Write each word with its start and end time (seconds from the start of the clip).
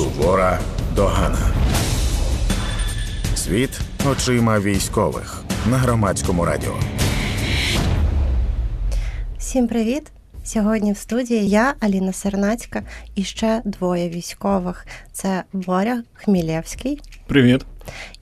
Сувора 0.00 0.58
догана. 0.96 1.38
Світ 3.34 3.80
очима 4.10 4.60
військових 4.60 5.42
на 5.70 5.78
громадському 5.78 6.44
радіо. 6.44 6.74
Всім 9.38 9.68
привіт! 9.68 10.02
Сьогодні 10.44 10.92
в 10.92 10.96
студії 10.96 11.48
я, 11.48 11.74
Аліна 11.80 12.12
Сернацька, 12.12 12.82
і 13.14 13.24
ще 13.24 13.62
двоє 13.64 14.08
військових. 14.08 14.86
Це 15.12 15.42
Боря 15.52 16.02
Хмілєвський. 16.14 17.00
Привіт. 17.26 17.66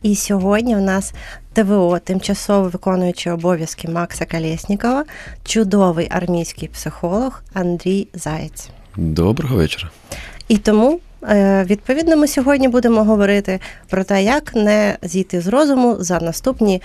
І 0.03 0.17
сьогодні 0.17 0.77
у 0.77 0.81
нас 0.81 1.15
ТВО, 1.53 1.99
тимчасово 1.99 2.69
виконуючий 2.69 3.33
обов'язки 3.33 3.89
Макса 3.89 4.25
Калєснікова, 4.25 5.05
чудовий 5.45 6.09
армійський 6.11 6.69
психолог 6.69 7.43
Андрій 7.53 8.09
Заєць. 8.15 8.69
Доброго 8.97 9.57
вечора. 9.57 9.91
І 10.49 10.59
тому, 10.59 11.01
відповідно, 11.65 12.17
ми 12.17 12.29
сьогодні 12.29 12.69
будемо 12.69 13.05
говорити 13.05 13.61
про 13.89 14.05
те, 14.05 14.23
як 14.23 14.55
не 14.55 14.97
зійти 15.03 15.41
з 15.41 15.47
розуму 15.47 15.97
за 16.01 16.21
наступні 16.21 16.83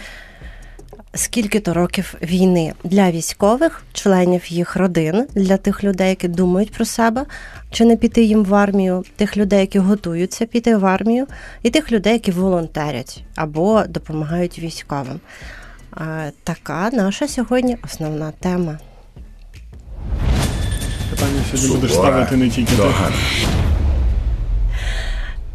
скільки-то 1.16 1.74
років 1.74 2.16
війни 2.22 2.74
для 2.84 3.12
військових, 3.12 3.84
членів 3.94 4.52
їх 4.52 4.76
родин, 4.76 5.28
для 5.36 5.58
тих 5.58 5.84
людей, 5.84 6.10
які 6.10 6.28
думають 6.28 6.72
про 6.72 6.86
себе, 6.86 7.26
чи 7.72 7.86
не 7.86 7.96
піти 7.96 8.24
їм 8.24 8.44
в 8.44 8.56
армію, 8.56 9.04
тих 9.16 9.38
людей, 9.38 9.60
які 9.60 9.80
готуються 9.80 10.46
піти 10.46 10.76
в 10.76 10.86
армію, 10.86 11.28
і 11.64 11.70
тих 11.70 11.92
людей, 11.92 12.14
які 12.14 12.32
волонтерять 12.32 13.24
або 13.36 13.84
допомагають 13.88 14.60
військовим. 14.60 15.20
Така 16.44 16.90
наша 16.94 17.28
сьогодні 17.28 17.78
основна 17.84 18.32
тема. 18.40 18.80
Питання 21.10 21.42
сьогодні 21.52 21.76
будеш 21.76 21.94
ставити 21.94 22.36
не 22.36 22.50
тільки 22.50 22.76
ти. 22.76 22.84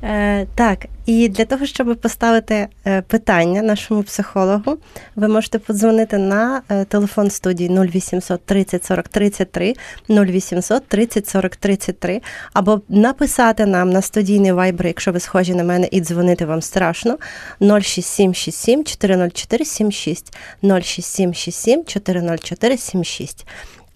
Е, 0.02 0.46
Так, 0.54 0.86
і 1.06 1.28
для 1.28 1.44
того, 1.44 1.66
щоб 1.66 1.96
поставити 1.96 2.68
е, 2.86 3.02
питання 3.02 3.62
нашому 3.62 4.02
психологу, 4.02 4.78
ви 5.16 5.28
можете 5.28 5.58
подзвонити 5.58 6.18
на 6.18 6.62
е, 6.68 6.84
телефон 6.84 7.30
студії 7.30 7.78
0800 7.78 8.44
30 8.44 8.84
40 8.84 9.08
33 9.08 9.74
0800 10.08 10.86
30 10.88 11.28
40 11.28 11.56
33 11.56 12.20
або 12.52 12.80
написати 12.88 13.66
нам 13.66 13.90
на 13.90 14.02
студійний 14.02 14.52
вайбер, 14.52 14.86
якщо 14.86 15.12
ви 15.12 15.20
схожі 15.20 15.54
на 15.54 15.64
мене, 15.64 15.88
і 15.90 16.00
дзвонити 16.00 16.46
вам 16.46 16.62
страшно 16.62 17.18
06767 17.60 18.84
404 18.84 19.64
76 19.64 20.36
06767 20.62 21.84
404 21.84 22.76
76. 22.76 23.46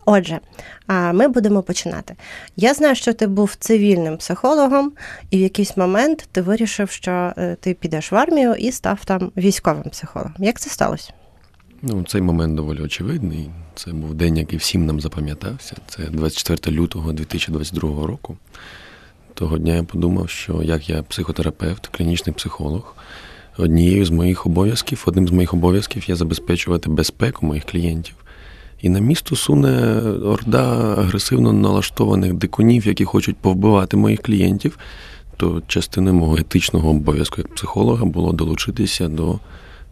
Отже, 0.05 0.41
ми 0.89 1.29
будемо 1.29 1.63
починати. 1.63 2.15
Я 2.57 2.75
знаю, 2.75 2.95
що 2.95 3.13
ти 3.13 3.27
був 3.27 3.55
цивільним 3.59 4.17
психологом, 4.17 4.93
і 5.31 5.39
в 5.39 5.41
якийсь 5.41 5.77
момент 5.77 6.29
ти 6.33 6.43
вирішив, 6.43 6.91
що 6.91 7.33
е, 7.39 7.57
ти 7.61 7.75
підеш 7.75 8.13
в 8.13 8.17
армію 8.17 8.55
і 8.55 8.73
став 8.73 9.05
там 9.05 9.33
військовим 9.37 9.83
психологом. 9.83 10.35
Як 10.39 10.61
це 10.61 10.71
сталося? 10.71 11.13
Ну, 11.83 12.05
цей 12.05 12.23
момент 12.23 12.55
доволі 12.55 12.81
очевидний. 12.81 13.51
Це 13.75 13.93
був 13.93 14.15
день, 14.15 14.37
який 14.37 14.59
всім 14.59 14.87
нам 14.87 15.01
запам'ятався. 15.01 15.77
Це 15.89 16.03
24 16.03 16.77
лютого 16.77 17.13
2022 17.13 18.07
року. 18.07 18.37
Того 19.35 19.59
дня 19.59 19.75
я 19.75 19.83
подумав, 19.83 20.31
що 20.31 20.63
як 20.63 20.91
я 20.91 21.03
психотерапевт, 21.03 21.87
клінічний 21.87 22.35
психолог, 22.35 22.97
однією 23.59 24.05
з 24.05 24.11
моїх 24.11 24.47
обов'язків, 24.47 25.05
одним 25.07 25.29
з 25.29 25.31
моїх 25.31 25.55
обов'язків 25.55 26.09
є 26.09 26.17
забезпечувати 26.17 26.91
безпеку 26.91 27.47
моїх 27.47 27.65
клієнтів. 27.65 28.15
І 28.83 28.89
на 28.89 28.99
місто 28.99 29.37
суне 29.37 30.01
орда 30.25 30.95
агресивно 30.99 31.53
налаштованих 31.53 32.35
дикунів, 32.35 32.87
які 32.87 33.05
хочуть 33.05 33.37
повбивати 33.37 33.97
моїх 33.97 34.23
клієнтів. 34.23 34.79
То 35.37 35.63
частиною 35.67 36.15
мого 36.15 36.37
етичного 36.37 36.91
обов'язку 36.91 37.35
як 37.39 37.55
психолога 37.55 38.05
було 38.05 38.33
долучитися 38.33 39.09
до 39.09 39.39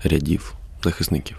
рядів 0.04 0.54
захисників. 0.84 1.36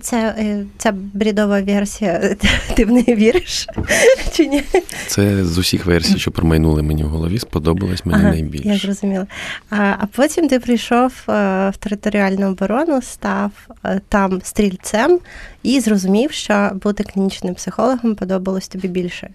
Це 0.00 0.34
е, 0.38 0.64
ця 0.78 0.92
брідова 0.92 1.60
версія, 1.60 2.36
ти 2.74 2.84
в 2.84 2.90
неї 2.90 3.14
віриш? 3.14 3.66
Чи 4.32 4.46
ні? 4.46 4.62
Це 5.06 5.44
з 5.44 5.58
усіх 5.58 5.86
версій, 5.86 6.18
що 6.18 6.30
промайнули 6.30 6.82
мені 6.82 7.04
в 7.04 7.08
голові, 7.08 7.38
сподобалось 7.38 8.06
мені 8.06 8.22
ага, 8.22 8.30
найбільше. 8.30 8.68
Я 8.68 8.78
зрозуміла. 8.78 9.26
А 9.70 9.76
а 9.76 10.06
потім 10.12 10.48
ти 10.48 10.60
прийшов 10.60 11.12
е, 11.28 11.32
в 11.70 11.76
територіальну 11.78 12.50
оборону, 12.50 13.02
став 13.02 13.50
е, 13.84 14.00
там 14.08 14.40
стрільцем 14.42 15.18
і 15.62 15.80
зрозумів, 15.80 16.32
що 16.32 16.70
бути 16.82 17.04
клінічним 17.04 17.54
психологом 17.54 18.14
подобалось 18.14 18.68
тобі 18.68 18.88
більше. 18.88 19.28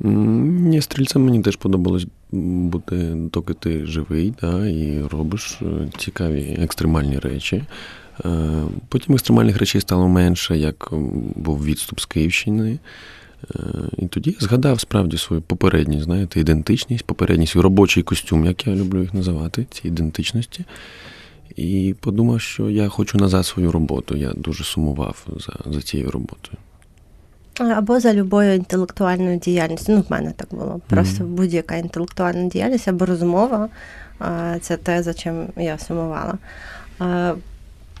Ні, 0.00 0.82
стрільцем 0.82 1.24
мені 1.24 1.42
теж 1.42 1.56
подобалось 1.56 2.06
бути, 2.32 2.96
доки 3.14 3.54
ти 3.54 3.86
живий, 3.86 4.34
да, 4.40 4.66
і 4.66 5.02
робиш 5.10 5.60
цікаві 5.98 6.58
екстремальні 6.62 7.18
речі. 7.18 7.62
Е, 8.24 8.62
потім 8.88 9.14
екстремальних 9.14 9.58
речей 9.58 9.80
стало 9.80 10.08
менше, 10.08 10.58
як 10.58 10.88
був 11.36 11.64
відступ 11.64 12.00
з 12.00 12.06
Київщини. 12.06 12.78
Е, 13.54 13.58
і 13.98 14.06
тоді 14.06 14.30
я 14.30 14.46
згадав 14.46 14.80
справді 14.80 15.18
свою 15.18 15.42
попередність, 15.42 16.04
знаєте, 16.04 16.40
ідентичність, 16.40 17.04
попередній 17.04 17.46
свій 17.46 17.60
робочий 17.60 18.02
костюм, 18.02 18.44
як 18.44 18.66
я 18.66 18.74
люблю 18.74 19.00
їх 19.00 19.14
називати, 19.14 19.66
ці 19.70 19.88
ідентичності. 19.88 20.64
І 21.56 21.94
подумав, 22.00 22.40
що 22.40 22.70
я 22.70 22.88
хочу 22.88 23.18
назад 23.18 23.46
свою 23.46 23.72
роботу. 23.72 24.16
Я 24.16 24.32
дуже 24.32 24.64
сумував 24.64 25.26
за 25.36 25.72
за 25.72 25.82
цією 25.82 26.10
роботою. 26.10 26.56
Або 27.58 28.00
за 28.00 28.14
любою 28.14 28.54
інтелектуальною 28.54 29.38
діяльністю. 29.38 29.92
Ну, 29.92 30.00
в 30.08 30.12
мене 30.12 30.32
так 30.36 30.48
було. 30.50 30.80
Просто 30.86 31.24
mm-hmm. 31.24 31.28
будь-яка 31.28 31.76
інтелектуальна 31.76 32.48
діяльність 32.48 32.88
або 32.88 33.06
розмова 33.06 33.68
це 34.60 34.76
те, 34.76 35.02
за 35.02 35.14
чим 35.14 35.46
я 35.56 35.78
сумувала. 35.78 36.38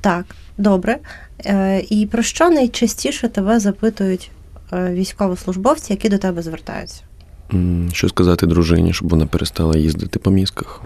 Так, 0.04 0.24
добре. 0.58 0.98
Е, 1.46 1.80
І 1.90 2.06
про 2.06 2.22
що 2.22 2.50
найчастіше 2.50 3.28
тебе 3.28 3.60
запитують 3.60 4.30
е, 4.72 4.92
військовослужбовці, 4.92 5.92
які 5.92 6.08
до 6.08 6.18
тебе 6.18 6.42
звертаються? 6.42 7.02
Що 7.92 8.08
сказати 8.08 8.46
дружині, 8.46 8.92
щоб 8.92 9.08
вона 9.08 9.26
перестала 9.26 9.76
їздити 9.76 10.18
по 10.18 10.30
мізках? 10.30 10.82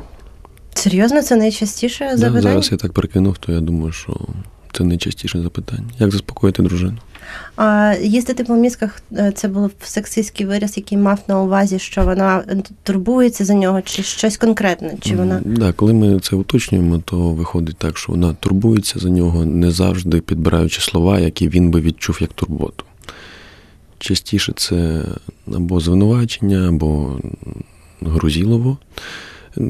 Серйозно, 0.75 1.23
це 1.23 1.37
найчастіше 1.37 2.05
запитання? 2.05 2.43
Да, 2.43 2.49
Зараз 2.49 2.73
я 2.73 2.79
так 2.79 2.93
прикинув, 2.93 3.39
то 3.39 3.53
я 3.53 3.61
думаю, 3.61 3.93
що 3.93 4.21
це 4.73 4.85
найчастіше 4.85 5.43
запитання. 5.43 5.89
Як 5.99 6.11
заспокоїти 6.11 6.63
дружину? 6.63 6.99
А 7.57 7.95
Їздити 8.01 8.45
по 8.45 8.55
мізках 8.55 9.03
е, 9.13 9.33
це 9.35 9.49
був 9.49 9.71
сексистський 9.83 10.47
вираз, 10.47 10.77
який 10.77 10.99
мав 10.99 11.19
на 11.29 11.41
увазі, 11.41 11.79
що 11.79 12.05
вона 12.05 12.45
турбується 12.83 13.45
за 13.45 13.55
нього, 13.55 13.83
чи 13.83 14.03
щось 14.03 14.37
конкретне? 14.37 14.95
Чи 15.01 15.17
вона 15.17 15.41
да, 15.45 15.73
коли 15.73 15.93
ми 15.93 16.21
це 16.21 16.37
уточнюємо, 16.37 16.99
то 16.99 17.17
виходить 17.17 17.77
так, 17.77 17.99
що 17.99 18.13
вона 18.13 18.35
турбується 18.35 18.99
за 18.99 19.11
нього, 19.11 19.45
не 19.45 19.71
завжди 19.71 20.21
підбираючи 20.21 20.81
слова, 20.81 21.19
які 21.19 21.49
він 21.49 21.71
би 21.71 21.81
відчув 21.81 22.19
як 22.21 22.33
турботу. 22.33 22.85
Частіше 23.99 24.53
це 24.57 25.05
або 25.55 25.81
звинувачення, 25.81 26.69
або 26.69 27.19
грузілово. 28.01 28.77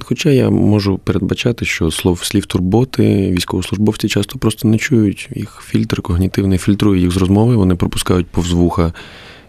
Хоча 0.02 0.30
я 0.30 0.50
можу 0.50 0.98
передбачати, 0.98 1.64
що 1.64 1.90
слов 1.90 2.24
слів 2.24 2.46
турботи 2.46 3.30
військовослужбовці 3.30 4.08
часто 4.08 4.38
просто 4.38 4.68
не 4.68 4.78
чують. 4.78 5.28
Їх 5.34 5.62
фільтр 5.66 6.02
когнітивний 6.02 6.58
фільтрує 6.58 7.00
їх 7.00 7.10
з 7.10 7.16
розмови, 7.16 7.56
вони 7.56 7.74
пропускають 7.74 8.26
повз 8.26 8.52
вуха. 8.52 8.92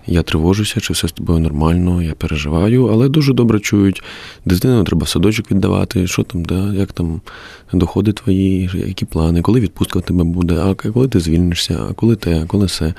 Я 0.08 0.24
тривожуся, 0.24 0.80
чи 0.80 0.94
все 0.94 1.08
з 1.08 1.12
тобою 1.12 1.40
нормально, 1.40 2.02
я 2.02 2.14
переживаю, 2.14 2.86
але 2.86 3.10
дуже 3.10 3.34
добре 3.34 3.60
чують. 3.60 4.04
Дитину 4.46 4.84
треба 4.84 5.08
садочок 5.08 5.52
віддавати, 5.52 6.08
що 6.08 6.24
там, 6.24 6.46
да, 6.46 6.74
як 6.74 6.92
там 6.92 7.22
доходи 7.74 8.14
твої, 8.14 8.70
які 8.74 9.06
плани, 9.06 9.42
коли 9.42 9.60
відпустка 9.60 10.00
в 10.00 10.02
тебе 10.02 10.24
буде, 10.24 10.56
а 10.56 10.74
коли 10.74 11.08
ти 11.08 11.20
звільнишся, 11.20 11.80
а 11.90 11.94
коли 11.94 12.16
те, 12.16 12.42
а 12.44 12.46
коли 12.46 12.66
все. 12.66 12.94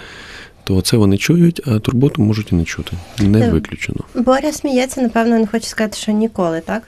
То 0.65 0.81
це 0.81 0.97
вони 0.97 1.17
чують, 1.17 1.61
а 1.67 1.79
турботу 1.79 2.23
можуть 2.23 2.53
і 2.53 2.55
не 2.55 2.65
чути. 2.65 2.93
Не 3.19 3.41
е, 3.41 3.51
виключено. 3.51 4.01
Боря 4.15 4.53
сміється, 4.53 5.03
напевно, 5.03 5.39
він 5.39 5.47
хоче 5.47 5.67
сказати, 5.67 5.97
що 5.97 6.13
ніколи, 6.13 6.61
так? 6.61 6.83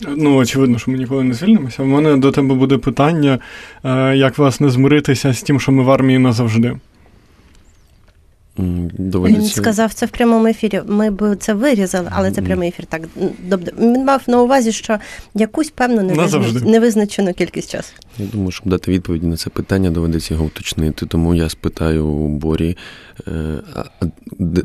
Ну, 0.00 0.36
очевидно, 0.36 0.78
що 0.78 0.90
ми 0.90 0.98
ніколи 0.98 1.24
не 1.24 1.34
звільнимося. 1.34 1.82
У 1.82 1.86
мене 1.86 2.16
до 2.16 2.32
тебе 2.32 2.54
буде 2.54 2.78
питання, 2.78 3.38
е, 3.84 4.16
як 4.16 4.38
власне 4.38 4.70
змиритися 4.70 5.32
з 5.32 5.42
тим, 5.42 5.60
що 5.60 5.72
ми 5.72 5.82
в 5.82 5.90
армії 5.90 6.18
назавжди. 6.18 6.76
Доводиться. 8.58 9.42
Він 9.42 9.48
сказав 9.48 9.92
це 9.92 10.06
в 10.06 10.08
прямому 10.08 10.46
ефірі. 10.46 10.82
Ми 10.86 11.10
б 11.10 11.36
це 11.36 11.54
вирізали, 11.54 12.08
але 12.12 12.30
це 12.30 12.42
прямий 12.42 12.68
ефір. 12.68 12.86
Так 12.86 13.02
Добре. 13.48 13.72
він 13.80 14.04
мав 14.04 14.22
на 14.26 14.42
увазі, 14.42 14.72
що 14.72 14.98
якусь 15.34 15.70
певну 15.70 16.02
невизнач... 16.02 16.62
невизначену 16.62 17.32
кількість 17.32 17.70
часу. 17.70 17.92
Я 18.18 18.26
думаю, 18.26 18.50
щоб 18.50 18.68
дати 18.68 18.90
відповідь 18.90 19.22
на 19.22 19.36
це 19.36 19.50
питання, 19.50 19.90
доведеться 19.90 20.34
його 20.34 20.46
уточнити. 20.46 21.06
Тому 21.06 21.34
я 21.34 21.48
спитаю 21.48 22.06
у 22.06 22.28
Борі, 22.28 22.76
е, 23.28 23.30
а 23.74 24.04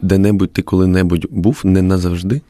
де-небудь 0.01 0.53
ти 0.53 0.61
коли-небудь 0.61 1.25
був 1.29 1.61
не 1.63 1.81
назавжди? 1.81 2.41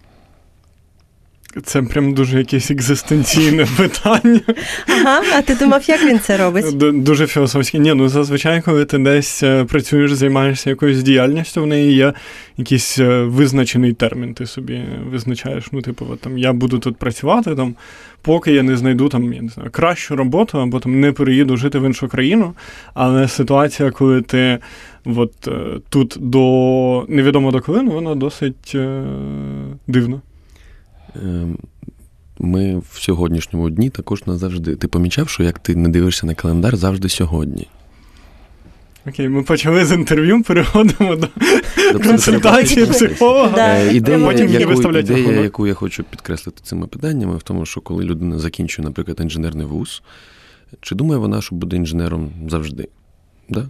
Це 1.63 1.81
прям 1.81 2.13
дуже 2.13 2.38
якесь 2.38 2.71
екзистенційне 2.71 3.68
питання. 3.77 4.42
Ага, 4.88 5.21
а 5.38 5.42
ти 5.42 5.56
думав, 5.56 5.83
як 5.89 6.03
він 6.03 6.19
це 6.19 6.38
робить? 6.38 6.77
Дуже 7.03 7.27
філософське. 7.27 7.80
Ні, 7.80 7.94
ну 7.94 8.09
зазвичай, 8.09 8.62
коли 8.62 8.86
ти 8.86 8.98
десь 8.98 9.44
е, 9.44 9.65
працюєш, 9.65 10.13
займаєшся 10.13 10.69
якоюсь 10.69 11.03
діяльністю, 11.03 11.63
в 11.63 11.68
неї 11.68 11.94
є 11.94 12.13
якийсь 12.57 13.00
е, 13.00 13.24
визначений 13.24 13.94
термін. 13.94 14.33
Ти 14.33 14.45
собі 14.45 14.83
визначаєш. 15.12 15.65
Ну, 15.71 15.81
типу, 15.81 16.06
от, 16.09 16.19
там 16.19 16.38
я 16.38 16.53
буду 16.53 16.80
тут 16.80 16.98
працювати, 16.98 17.56
там, 17.56 17.75
поки 18.21 18.53
я 18.53 18.63
не 18.63 18.77
знайду 18.77 19.09
там, 19.09 19.33
я 19.33 19.42
не 19.42 19.50
знаю, 19.50 19.69
кращу 19.71 20.15
роботу, 20.15 20.59
або 20.59 20.80
там 20.80 21.00
не 21.00 21.12
переїду 21.12 21.57
жити 21.57 21.80
в 21.80 21.86
іншу 21.86 22.07
країну. 22.07 22.53
Але 22.94 23.27
ситуація, 23.27 23.92
коли 23.92 24.21
ти 24.21 24.59
от, 25.06 25.48
е, 25.48 25.80
тут 25.89 26.18
до 26.19 27.06
невідомо 27.07 27.51
до 27.51 27.62
коли, 27.62 27.81
ну, 27.81 27.92
вона 27.92 28.15
досить 28.15 28.71
е, 28.75 29.03
дивна. 29.88 30.21
Ем, 31.16 31.58
ми 32.40 32.78
в 32.78 33.02
сьогоднішньому 33.02 33.69
дні 33.69 33.90
також 33.90 34.25
назавжди. 34.25 34.75
Ти 34.75 34.88
помічав, 34.88 35.30
що 35.30 35.44
як 35.44 35.60
ти 35.60 35.75
не 35.75 35.90
дивишся 35.90 36.25
на 36.25 36.34
календар, 36.34 36.78
завжди 36.78 37.10
сьогодні. 37.10 37.68
Окей, 39.08 39.30
ми 39.30 39.44
почали 39.44 39.86
з 39.86 39.92
інтерв'ю, 39.92 40.44
переходимо 40.44 41.16
до 41.94 42.00
консультації 42.00 42.86
психолога. 42.86 43.56
Да. 43.56 43.75
Е, 43.75 43.94
Ідея, 43.94 44.25
Потім 44.25 44.68
виставлять 44.68 45.10
ідея 45.10 45.42
яку 45.42 45.68
я 45.68 45.74
хочу 45.74 46.04
підкреслити 46.04 46.62
цими 46.63 46.88
питаннями, 46.88 47.38
в 47.38 47.44
тому, 47.44 47.66
що 47.66 47.81
коли 47.81 48.04
людина 48.04 48.40
закінчує, 48.40 48.88
наприклад, 48.88 49.19
інженерний 49.22 49.66
вуз, 49.66 50.04
чи 50.81 50.96
думає 50.96 51.19
вона, 51.19 51.42
що 51.42 51.56
буде 51.56 51.75
інженером 51.75 52.31
завжди? 52.48 52.88
Да? 53.50 53.69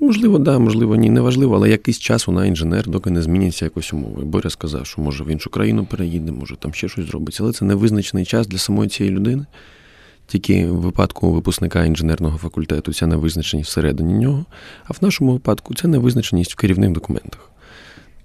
Можливо, 0.00 0.38
да, 0.38 0.58
можливо, 0.58 0.96
ні, 0.96 1.10
неважливо, 1.10 1.56
але 1.56 1.70
якийсь 1.70 1.98
час 1.98 2.26
вона 2.26 2.46
інженер, 2.46 2.88
доки 2.88 3.10
не 3.10 3.22
зміняться 3.22 3.64
якось 3.64 3.92
умови. 3.92 4.24
Боря 4.24 4.50
сказав, 4.50 4.86
що 4.86 5.02
може 5.02 5.24
в 5.24 5.28
іншу 5.28 5.50
країну 5.50 5.86
переїде, 5.86 6.32
може 6.32 6.56
там 6.56 6.74
ще 6.74 6.88
щось 6.88 7.06
зробиться, 7.06 7.42
але 7.42 7.52
це 7.52 7.64
невизначений 7.64 8.24
час 8.24 8.46
для 8.46 8.58
самої 8.58 8.88
цієї 8.88 9.16
людини. 9.16 9.46
Тільки 10.26 10.66
в 10.66 10.76
випадку 10.76 11.32
випускника 11.32 11.84
інженерного 11.84 12.38
факультету 12.38 12.92
ця 12.92 13.06
невизначеність 13.06 13.70
всередині 13.70 14.14
нього, 14.14 14.44
а 14.84 14.92
в 14.92 14.96
нашому 15.00 15.32
випадку 15.32 15.74
це 15.74 15.88
невизначеність 15.88 16.52
в 16.52 16.56
керівних 16.56 16.90
документах. 16.90 17.50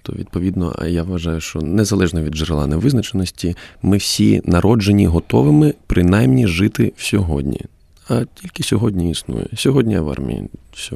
То, 0.01 0.13
відповідно, 0.13 0.75
а 0.79 0.87
я 0.87 1.03
вважаю, 1.03 1.41
що 1.41 1.61
незалежно 1.61 2.21
від 2.21 2.35
джерела 2.35 2.67
невизначеності, 2.67 3.55
ми 3.81 3.97
всі 3.97 4.41
народжені 4.45 5.07
готовими 5.07 5.73
принаймні 5.87 6.47
жити 6.47 6.93
в 6.97 7.03
сьогодні. 7.03 7.61
А 8.09 8.25
тільки 8.35 8.63
сьогодні 8.63 9.11
існує. 9.11 9.47
Сьогодні 9.55 9.93
я 9.93 10.01
в 10.01 10.09
армії. 10.09 10.49
Все. 10.73 10.95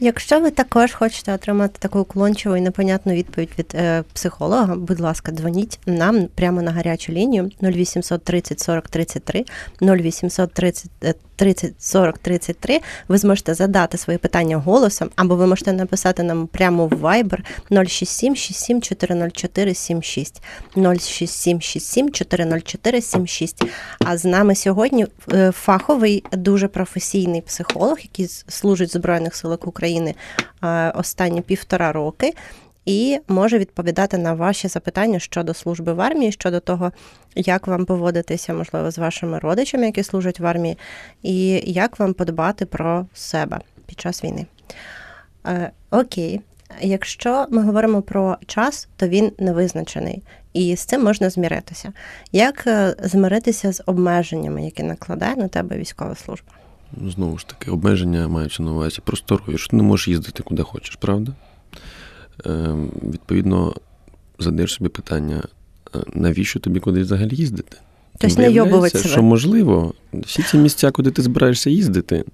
Якщо 0.00 0.40
ви 0.40 0.50
також 0.50 0.92
хочете 0.92 1.34
отримати 1.34 1.78
таку 1.78 1.98
уклончиву 1.98 2.56
і 2.56 2.60
непонятну 2.60 3.12
відповідь 3.12 3.50
від 3.58 3.72
е, 3.74 4.04
психолога, 4.12 4.76
будь 4.76 5.00
ласка, 5.00 5.32
дзвоніть 5.32 5.78
нам 5.86 6.26
прямо 6.34 6.62
на 6.62 6.70
гарячу 6.70 7.12
лінію 7.12 7.50
0800 7.62 8.24
30 8.24 8.60
40 8.60 8.88
33 8.88 9.44
0800 9.80 10.52
30 10.52 10.90
е, 11.04 11.14
30 11.38 11.82
40 11.82 12.18
33. 12.18 12.80
Ви 13.08 13.18
зможете 13.18 13.54
задати 13.54 13.98
свої 13.98 14.18
питання 14.18 14.56
голосом, 14.56 15.10
або 15.16 15.36
ви 15.36 15.46
можете 15.46 15.72
написати 15.72 16.22
нам 16.22 16.46
прямо 16.46 16.86
в 16.86 16.92
Viber 16.92 17.38
067 17.70 18.36
67 18.36 18.82
404 18.82 19.74
76 19.74 20.42
067 20.74 21.60
67 21.60 22.10
404 22.10 23.00
76. 23.00 23.64
А 23.98 24.16
з 24.16 24.24
нами 24.24 24.54
сьогодні 24.54 25.06
е, 25.32 25.52
фаховий, 25.52 26.24
дуже 26.32 26.68
професійний 26.68 27.40
психолог, 27.40 27.98
який 28.02 28.28
служить 28.48 28.90
в 28.90 28.92
Збройних 28.92 29.34
силах 29.34 29.57
України 29.66 30.14
е, 30.64 30.90
останні 30.90 31.40
півтора 31.40 31.92
роки. 31.92 32.34
І 32.88 33.18
може 33.28 33.58
відповідати 33.58 34.18
на 34.18 34.34
ваші 34.34 34.68
запитання 34.68 35.18
щодо 35.18 35.54
служби 35.54 35.92
в 35.92 36.00
армії, 36.00 36.32
щодо 36.32 36.60
того, 36.60 36.92
як 37.34 37.66
вам 37.66 37.84
поводитися, 37.84 38.54
можливо, 38.54 38.90
з 38.90 38.98
вашими 38.98 39.38
родичами, 39.38 39.86
які 39.86 40.02
служать 40.02 40.40
в 40.40 40.46
армії, 40.46 40.78
і 41.22 41.62
як 41.72 41.98
вам 41.98 42.14
подбати 42.14 42.66
про 42.66 43.06
себе 43.14 43.58
під 43.86 44.00
час 44.00 44.24
війни. 44.24 44.46
Е, 45.46 45.70
окей, 45.90 46.40
якщо 46.80 47.46
ми 47.50 47.62
говоримо 47.62 48.02
про 48.02 48.36
час, 48.46 48.88
то 48.96 49.08
він 49.08 49.32
невизначений, 49.38 50.22
і 50.52 50.76
з 50.76 50.84
цим 50.84 51.04
можна 51.04 51.30
зміритися. 51.30 51.92
Як 52.32 52.66
е, 52.66 52.94
змиритися 53.02 53.72
з 53.72 53.82
обмеженнями, 53.86 54.64
які 54.64 54.82
накладає 54.82 55.36
на 55.36 55.48
тебе 55.48 55.76
військова 55.76 56.14
служба? 56.14 56.52
Знову 57.06 57.38
ж 57.38 57.46
таки, 57.46 57.70
обмеження 57.70 58.28
маються 58.28 58.62
на 58.62 58.70
увазі 58.70 59.00
просторові, 59.04 59.58
що 59.58 59.68
ти 59.68 59.76
не 59.76 59.82
можеш 59.82 60.08
їздити 60.08 60.42
куди 60.42 60.62
хочеш, 60.62 60.96
правда? 60.96 61.32
Е, 62.46 62.76
відповідно, 63.02 63.74
задаєш 64.38 64.72
собі 64.72 64.90
питання, 64.90 65.42
е, 65.94 65.98
навіщо 66.14 66.60
тобі 66.60 66.80
кудись 66.80 67.06
взагалі 67.06 67.36
їздити? 67.36 67.76
Тобто 68.18 68.42
не 68.42 68.90
себе. 68.90 69.12
що 69.12 69.22
можливо, 69.22 69.94
всі 70.12 70.42
ці 70.42 70.58
місця, 70.58 70.90
куди 70.90 71.10
ти 71.10 71.22
збираєшся 71.22 71.70
їздити, 71.70 72.24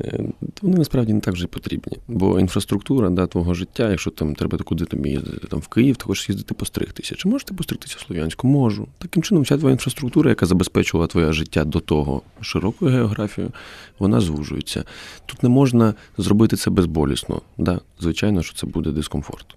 е, 0.00 0.24
вони 0.62 0.76
насправді 0.76 1.12
не 1.12 1.20
так 1.20 1.34
вже 1.34 1.46
потрібні. 1.46 1.98
Бо 2.08 2.40
інфраструктура 2.40 3.10
да, 3.10 3.26
твого 3.26 3.54
життя, 3.54 3.90
якщо 3.90 4.10
там 4.10 4.34
треба 4.34 4.58
куди 4.58 4.84
тобі 4.84 5.10
їздити, 5.10 5.46
там 5.46 5.60
в 5.60 5.68
Київ, 5.68 5.96
ти 5.96 6.04
хочеш 6.04 6.28
їздити 6.28 6.54
постригтися. 6.54 7.14
Чи 7.14 7.28
можеш 7.28 7.44
ти 7.44 7.54
постригтися 7.54 7.96
в 7.98 8.06
Слов'янську? 8.06 8.48
Можу. 8.48 8.88
Таким 8.98 9.22
чином, 9.22 9.42
вся 9.42 9.58
твоя 9.58 9.72
інфраструктура, 9.72 10.30
яка 10.30 10.46
забезпечувала 10.46 11.06
твоє 11.06 11.32
життя 11.32 11.64
до 11.64 11.80
того 11.80 12.22
широкою 12.40 12.92
географією, 12.92 13.52
вона 13.98 14.20
звужується. 14.20 14.84
Тут 15.26 15.42
не 15.42 15.48
можна 15.48 15.94
зробити 16.18 16.56
це 16.56 16.70
безболісно. 16.70 17.42
Да, 17.58 17.80
звичайно, 18.00 18.42
що 18.42 18.54
це 18.54 18.66
буде 18.66 18.90
дискомфорт. 18.90 19.56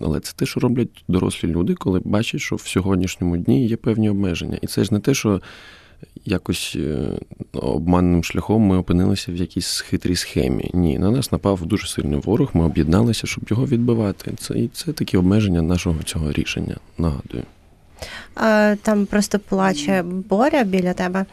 Але 0.00 0.20
це 0.20 0.32
те, 0.36 0.46
що 0.46 0.60
роблять 0.60 1.04
дорослі 1.08 1.48
люди, 1.48 1.74
коли 1.74 2.00
бачать, 2.04 2.40
що 2.40 2.56
в 2.56 2.60
сьогоднішньому 2.60 3.36
дні 3.36 3.66
є 3.66 3.76
певні 3.76 4.10
обмеження. 4.10 4.58
І 4.62 4.66
це 4.66 4.84
ж 4.84 4.94
не 4.94 5.00
те, 5.00 5.14
що 5.14 5.40
якось 6.24 6.76
е, 6.76 7.08
обманним 7.52 8.24
шляхом 8.24 8.62
ми 8.62 8.76
опинилися 8.76 9.32
в 9.32 9.36
якійсь 9.36 9.80
хитрій 9.80 10.16
схемі. 10.16 10.70
Ні, 10.74 10.98
на 10.98 11.10
нас 11.10 11.32
напав 11.32 11.66
дуже 11.66 11.86
сильний 11.86 12.20
ворог, 12.20 12.50
ми 12.54 12.64
об'єдналися, 12.64 13.26
щоб 13.26 13.44
його 13.50 13.66
відбивати. 13.66 14.32
Це, 14.38 14.54
і 14.58 14.68
це 14.68 14.92
такі 14.92 15.16
обмеження 15.16 15.62
нашого 15.62 16.02
цього 16.02 16.32
рішення, 16.32 16.76
нагадую. 16.98 17.44
Там 18.82 19.06
просто 19.06 19.38
плаче 19.38 20.02
Боря 20.02 20.64
біля 20.64 20.92
тебе. 20.92 21.24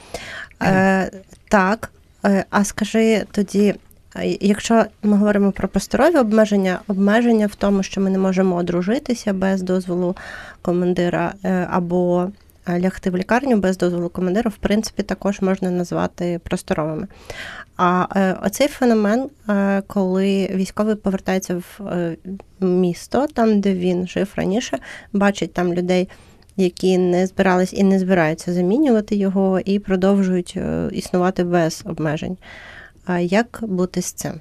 Е, 0.64 1.12
Так, 1.50 1.92
е, 2.26 2.46
а 2.50 2.64
скажи 2.64 3.26
тоді, 3.32 3.74
якщо 4.24 4.86
ми 5.04 5.18
говоримо 5.18 5.52
про 5.52 5.68
просторові 5.68 6.18
обмеження, 6.18 6.80
обмеження 6.88 7.48
в 7.48 7.56
тому, 7.56 7.84
що 7.84 8.02
ми 8.02 8.10
не 8.10 8.18
можемо 8.18 8.56
одружитися 8.56 9.34
без 9.34 9.62
дозволу 9.62 10.16
командира, 10.62 11.34
е, 11.44 11.68
або 11.72 12.32
е, 12.68 12.80
лягти 12.80 13.10
в 13.10 13.18
лікарню 13.18 13.58
без 13.58 13.78
дозволу 13.78 14.10
командира, 14.10 14.50
в 14.50 14.58
принципі, 14.58 15.04
також 15.04 15.42
можна 15.42 15.72
назвати 15.72 16.40
просторовими. 16.44 17.08
А 17.78 18.06
е, 18.16 18.36
оцей 18.46 18.68
феномен, 18.68 19.30
коли 19.88 20.50
військовий 20.54 20.96
повертається 20.96 21.62
в 21.80 22.16
місто, 22.60 23.28
там, 23.34 23.62
де 23.62 23.74
він 23.74 24.08
жив 24.08 24.34
раніше, 24.36 24.80
бачить 25.14 25.54
там 25.54 25.74
людей 25.74 26.10
які 26.60 26.98
не 26.98 27.28
збирались 27.28 27.74
і 27.74 27.84
не 27.84 28.00
збираються 28.00 28.54
замінювати 28.54 29.16
його, 29.16 29.60
і 29.60 29.80
продовжують 29.80 30.58
існувати 30.92 31.44
без 31.44 31.84
обмежень. 31.86 32.38
А 33.08 33.20
як 33.20 33.60
бути 33.62 34.02
з 34.02 34.12
цим? 34.12 34.32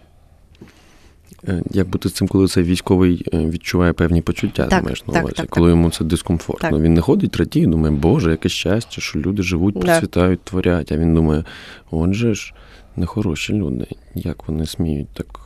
Е, 1.49 1.62
Як 1.70 1.88
бути 1.88 2.08
з 2.08 2.12
цим, 2.12 2.28
коли 2.28 2.49
цей 2.49 2.64
військовий 2.64 3.26
е, 3.35 3.46
відчуває 3.46 3.92
певні 3.92 4.23
почуття, 4.23 4.66
Так, 4.66 4.80
ти 4.80 4.85
маєш 4.85 5.06
на 5.06 5.20
увазі, 5.20 5.35
так, 5.37 5.50
коли 5.50 5.70
йому 5.70 5.90
це 5.90 6.04
дискомфортно. 6.04 6.70
Так. 6.70 6.80
Він 6.80 6.94
не 6.94 7.00
ходить, 7.00 7.37
радіє, 7.37 7.66
думає, 7.66 7.94
Боже, 7.94 8.30
яке 8.30 8.49
щастя, 8.49 9.00
що 9.00 9.18
люди 9.18 9.42
живуть, 9.42 9.80
процвітають, 9.80 10.40
творять. 10.40 10.92
А 10.92 10.96
він 10.96 11.14
думає, 11.14 11.44
отже 11.90 12.35
ж, 12.35 12.54
нехороші 12.96 13.52
люди, 13.52 13.87
як 14.14 14.49
вони 14.49 14.66
сміють 14.66 15.08
так 15.14 15.40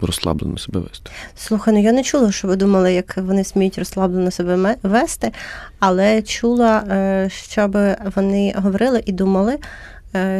розслаблено 0.00 0.58
себе 0.58 0.80
вести. 0.80 1.10
Слухай, 1.36 1.74
ну 1.74 1.82
я 1.82 1.92
не 1.92 2.02
чула, 2.02 2.32
що 2.32 2.48
ви 2.48 2.56
думали, 2.56 2.92
як 2.92 3.16
вони 3.16 3.44
сміють 3.44 3.78
розслаблено 3.78 4.30
себе 4.30 4.76
вести, 4.82 5.32
але 5.78 6.22
чула, 6.22 6.84
е, 6.90 7.28
щоб 7.32 7.78
вони 8.16 8.54
говорили 8.56 9.02
і 9.06 9.12
думали, 9.12 9.58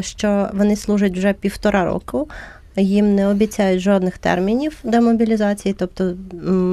що 0.01 0.51
вони 0.53 0.77
служать 0.77 1.13
вже 1.19 1.33
півтора 1.33 1.85
року. 1.85 2.29
Їм 2.77 3.15
не 3.15 3.29
обіцяють 3.29 3.81
жодних 3.81 4.19
термінів 4.19 4.77
демобілізації, 4.85 5.75
тобто 5.79 6.15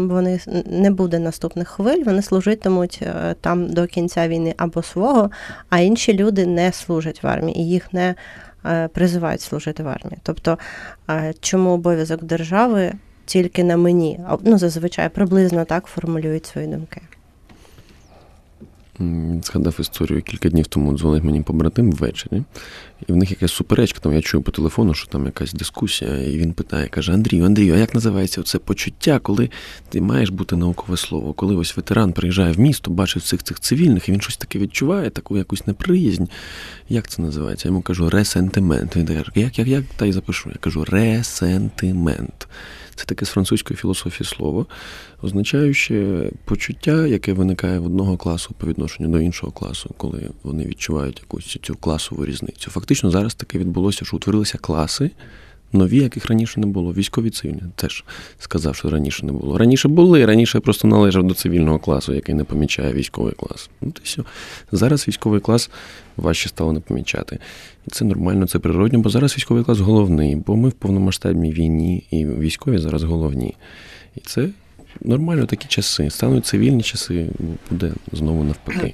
вони 0.10 0.40
не 0.66 0.92
буде 0.92 1.20
наступних 1.20 1.68
хвиль, 1.68 2.04
вони 2.04 2.22
служитимуть 2.22 3.00
е, 3.02 3.36
там 3.42 3.70
до 3.70 3.88
кінця 3.88 4.28
війни 4.28 4.54
або 4.58 4.84
свого, 4.84 5.32
а 5.70 5.80
інші 5.80 6.14
люди 6.14 6.46
не 6.46 6.72
служать 6.72 7.24
в 7.24 7.28
армії 7.28 7.60
і 7.60 7.70
їх 7.70 7.94
не 7.94 8.16
е, 8.66 8.88
призивають 8.88 9.42
служити 9.42 9.84
в 9.84 9.88
армії. 9.88 10.18
Тобто, 10.24 10.58
е, 11.10 11.34
чому 11.40 11.70
обов'язок 11.70 12.24
держави 12.24 12.94
тільки 13.26 13.64
на 13.64 13.78
мені? 13.78 14.20
Ну, 14.44 14.58
зазвичай 14.58 15.10
приблизно 15.10 15.66
так 15.66 15.86
формулюють 15.86 16.46
свої 16.46 16.68
думки. 16.68 17.02
Згадав 19.44 19.76
історію 19.80 20.22
кілька 20.22 20.50
днів 20.50 20.68
тому 20.68 20.98
дзвонить 20.98 21.24
мені 21.24 21.42
побратим 21.42 21.92
ввечері, 21.92 22.44
і 23.08 23.14
в 23.14 23.16
них 23.16 23.32
якась 23.32 23.52
суперечка. 23.52 24.00
Там 24.00 24.14
я 24.14 24.22
чую 24.22 24.44
по 24.44 24.52
телефону, 24.52 24.94
що 24.94 25.08
там 25.08 25.26
якась 25.26 25.54
дискусія, 25.54 26.22
і 26.22 26.38
він 26.38 26.54
питає, 26.54 26.88
каже: 26.88 27.14
Андрію, 27.14 27.46
Андрію, 27.46 27.74
а 27.74 27.78
як 27.78 27.94
називається 27.94 28.44
це 28.44 28.60
почуття, 28.60 29.20
коли 29.20 29.50
ти 29.90 30.02
маєш 30.02 30.30
бути 30.30 30.56
наукове 30.56 30.98
слово? 30.98 31.34
Коли 31.34 31.56
ось 31.56 31.78
ветеран 31.78 32.14
приїжджає 32.14 32.54
в 32.54 32.60
місто, 32.60 32.92
бачить 32.92 33.24
всіх 33.24 33.44
цих 33.44 33.60
цивільних, 33.60 34.10
і 34.10 34.12
він 34.12 34.22
щось 34.22 34.38
таке 34.38 34.60
відчуває, 34.60 35.10
таку 35.10 35.38
якусь 35.38 35.68
неприязнь. 35.68 36.26
Як 36.90 37.08
це 37.08 37.22
називається? 37.22 37.68
Я 37.68 37.70
йому 37.70 37.82
кажу 37.82 38.10
ресентимент. 38.10 38.96
Він 38.96 39.06
каже, 39.08 39.24
як, 39.36 39.60
як, 39.60 39.68
як? 39.68 39.84
Та 39.96 40.06
й 40.06 40.12
запишу. 40.12 40.50
Я 40.50 40.56
кажу 40.56 40.86
ресентимент. 40.86 42.48
Це 42.96 43.06
таке 43.06 43.26
з 43.26 43.30
французької 43.30 43.78
філософії 43.78 44.28
слово, 44.28 44.66
означаючи 45.22 46.30
почуття, 46.46 47.08
яке 47.08 47.34
виникає 47.34 47.80
в 47.80 47.86
одного 47.86 48.18
класу 48.18 48.56
по 48.58 48.68
відношенню 48.68 49.10
до 49.10 49.20
іншого 49.20 49.52
класу, 49.52 49.96
коли 49.98 50.30
вони 50.44 50.66
відчувають 50.66 51.20
якусь 51.20 51.58
цю 51.62 51.76
класову 51.76 52.26
різницю. 52.26 52.72
Фактично 52.72 53.12
зараз 53.12 53.36
таке 53.36 53.58
відбулося, 53.58 54.06
що 54.06 54.18
утворилися 54.18 54.58
класи. 54.58 55.12
Нові, 55.76 55.98
яких 55.98 56.26
раніше 56.26 56.60
не 56.60 56.66
було. 56.66 56.94
Військові 56.94 57.30
цивільні 57.30 57.62
теж 57.76 58.04
сказав, 58.40 58.76
що 58.76 58.90
раніше 58.90 59.26
не 59.26 59.32
було. 59.32 59.58
Раніше 59.58 59.88
були, 59.88 60.26
раніше 60.26 60.60
просто 60.60 60.88
належав 60.88 61.24
до 61.24 61.34
цивільного 61.34 61.80
класу, 61.80 62.14
який 62.14 62.36
не 62.36 62.44
помічає 62.44 62.94
військовий 62.94 63.34
клас. 63.34 63.70
Ну, 63.82 63.92
то 63.92 64.02
все. 64.04 64.24
Зараз 64.72 65.08
військовий 65.08 65.40
клас 65.40 65.70
важче 66.18 66.50
стало 66.50 66.74
не 66.74 66.80
помічати. 66.80 67.40
І 67.88 67.92
це 67.92 68.06
нормально, 68.06 68.48
це 68.48 68.60
природньо, 68.60 69.00
бо 69.00 69.10
зараз 69.10 69.38
військовий 69.38 69.64
клас 69.64 69.80
головний, 69.80 70.36
бо 70.36 70.56
ми 70.56 70.70
в 70.70 70.74
повномасштабній 70.74 71.52
війні, 71.52 72.08
і 72.12 72.26
військові 72.26 72.78
зараз 72.78 73.04
головні. 73.04 73.56
І 74.16 74.20
це 74.20 74.50
нормально 75.02 75.46
такі 75.46 75.68
часи. 75.68 76.10
Стануть 76.10 76.46
цивільні 76.46 76.84
часи, 76.84 77.30
буде 77.70 77.94
знову 78.12 78.44
навпаки. 78.44 78.94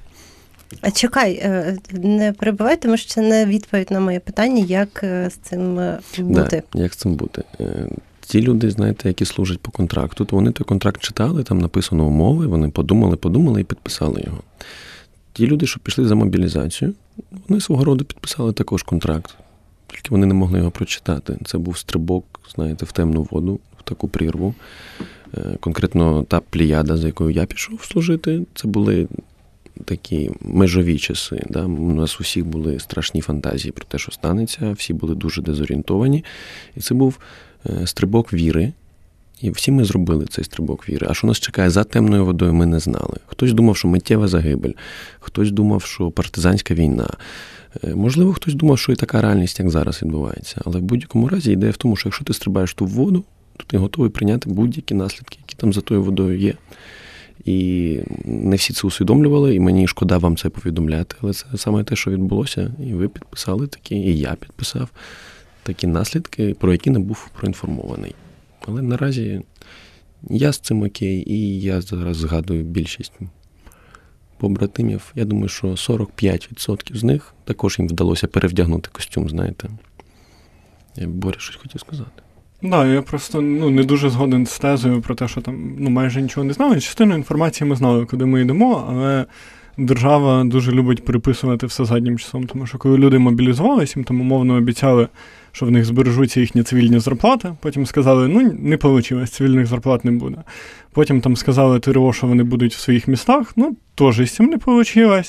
А 0.81 0.91
чекай, 0.91 1.33
е, 1.33 1.77
не 1.91 2.33
перебувай, 2.33 2.81
тому 2.81 2.97
що 2.97 3.09
це 3.09 3.21
не 3.21 3.45
відповідь 3.45 3.91
на 3.91 3.99
моє 3.99 4.19
питання, 4.19 4.63
як 4.63 5.03
е, 5.03 5.29
з 5.29 5.33
цим 5.33 5.79
е, 5.79 5.99
бути. 6.17 6.63
Да, 6.73 6.79
як 6.79 6.93
з 6.93 6.97
цим 6.97 7.15
бути? 7.15 7.43
Ті 8.19 8.41
люди, 8.41 8.71
знаєте, 8.71 9.07
які 9.07 9.25
служать 9.25 9.59
по 9.59 9.71
контракту, 9.71 10.25
то 10.25 10.35
вони 10.35 10.51
той 10.51 10.65
контракт 10.65 11.01
читали, 11.01 11.43
там 11.43 11.59
написано 11.59 12.05
умови, 12.05 12.47
вони 12.47 12.69
подумали, 12.69 13.15
подумали 13.15 13.61
і 13.61 13.63
підписали 13.63 14.21
його. 14.25 14.37
Ті 15.39 15.47
люди, 15.47 15.67
що 15.67 15.79
пішли 15.79 16.07
за 16.07 16.15
мобілізацію, 16.15 16.93
вони 17.47 17.61
свого 17.61 17.83
роду 17.83 18.05
підписали 18.05 18.53
також 18.53 18.83
контракт, 18.83 19.35
тільки 19.87 20.07
вони 20.09 20.25
не 20.25 20.33
могли 20.33 20.57
його 20.57 20.71
прочитати. 20.71 21.37
Це 21.45 21.57
був 21.57 21.77
стрибок, 21.77 22.39
знаєте, 22.55 22.85
в 22.85 22.91
темну 22.91 23.27
воду, 23.31 23.59
в 23.79 23.83
таку 23.83 24.07
прірву. 24.07 24.53
Конкретно 25.59 26.23
та 26.23 26.39
пліяда, 26.39 26.97
за 26.97 27.07
якою 27.07 27.29
я 27.29 27.45
пішов 27.45 27.83
служити, 27.83 28.45
це 28.55 28.67
були 28.67 29.07
такі 29.85 30.31
межові 30.41 30.97
часи. 30.97 31.45
Да? 31.49 31.65
У 31.65 31.93
нас 31.93 32.21
усіх 32.21 32.45
були 32.45 32.79
страшні 32.79 33.21
фантазії 33.21 33.71
про 33.71 33.85
те, 33.85 33.97
що 33.97 34.11
станеться, 34.11 34.71
всі 34.71 34.93
були 34.93 35.15
дуже 35.15 35.41
дезорієнтовані. 35.41 36.25
І 36.75 36.79
це 36.79 36.95
був 36.95 37.19
е, 37.65 37.87
стрибок 37.87 38.33
віри. 38.33 38.73
І 39.41 39.49
всі 39.49 39.71
ми 39.71 39.85
зробили 39.85 40.25
цей 40.25 40.45
стрибок 40.45 40.89
віри. 40.89 41.07
А 41.09 41.13
що 41.13 41.27
нас 41.27 41.39
чекає 41.39 41.69
за 41.69 41.83
темною 41.83 42.25
водою, 42.25 42.53
ми 42.53 42.65
не 42.65 42.79
знали. 42.79 43.17
Хтось 43.27 43.53
думав, 43.53 43.77
що 43.77 43.87
миттєва 43.87 44.27
загибель, 44.27 44.73
хтось 45.19 45.51
думав, 45.51 45.81
що 45.81 46.11
партизанська 46.11 46.73
війна. 46.73 47.09
Е, 47.83 47.95
можливо, 47.95 48.33
хтось 48.33 48.53
думав, 48.53 48.79
що 48.79 48.91
і 48.91 48.95
така 48.95 49.21
реальність, 49.21 49.59
як 49.59 49.69
зараз 49.69 50.01
відбувається. 50.03 50.61
Але 50.65 50.79
в 50.79 50.81
будь-якому 50.81 51.27
разі 51.27 51.51
ідея 51.51 51.71
в 51.71 51.77
тому, 51.77 51.95
що 51.95 52.09
якщо 52.09 52.25
ти 52.25 52.33
стрибаєш 52.33 52.73
ту 52.73 52.85
воду, 52.85 53.23
то 53.57 53.63
ти 53.67 53.77
готовий 53.77 54.11
прийняти 54.11 54.49
будь-які 54.49 54.93
наслідки, 54.93 55.37
які 55.41 55.55
там 55.55 55.73
за 55.73 55.81
тою 55.81 56.03
водою 56.03 56.39
є. 56.39 56.53
І 57.45 57.99
не 58.25 58.55
всі 58.55 58.73
це 58.73 58.87
усвідомлювали, 58.87 59.55
і 59.55 59.59
мені 59.59 59.87
шкода 59.87 60.17
вам 60.17 60.37
це 60.37 60.49
повідомляти. 60.49 61.15
Але 61.21 61.33
це 61.33 61.45
саме 61.55 61.83
те, 61.83 61.95
що 61.95 62.11
відбулося, 62.11 62.71
і 62.87 62.93
ви 62.93 63.07
підписали 63.07 63.67
такі, 63.67 63.95
і 63.95 64.17
я 64.17 64.35
підписав 64.35 64.89
такі 65.63 65.87
наслідки, 65.87 66.55
про 66.59 66.71
які 66.71 66.89
не 66.89 66.99
був 66.99 67.29
проінформований. 67.39 68.15
Але 68.67 68.81
наразі 68.81 69.41
я 70.29 70.51
з 70.51 70.59
цим 70.59 70.83
окей, 70.83 71.31
і 71.31 71.61
я 71.61 71.81
зараз 71.81 72.17
згадую 72.17 72.63
більшість 72.63 73.13
побратимів. 74.37 75.11
Я 75.15 75.25
думаю, 75.25 75.49
що 75.49 75.67
45% 75.67 76.95
з 76.95 77.03
них 77.03 77.33
також 77.45 77.79
їм 77.79 77.87
вдалося 77.87 78.27
перевдягнути 78.27 78.89
костюм, 78.91 79.29
знаєте. 79.29 79.69
Боря 80.97 81.39
щось 81.39 81.55
хотів 81.55 81.81
сказати. 81.81 82.11
Так, 82.61 82.71
да, 82.71 82.85
я 82.85 83.01
просто 83.01 83.41
ну, 83.41 83.69
не 83.69 83.83
дуже 83.83 84.09
згоден 84.09 84.45
з 84.45 84.59
тезою 84.59 85.01
про 85.01 85.15
те, 85.15 85.27
що 85.27 85.41
там 85.41 85.75
ну, 85.79 85.89
майже 85.89 86.21
нічого 86.21 86.43
не 86.43 86.53
знали. 86.53 86.79
Частину 86.79 87.15
інформації 87.15 87.69
ми 87.69 87.75
знали, 87.75 88.05
куди 88.05 88.25
ми 88.25 88.41
йдемо, 88.41 88.85
але 88.89 89.25
держава 89.77 90.43
дуже 90.43 90.71
любить 90.71 91.05
переписувати 91.05 91.65
все 91.65 91.85
заднім 91.85 92.19
часом. 92.19 92.47
Тому 92.47 92.67
що 92.67 92.77
коли 92.77 92.97
люди 92.97 93.19
мобілізувалися, 93.19 93.93
їм 93.99 94.03
там 94.03 94.21
умовно 94.21 94.53
обіцяли, 94.53 95.07
що 95.59 95.65
в 95.65 95.71
них 95.71 95.85
збережуться 95.85 96.39
їхні 96.39 96.63
цивільні 96.63 96.99
зарплати. 96.99 97.53
Потім 97.61 97.85
сказали, 97.85 98.27
ну 98.27 98.53
не 98.59 98.75
вийшло, 98.75 99.27
цивільних 99.27 99.67
зарплат 99.67 100.05
не 100.05 100.11
буде. 100.11 100.37
Потім 100.91 101.21
там 101.21 101.35
сказали 101.35 101.79
ТРО, 101.79 102.13
що 102.13 102.27
вони 102.27 102.43
будуть 102.43 102.75
в 102.75 102.79
своїх 102.79 103.07
містах. 103.07 103.53
Ну, 103.55 103.75
теж 103.95 104.15
з 104.15 104.31
цим 104.31 104.45
не 104.45 104.57
вийшло. 104.65 105.21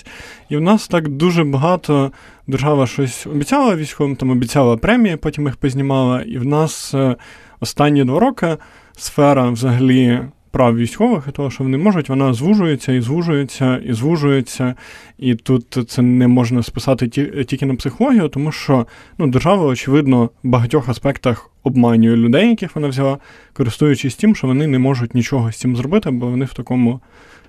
І 0.49 0.57
в 0.57 0.61
нас 0.61 0.89
так 0.89 1.09
дуже 1.09 1.45
багато 1.45 2.13
держава 2.47 2.87
щось 2.87 3.27
обіцяла 3.27 3.77
військовим, 3.77 4.17
там 4.17 4.31
обіцяла 4.31 4.77
премії, 4.77 5.17
потім 5.17 5.45
їх 5.47 5.57
познімала. 5.57 6.23
І 6.23 6.39
в 6.39 6.47
нас 6.47 6.95
е, 6.95 7.17
останні 7.61 8.05
два 8.05 8.21
роки 8.21 8.57
сфера 8.97 9.51
взагалі 9.51 10.21
прав 10.51 10.77
військових 10.77 11.25
і 11.29 11.33
того, 11.33 11.51
що 11.51 11.65
вони 11.65 11.79
можуть, 11.79 12.09
вона 12.09 12.33
звужується 12.33 12.93
і 12.93 13.01
звужується, 13.01 13.77
і 13.77 13.93
звужується. 13.93 14.75
І 15.19 15.35
тут 15.35 15.79
це 15.89 16.03
не 16.03 16.29
можна 16.29 16.63
списати 16.63 17.09
тільки 17.45 17.67
на 17.67 17.75
психологію, 17.75 18.29
тому 18.29 18.53
що 18.53 18.87
ну, 19.19 19.27
держава, 19.27 19.65
очевидно, 19.65 20.25
в 20.25 20.49
багатьох 20.49 20.89
аспектах 20.89 21.51
обманює 21.63 22.17
людей, 22.17 22.49
яких 22.49 22.77
вона 22.77 22.89
взяла, 22.89 23.19
користуючись 23.53 24.17
тим, 24.17 24.37
що 24.37 24.47
вони 24.47 24.67
не 24.67 24.79
можуть 24.79 25.15
нічого 25.15 25.53
з 25.53 25.57
цим 25.57 25.77
зробити, 25.77 26.11
бо 26.11 26.27
вони 26.27 26.45
в 26.45 26.55
такому 26.55 27.01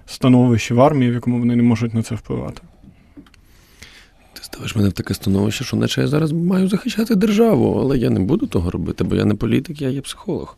становищі 0.06 0.74
в 0.74 0.82
армії, 0.82 1.12
в 1.12 1.14
якому 1.14 1.40
вони 1.40 1.56
не 1.56 1.64
можуть 1.64 1.94
на 1.94 2.04
це 2.04 2.16
впливати. 2.16 2.62
Ставиш 4.54 4.76
мене 4.76 4.90
в 4.90 4.94
таке 4.94 5.14
становище, 5.14 5.64
що 5.64 5.78
наче 5.78 6.02
я 6.02 6.08
зараз 6.08 6.32
маю 6.32 6.68
захищати 6.68 7.16
державу, 7.16 7.80
але 7.82 7.98
я 7.98 8.10
не 8.10 8.20
буду 8.20 8.48
того 8.48 8.72
робити, 8.72 9.04
бо 9.04 9.16
я 9.16 9.26
не 9.26 9.36
політик, 9.36 9.82
я 9.82 9.90
є 9.90 10.02
психолог. 10.02 10.58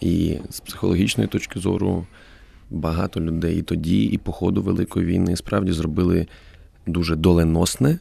І 0.00 0.36
з 0.50 0.60
психологічної 0.60 1.28
точки 1.28 1.60
зору 1.60 2.06
багато 2.70 3.20
людей 3.20 3.58
і 3.58 3.62
тоді, 3.62 4.04
і 4.04 4.18
по 4.18 4.32
ходу 4.32 4.62
Великої 4.62 5.06
війни 5.06 5.36
справді 5.36 5.72
зробили 5.72 6.26
дуже 6.86 7.16
доленосне, 7.16 7.98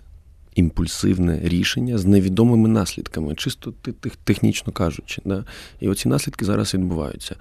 імпульсивне 0.55 1.39
рішення 1.43 1.97
з 1.97 2.05
невідомими 2.05 2.69
наслідками, 2.69 3.35
чисто 3.35 3.73
технічно 4.23 4.73
кажучи. 4.73 5.21
Да? 5.25 5.45
І 5.79 5.89
оці 5.89 6.09
наслідки 6.09 6.45
зараз 6.45 6.73
відбуваються. 6.73 7.35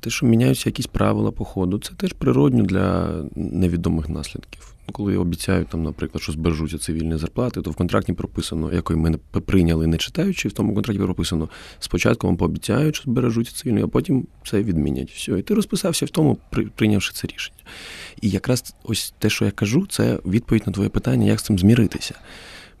Те, 0.00 0.10
що 0.10 0.26
міняються 0.26 0.68
якісь 0.68 0.86
правила 0.86 1.30
по 1.30 1.44
ходу, 1.44 1.78
це 1.78 1.94
теж 1.94 2.12
природньо 2.12 2.62
для 2.62 3.14
невідомих 3.36 4.08
наслідків. 4.08 4.71
Коли 4.92 5.16
обіцяють, 5.16 5.68
там, 5.68 5.82
наприклад, 5.82 6.22
що 6.22 6.32
збережуться 6.32 6.78
цивільні 6.78 7.16
зарплати, 7.16 7.62
то 7.62 7.70
в 7.70 7.74
контракті 7.74 8.12
прописано, 8.12 8.72
якої 8.72 8.98
ми 8.98 9.18
прийняли, 9.46 9.86
не 9.86 9.96
читаючи, 9.96 10.48
в 10.48 10.52
тому 10.52 10.74
контракті 10.74 11.02
прописано 11.02 11.48
спочатку 11.78 12.26
вам 12.26 12.36
пообіцяють, 12.36 12.96
що 12.96 13.04
збережуться 13.04 13.54
цивільні, 13.54 13.82
а 13.82 13.88
потім 13.88 14.26
це 14.44 14.62
відмінять. 14.62 15.10
Все. 15.10 15.38
І 15.38 15.42
ти 15.42 15.54
розписався 15.54 16.06
в 16.06 16.10
тому, 16.10 16.38
прийнявши 16.74 17.12
це 17.12 17.28
рішення. 17.28 17.58
І 18.20 18.30
якраз 18.30 18.74
ось 18.84 19.14
те, 19.18 19.30
що 19.30 19.44
я 19.44 19.50
кажу, 19.50 19.86
це 19.86 20.18
відповідь 20.26 20.66
на 20.66 20.72
твоє 20.72 20.88
питання, 20.88 21.26
як 21.26 21.40
з 21.40 21.42
цим 21.42 21.58
зміритися 21.58 22.14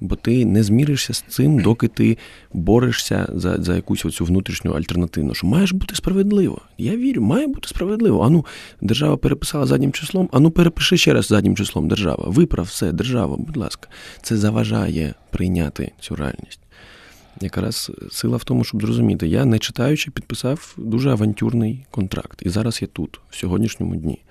бо 0.02 0.16
ти 0.16 0.44
не 0.44 0.62
зміришся 0.62 1.14
з 1.14 1.24
цим, 1.28 1.58
доки 1.58 1.88
ти 1.88 2.18
борешся 2.52 3.28
за 3.34 3.62
за 3.62 3.76
якусь 3.76 4.04
оцю 4.04 4.24
внутрішню 4.24 4.72
альтернативну. 4.72 5.34
Що 5.34 5.46
має 5.46 5.66
ж 5.66 5.76
бути 5.76 5.94
справедливо. 5.94 6.60
Я 6.78 6.96
вірю, 6.96 7.22
має 7.22 7.46
бути 7.46 7.68
справедливо. 7.68 8.22
Ану, 8.22 8.46
держава 8.80 9.16
переписала 9.16 9.66
заднім 9.66 9.92
числом, 9.92 10.28
ану 10.32 10.50
перепиши 10.50 10.96
ще 10.96 11.12
раз 11.12 11.26
заднім 11.26 11.56
числом 11.56 11.88
держава. 11.88 12.24
Виправ 12.28 12.66
все, 12.66 12.92
держава, 12.92 13.36
будь 13.36 13.56
ласка, 13.56 13.88
це 14.22 14.36
заважає 14.36 15.14
прийняти 15.30 15.92
цю 16.00 16.16
реальність. 16.16 16.60
Якраз 17.40 17.92
сила 18.10 18.36
в 18.36 18.44
тому, 18.44 18.64
щоб 18.64 18.82
зрозуміти, 18.82 19.28
я 19.28 19.44
не 19.44 19.58
читаючи, 19.58 20.10
підписав 20.10 20.74
дуже 20.78 21.10
авантюрний 21.10 21.86
контракт. 21.90 22.42
І 22.42 22.48
зараз 22.48 22.82
я 22.82 22.88
тут, 22.88 23.20
в 23.30 23.36
сьогоднішньому 23.36 23.96
дні. 23.96 24.22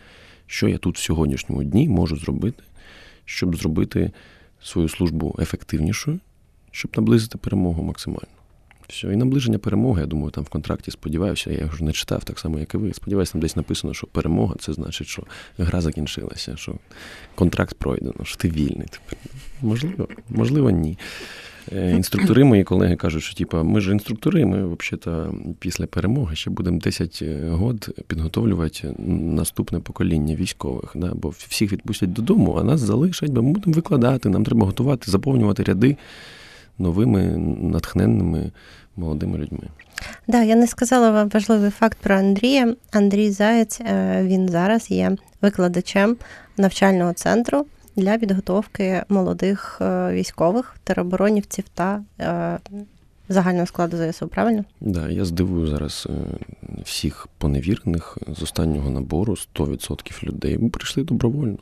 Що 0.48 0.68
я 0.68 0.78
тут 0.78 0.98
в 0.98 1.02
сьогоднішньому 1.02 1.64
дні 1.64 1.90
можу 1.90 2.18
зробити, 2.18 2.64
щоб 3.26 3.56
зробити 3.56 4.12
свою 4.64 4.90
службу 4.90 5.36
ефективнішою, 5.40 6.20
щоб 6.72 6.92
наблизити 6.96 7.38
перемогу 7.38 7.84
максимально. 7.84 8.41
Все, 8.92 9.14
і 9.14 9.16
наближення 9.16 9.58
перемоги, 9.58 10.02
я 10.02 10.08
думаю, 10.08 10.32
там 10.32 10.44
в 10.44 10.50
контракті 10.50 10.92
сподіваюся, 10.92 11.52
я 11.52 11.60
його 11.60 11.76
ж 11.76 11.84
не 11.84 11.92
читав, 11.92 12.24
так 12.24 12.40
само, 12.40 12.60
як 12.60 12.74
і 12.74 12.78
ви. 12.78 12.94
Сподіваюся, 12.94 13.32
там 13.32 13.42
десь 13.42 13.56
написано, 13.56 13.94
що 13.94 14.08
перемога 14.08 14.56
це 14.60 14.74
значить, 14.74 15.08
що 15.08 15.24
гра 15.58 15.82
закінчилася, 15.82 16.58
що 16.58 16.76
контракт 17.36 17.76
пройдено, 17.78 18.14
що 18.24 18.38
ти 18.38 18.50
вільний. 18.50 18.88
Тепер. 18.90 19.18
Можливо, 19.62 20.08
можливо, 20.30 20.70
ні. 20.70 20.98
Е, 21.72 21.92
інструктори, 21.92 22.44
мої 22.44 22.64
колеги 22.64 22.96
кажуть, 22.96 23.24
що 23.24 23.36
типу, 23.36 23.64
ми 23.64 23.82
ж 23.82 23.92
інструктори, 23.92 24.46
ми 24.46 24.76
взагалі 24.76 25.34
після 25.60 25.88
перемоги 25.88 26.36
ще 26.36 26.50
будемо 26.50 26.80
10 26.80 27.20
е, 27.22 27.50
год 27.50 28.04
підготовлювати 28.08 28.96
наступне 28.98 29.80
покоління 29.80 30.36
військових. 30.36 30.92
Да? 30.96 31.12
Бо 31.14 31.30
всіх 31.30 31.72
відпустять 31.72 32.14
додому, 32.14 32.58
а 32.60 32.64
нас 32.64 32.80
залишать, 32.80 33.32
бо 33.32 33.44
ми 33.44 33.52
будемо 33.52 33.76
викладати, 33.76 34.30
нам 34.30 34.44
треба 34.46 34.66
готувати, 34.66 35.12
заповнювати 35.12 35.64
ряди 35.64 35.98
новими 36.78 37.22
натхненними 37.62 38.52
молодими 38.96 39.38
людьми. 39.38 39.70
Да, 40.28 40.42
я 40.44 40.56
не 40.56 40.68
сказала 40.68 41.12
вам 41.12 41.30
важливий 41.30 41.70
факт 41.70 41.98
про 42.02 42.16
Андрія. 42.16 42.76
Андрій 42.92 43.32
Заєць 43.32 43.82
е, 43.82 44.24
він 44.24 44.50
зараз 44.50 44.92
є 44.92 45.18
викладачем 45.42 46.18
навчального 46.58 47.14
центру 47.14 47.66
для 47.96 48.18
підготовки 48.18 49.04
молодих 49.10 49.78
е, 49.82 50.14
військових, 50.14 50.76
тероборонівців 50.84 51.64
та 51.74 52.04
е, 52.20 52.60
загального 53.30 53.66
складу 53.66 53.98
ЗСУ, 53.98 54.28
правильно? 54.28 54.64
Да, 54.82 55.10
я 55.10 55.26
здивую 55.26 55.68
зараз 55.68 56.08
всіх 56.84 57.28
поневірених 57.38 58.18
з 58.28 58.42
останнього 58.44 58.90
набору 58.90 59.38
100% 59.56 60.24
людей 60.24 60.70
прийшли 60.70 61.04
добровольно. 61.04 61.58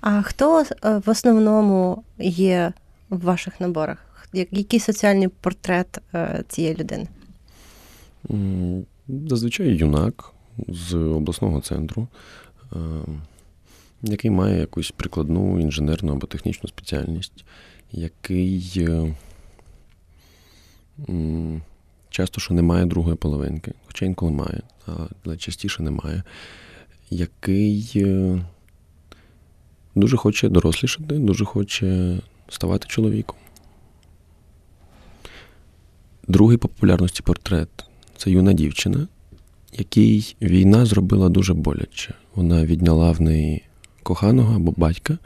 А 0.00 0.22
хто 0.22 0.64
в 0.82 1.10
основному 1.10 2.02
є 2.18 2.72
в 3.10 3.24
ваших 3.24 3.60
наборах? 3.60 4.06
Який 4.32 4.80
соціальний 4.80 5.28
портрет 5.28 5.98
цієї 6.48 6.74
людини? 6.74 7.06
Зазвичай 9.08 9.68
юнак 9.68 10.32
з 10.68 10.94
обласного 10.94 11.60
центру, 11.60 12.08
який 14.02 14.30
має 14.30 14.60
якусь 14.60 14.90
прикладну 14.90 15.60
інженерну 15.60 16.12
або 16.12 16.26
технічну 16.26 16.68
спеціальність, 16.68 17.44
який 17.92 18.86
часто 22.10 22.40
що 22.40 22.54
не 22.54 22.62
має 22.62 22.86
другої 22.86 23.16
половинки, 23.16 23.72
хоча 23.86 24.06
інколи 24.06 24.32
має, 24.32 24.62
але 25.24 25.36
частіше 25.36 25.82
немає, 25.82 26.22
який 27.10 27.92
е, 27.96 28.38
дуже 29.94 30.16
хоче 30.16 30.48
дорослішати, 30.48 31.14
дуже 31.14 31.44
хоче 31.44 32.18
ставати 32.50 32.86
чоловіком. 32.88 33.36
Другий 36.28 36.56
по 36.56 36.68
популярності 36.68 37.22
портрет 37.22 37.68
це 38.16 38.30
юна 38.30 38.52
дівчина, 38.52 39.08
якій 39.72 40.36
війна 40.42 40.86
зробила 40.86 41.28
дуже 41.28 41.54
боляче. 41.54 42.14
Вона 42.34 42.64
відняла 42.64 43.12
в 43.12 43.20
неї 43.20 43.62
коханого 44.02 44.56
або 44.56 44.74
батька, 44.76 45.18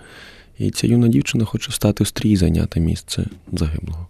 і 0.58 0.70
ця 0.70 0.86
юна 0.86 1.08
дівчина 1.08 1.44
хоче 1.44 1.70
встати 1.70 2.04
в 2.04 2.06
стрій 2.06 2.30
і 2.30 2.36
зайняти 2.36 2.80
місце 2.80 3.26
загиблого. 3.52 4.06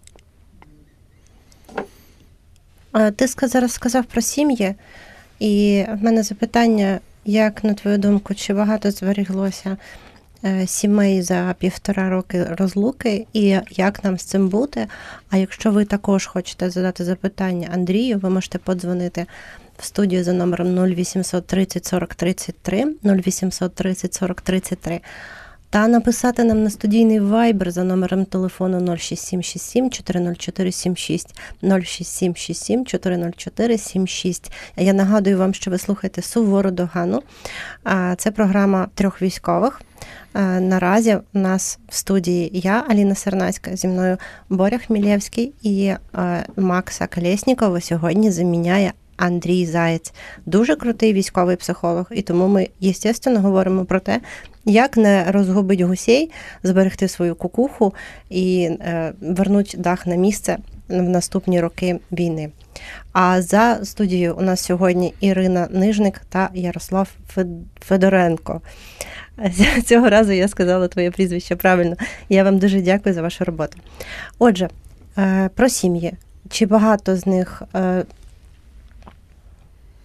Ти 3.15 3.27
зараз 3.27 3.71
сказав 3.71 4.05
про 4.05 4.21
сім'ї, 4.21 4.75
і 5.39 5.85
в 5.89 6.03
мене 6.03 6.23
запитання, 6.23 6.99
як, 7.25 7.63
на 7.63 7.73
твою 7.73 7.97
думку, 7.97 8.35
чи 8.35 8.53
багато 8.53 8.91
зберіглося 8.91 9.77
сімей 10.65 11.21
за 11.21 11.55
півтора 11.59 12.09
роки 12.09 12.43
розлуки, 12.43 13.27
і 13.33 13.59
як 13.69 14.03
нам 14.03 14.17
з 14.17 14.23
цим 14.23 14.49
бути. 14.49 14.87
А 15.29 15.37
якщо 15.37 15.71
ви 15.71 15.85
також 15.85 16.25
хочете 16.25 16.69
задати 16.69 17.03
запитання 17.03 17.69
Андрію, 17.73 18.17
ви 18.17 18.29
можете 18.29 18.57
подзвонити 18.57 19.25
в 19.77 19.85
студію 19.85 20.23
за 20.23 20.33
номером 20.33 20.85
0800 20.85 21.47
30 21.47 21.85
40 21.85 22.15
33, 22.15 22.85
0800 23.03 23.75
30 23.75 24.13
40 24.13 24.41
33, 24.41 25.01
та 25.69 25.87
написати 25.87 26.43
нам 26.43 26.63
на 26.63 26.69
студійний 26.69 27.19
вайбер 27.19 27.71
за 27.71 27.83
номером 27.83 28.25
телефону 28.25 28.97
06767 28.97 29.89
40476 29.89 31.35
06767 31.61 32.85
40476. 32.85 34.51
Я 34.77 34.93
нагадую 34.93 35.37
вам, 35.37 35.53
що 35.53 35.71
ви 35.71 35.77
слухаєте 35.77 36.21
сувору 36.21 36.71
догану. 36.71 37.23
Це 38.17 38.31
програма 38.31 38.87
трьох 38.95 39.21
військових. 39.21 39.81
Наразі 40.59 41.17
у 41.33 41.39
нас 41.39 41.79
в 41.89 41.95
студії 41.95 42.49
я, 42.53 42.85
Аліна 42.89 43.15
Сернацька, 43.15 43.75
зі 43.75 43.87
мною 43.87 44.17
Боря 44.49 44.77
Хмілєвський 44.77 45.53
і 45.61 45.93
Макса 46.55 47.07
Колєснікова 47.07 47.81
сьогодні 47.81 48.31
заміняє 48.31 48.93
Андрій 49.17 49.65
Заєць. 49.65 50.13
Дуже 50.45 50.75
крутий 50.75 51.13
військовий 51.13 51.55
психолог, 51.55 52.05
і 52.11 52.21
тому 52.21 52.47
ми, 52.47 52.69
звісно, 52.81 53.41
говоримо 53.41 53.85
про 53.85 53.99
те, 53.99 54.21
як 54.65 54.97
не 54.97 55.31
розгубить 55.31 55.81
гусей, 55.81 56.31
зберегти 56.63 57.07
свою 57.07 57.35
кукуху 57.35 57.93
і 58.29 58.69
е, 58.81 59.13
вернуть 59.21 59.75
дах 59.77 60.07
на 60.07 60.15
місце 60.15 60.57
в 60.89 61.01
наступні 61.01 61.61
роки 61.61 61.99
війни. 62.11 62.49
А 63.13 63.41
за 63.41 63.79
студією 63.83 64.35
у 64.35 64.41
нас 64.41 64.61
сьогодні 64.61 65.13
Ірина 65.19 65.67
Нижник 65.71 66.21
та 66.29 66.49
Ярослав 66.53 67.09
Федоренко. 67.81 68.61
Цього 69.85 70.09
разу 70.09 70.31
я 70.31 70.47
сказала 70.47 70.87
твоє 70.87 71.11
прізвище 71.11 71.55
правильно. 71.55 71.95
Я 72.29 72.43
вам 72.43 72.59
дуже 72.59 72.81
дякую 72.81 73.15
за 73.15 73.21
вашу 73.21 73.45
роботу. 73.45 73.77
Отже, 74.39 74.69
е, 75.17 75.49
про 75.55 75.69
сім'ї. 75.69 76.13
Чи 76.49 76.65
багато 76.65 77.15
з 77.15 77.25
них 77.25 77.63
е, 77.75 78.03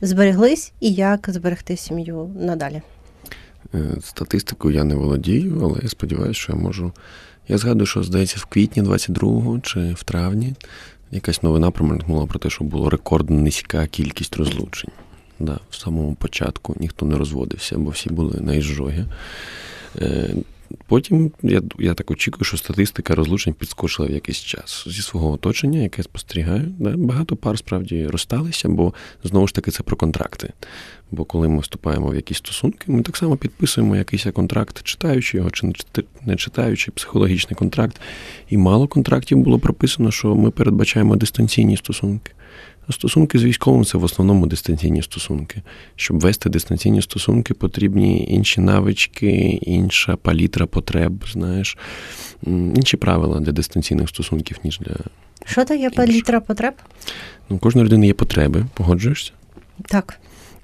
збереглись 0.01 0.73
і 0.81 0.93
як 0.93 1.31
зберегти 1.31 1.77
сім'ю 1.77 2.31
надалі? 2.41 2.83
Е, 3.75 3.79
статистикою 4.01 4.75
я 4.75 4.85
не 4.85 4.95
володію, 4.95 5.61
але 5.63 5.81
я 5.83 5.89
сподіваюся, 5.89 6.41
що 6.41 6.53
я 6.53 6.59
можу. 6.59 6.93
Я 7.49 7.59
згадую, 7.59 7.87
що 7.87 8.03
здається, 8.03 8.37
в 8.39 8.45
квітні 8.45 8.83
22-го 8.83 9.61
чи 9.61 9.93
в 9.93 10.03
травні 10.03 10.55
якась 11.11 11.43
новина 11.43 11.71
промелькнула 11.71 12.27
про 12.27 12.39
те, 12.39 12.51
що 12.51 12.65
було 12.65 12.91
рекордно 12.91 13.41
низька 13.41 13.87
кількість 13.87 14.37
розлучень. 14.37 14.91
Да, 15.39 15.59
В 15.71 15.75
самому 15.75 16.15
початку 16.15 16.77
ніхто 16.79 17.07
не 17.07 17.19
розводився, 17.19 17.79
бо 17.79 17.91
всі 17.91 18.11
були 18.11 18.41
на. 18.41 18.55
Е, 19.99 20.35
потім 20.87 21.33
я 21.43 21.63
я 21.79 21.95
так 21.95 22.11
очікую, 22.11 22.45
що 22.45 22.57
статистика 22.57 23.15
розлучень 23.15 23.55
підскочила 23.55 24.09
в 24.09 24.13
якийсь 24.13 24.39
час 24.39 24.85
зі 24.89 25.03
свого 25.03 25.31
оточення, 25.31 25.79
яке 25.79 26.03
спостерігаю. 26.03 26.75
Да, 26.79 26.97
Багато 26.97 27.37
пар 27.37 27.59
справді 27.59 28.07
розсталися, 28.07 28.69
бо 28.69 28.95
знову 29.25 29.47
ж 29.49 29.55
таки 29.55 29.71
це 29.71 29.83
про 29.83 29.97
контракти. 29.97 30.53
Бо 31.11 31.25
коли 31.25 31.49
ми 31.49 31.59
вступаємо 31.59 32.09
в 32.09 32.15
якісь 32.15 32.39
стосунки, 32.39 32.93
ми 32.93 33.03
так 33.03 33.17
само 33.17 33.37
підписуємо 33.37 33.97
якийсь 33.97 34.27
контракт, 34.35 34.83
читаючи 34.83 35.37
його 35.37 35.51
чи 35.51 35.73
не 36.27 36.37
читаючи, 36.37 36.91
психологічний 36.91 37.57
контракт. 37.57 38.01
І 38.49 38.57
мало 38.57 38.89
контрактів 38.89 39.39
було 39.39 39.59
прописано, 39.59 40.11
що 40.11 40.35
ми 40.35 40.51
передбачаємо 40.51 41.17
дистанційні 41.17 41.77
стосунки. 41.77 42.33
Стосунки 42.93 43.39
з 43.39 43.45
військовим 43.45 43.85
це 43.85 43.99
в 43.99 44.05
основному 44.05 44.47
дистанційні 44.47 45.03
стосунки. 45.03 45.63
Щоб 45.97 46.21
вести 46.21 46.51
дистанційні 46.51 47.03
стосунки, 47.03 47.55
потрібні 47.55 48.27
інші 48.31 48.61
навички, 48.61 49.31
інша 49.63 50.17
палітра 50.17 50.67
потреб, 50.67 51.25
знаєш, 51.33 51.79
інші 52.47 52.97
правила 52.97 53.41
для 53.41 53.53
дистанційних 53.53 54.09
стосунків, 54.09 54.59
ніж 54.65 54.79
для. 54.79 54.97
Що 55.47 55.65
таке 55.65 55.91
палітра 55.91 56.41
потреб? 56.41 56.75
Ну, 57.49 57.57
У 57.57 57.59
кожної 57.59 57.87
людини 57.87 58.07
є 58.07 58.15
потреби, 58.15 58.67
погоджуєшся? 58.75 59.33
Так. 59.89 60.21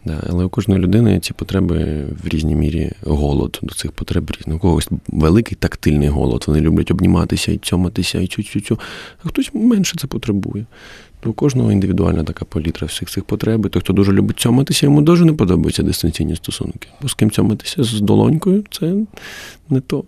Да, 0.06 0.22
Але 0.30 0.44
у 0.44 0.48
кожної 0.48 0.80
людини 0.80 1.20
ці 1.20 1.32
потреби 1.32 2.06
в 2.24 2.28
різній 2.28 2.54
мірі 2.54 2.92
голод 3.02 3.58
до 3.62 3.74
цих 3.74 3.92
потреб 3.92 4.30
різний. 4.30 4.56
У 4.56 4.60
когось 4.60 4.88
великий 5.08 5.56
тактильний 5.56 6.08
голод. 6.08 6.44
Вони 6.46 6.60
люблять 6.60 6.90
обніматися 6.90 7.52
і 7.52 7.58
цьоматися, 7.58 8.20
і 8.20 8.26
цю-цю-цю. 8.26 8.78
А 9.24 9.28
хтось 9.28 9.50
менше 9.54 9.96
це 9.98 10.06
потребує. 10.06 10.66
У 11.24 11.32
кожного 11.32 11.72
індивідуальна 11.72 12.24
така 12.24 12.44
палітра 12.44 12.86
всіх 12.86 13.10
цих 13.10 13.24
потреб. 13.24 13.70
Той, 13.70 13.82
хто 13.82 13.92
дуже 13.92 14.12
любить 14.12 14.40
цьоматися, 14.40 14.86
йому 14.86 15.02
дуже 15.02 15.24
не 15.24 15.32
подобаються 15.32 15.82
дистанційні 15.82 16.36
стосунки. 16.36 16.88
Бо 17.02 17.08
з 17.08 17.14
ким 17.14 17.30
цьоматися 17.30 17.84
з 17.84 18.00
долонькою 18.00 18.64
це 18.70 18.94
не 19.70 19.80
то. 19.80 20.04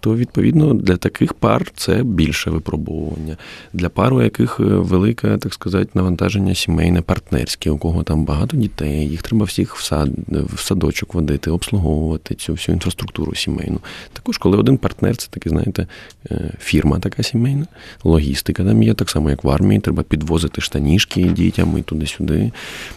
То, 0.00 0.16
відповідно, 0.16 0.74
для 0.74 0.96
таких 0.96 1.34
пар 1.34 1.70
це 1.76 2.02
більше 2.02 2.50
випробовування. 2.50 3.36
Для 3.72 3.88
пар, 3.88 4.14
у 4.14 4.22
яких 4.22 4.60
е, 4.60 4.62
велике, 4.62 5.38
так 5.38 5.54
сказати, 5.54 5.90
навантаження 5.94 6.54
сімейне, 6.54 7.02
партнерське, 7.02 7.70
у 7.70 7.78
кого 7.78 8.02
там 8.02 8.24
багато 8.24 8.56
дітей, 8.56 9.08
їх 9.08 9.22
треба 9.22 9.44
всіх 9.44 9.76
в 9.76 9.84
сад, 9.84 10.10
в 10.28 10.60
садочок 10.60 11.14
водити, 11.14 11.50
обслуговувати 11.50 12.34
цю 12.34 12.52
всю 12.52 12.74
інфраструктуру 12.74 13.34
сімейну. 13.34 13.80
Також, 14.12 14.38
коли 14.38 14.56
один 14.56 14.78
партнер, 14.78 15.16
це 15.16 15.28
таки, 15.30 15.50
знаєте, 15.50 15.86
е, 16.30 16.54
фірма 16.60 16.98
така 16.98 17.22
сімейна, 17.22 17.66
логістика 18.04 18.64
там 18.64 18.82
є, 18.82 18.94
так 18.94 19.10
само, 19.10 19.30
як 19.30 19.44
в 19.44 19.50
армії, 19.50 19.80
треба 19.80 20.02
підвозити 20.02 20.47
штаніжки 20.56 21.22
дітям 21.22 21.78
і 21.78 21.82
туди-сюди. 21.82 22.52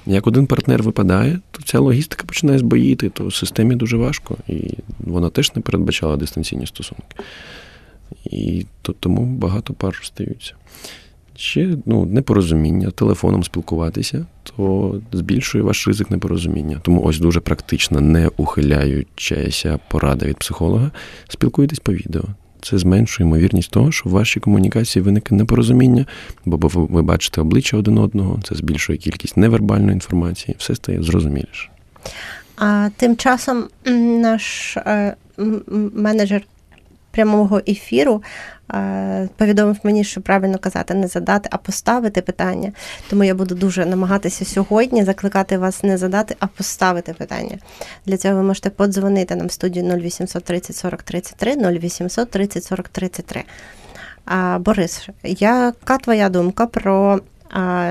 Як 0.06 0.28
один 0.28 0.48
партнер 0.48 0.84
випадає, 0.84 1.40
то 1.52 1.62
ця 1.64 1.80
логістика 1.80 2.24
починає 2.26 2.60
збоїти, 2.60 3.10
то 3.10 3.32
системі 3.32 3.76
дуже 3.76 3.98
важко. 3.98 4.38
І 4.48 4.78
вона 5.00 5.30
теж 5.30 5.56
не 5.56 5.62
передбачала 5.62 6.18
дистанційні 6.18 6.68
стосунки. 6.68 7.16
І 8.26 8.66
то, 8.82 8.94
тому 8.94 9.26
багато 9.26 9.74
пар 9.74 9.96
розстаються 9.98 10.54
ще 11.42 11.78
ну, 11.86 12.06
непорозуміння, 12.06 12.92
телефоном 12.92 13.44
спілкуватися, 13.44 14.26
то 14.44 14.96
збільшує 15.12 15.64
ваш 15.64 15.88
ризик 15.88 16.12
непорозуміння. 16.12 16.80
Тому 16.84 17.04
ось 17.04 17.20
дуже 17.20 17.40
практично, 17.40 18.02
не 18.02 18.28
ухиляючася 18.38 19.80
порада 19.90 20.26
від 20.26 20.38
психолога, 20.38 20.92
спілкуйтесь 21.28 21.80
по 21.80 21.94
відео. 21.94 22.24
Це 22.62 22.78
зменшує 22.78 23.28
ймовірність 23.28 23.72
того, 23.72 23.92
що 23.92 24.10
в 24.10 24.12
вашій 24.12 24.40
комунікації 24.40 25.04
виникне 25.04 25.38
непорозуміння, 25.38 26.06
бо 26.46 26.68
ви, 26.68 27.02
бачите 27.02 27.42
обличчя 27.42 27.78
один 27.78 27.98
одного, 27.98 28.40
це 28.44 28.56
збільшує 28.56 28.98
кількість 28.98 29.38
невербальної 29.38 29.94
інформації, 29.94 30.56
все 30.60 30.76
стає 30.76 31.04
зрозуміліше. 31.04 31.70
А 32.58 32.90
тим 32.98 33.16
часом 33.16 33.64
наш 34.22 34.78
е, 34.78 35.16
менеджер 35.94 36.42
прямого 37.12 37.62
ефіру 37.68 38.24
е, 38.74 39.30
повідомив 39.38 39.78
мені, 39.84 40.04
що 40.04 40.22
правильно 40.22 40.58
казати, 40.58 40.94
не 40.94 41.08
задати, 41.08 41.50
а 41.52 41.58
поставити 41.58 42.22
питання. 42.22 42.72
Тому 43.10 43.24
я 43.24 43.36
буду 43.36 43.56
дуже 43.56 43.86
намагатися 43.86 44.46
сьогодні 44.46 45.04
закликати 45.04 45.58
вас 45.58 45.84
не 45.84 45.98
задати, 45.98 46.36
а 46.40 46.48
поставити 46.48 47.14
питання. 47.14 47.58
Для 48.06 48.18
цього 48.18 48.36
ви 48.36 48.44
можете 48.44 48.70
подзвонити 48.70 49.36
нам 49.36 49.48
в 49.48 49.52
студію 49.52 49.86
0800 49.86 50.44
30 50.44 50.76
40 50.76 51.04
33 51.04 51.56
0800 51.56 52.32
30 52.32 52.64
40 52.64 52.90
33. 52.90 53.44
А, 54.26 54.60
Борис, 54.60 55.10
яка 55.24 55.98
твоя 55.98 56.30
думка 56.30 56.66
про 56.66 57.20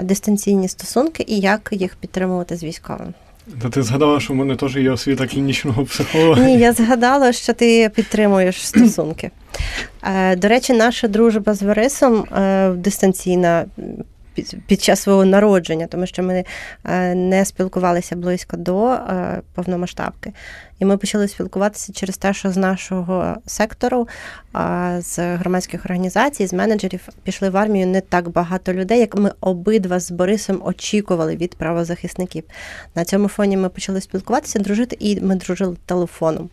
дистанційні 0.02 0.68
стосунки 0.68 1.24
і 1.26 1.40
як 1.40 1.68
їх 1.72 1.96
підтримувати 1.96 2.56
з 2.56 2.64
військовим? 2.64 3.14
Та 3.62 3.68
ти 3.68 3.82
згадала, 3.82 4.20
що 4.20 4.32
в 4.32 4.36
мене 4.36 4.56
теж 4.56 4.76
є 4.76 4.90
освіта 4.90 5.26
клінічного 5.26 5.84
психолога. 5.84 6.44
Ні, 6.44 6.58
я 6.58 6.72
згадала, 6.72 7.32
що 7.32 7.52
ти 7.52 7.90
підтримуєш 7.94 8.66
стосунки. 8.66 9.30
Е, 10.02 10.36
до 10.36 10.48
речі, 10.48 10.72
наша 10.72 11.08
дружба 11.08 11.54
з 11.54 11.62
Борисом 11.62 12.24
е, 12.24 12.70
дистанційна 12.70 13.64
під 14.66 14.82
час 14.82 15.00
свого 15.00 15.24
народження, 15.24 15.86
тому 15.86 16.06
що 16.06 16.22
ми 16.22 16.44
е, 16.84 17.14
не 17.14 17.44
спілкувалися 17.44 18.16
близько 18.16 18.56
до 18.56 18.98
повномасштабки. 19.54 20.32
І 20.80 20.84
ми 20.84 20.96
почали 20.96 21.28
спілкуватися 21.28 21.92
через 21.92 22.16
те, 22.16 22.34
що 22.34 22.50
з 22.50 22.56
нашого 22.56 23.36
сектору, 23.46 24.08
з 24.98 25.18
громадських 25.18 25.84
організацій, 25.84 26.46
з 26.46 26.52
менеджерів 26.52 27.08
пішли 27.22 27.50
в 27.50 27.56
армію 27.56 27.86
не 27.86 28.00
так 28.00 28.28
багато 28.28 28.72
людей, 28.72 29.00
як 29.00 29.16
ми 29.16 29.32
обидва 29.40 30.00
з 30.00 30.10
Борисом 30.10 30.62
очікували 30.64 31.36
від 31.36 31.54
правозахисників. 31.54 32.44
На 32.94 33.04
цьому 33.04 33.28
фоні 33.28 33.56
ми 33.56 33.68
почали 33.68 34.00
спілкуватися, 34.00 34.58
дружити, 34.58 34.96
і 35.00 35.20
ми 35.20 35.34
дружили 35.34 35.76
телефоном. 35.86 36.50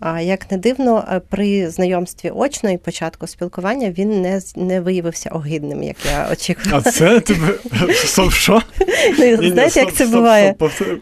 А 0.00 0.20
як 0.20 0.50
не 0.50 0.58
дивно, 0.58 1.04
е, 1.12 1.20
при 1.30 1.70
знайомстві 1.70 2.30
очно 2.30 2.70
і 2.70 2.78
початку 2.78 3.26
спілкування 3.26 3.90
він 3.90 4.22
не 4.22 4.40
не 4.56 4.80
виявився 4.80 5.30
огидним, 5.30 5.82
як 5.82 5.96
я 6.06 6.28
очікувала. 6.32 6.82
А 6.86 6.90
це 6.90 7.20
тебе 7.20 7.54
Стоп, 7.94 8.32
що? 8.32 8.62
Ну, 9.18 9.50
Знаєте, 9.50 9.80
як 9.80 9.94
це 9.94 10.06
буває? 10.06 10.54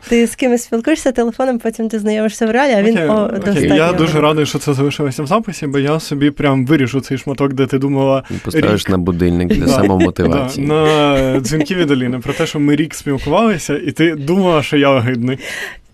Ти 0.08 0.26
з 0.26 0.34
кимось 0.34 0.62
спілкуєшся 0.62 1.12
телефоном, 1.12 1.58
потім 1.58 1.88
ти 1.88 1.98
знайомишся 1.98 2.46
в 2.46 2.50
реалі, 2.52 2.72
а 2.72 2.82
він 2.82 2.98
о, 3.10 3.28
достатньо. 3.28 3.74
Я 3.74 3.92
дуже 3.92 4.20
радий, 4.20 4.46
що 4.46 4.58
це 4.58 4.74
залишилося 4.74 5.22
в 5.22 5.26
записі, 5.26 5.66
бо 5.66 5.78
я 5.78 6.00
собі 6.00 6.30
прям 6.30 6.66
вирішу 6.66 7.00
цей 7.00 7.18
шматок, 7.18 7.52
де 7.52 7.66
ти 7.66 7.78
думала. 7.78 8.22
Поставиш 8.44 8.88
на 8.88 8.98
будильник 8.98 9.48
для 9.48 9.68
самомотивації. 9.76 10.66
На 10.66 11.40
дзвінки 11.40 11.74
від 11.74 11.90
Аліни 11.90 12.18
про 12.18 12.32
те, 12.32 12.46
що 12.46 12.60
ми 12.60 12.76
рік 12.76 12.94
спілкувалися, 12.94 13.78
і 13.78 13.92
ти 13.92 14.14
думала, 14.14 14.62
що 14.62 14.76
я 14.76 14.90
огидний. 14.90 15.38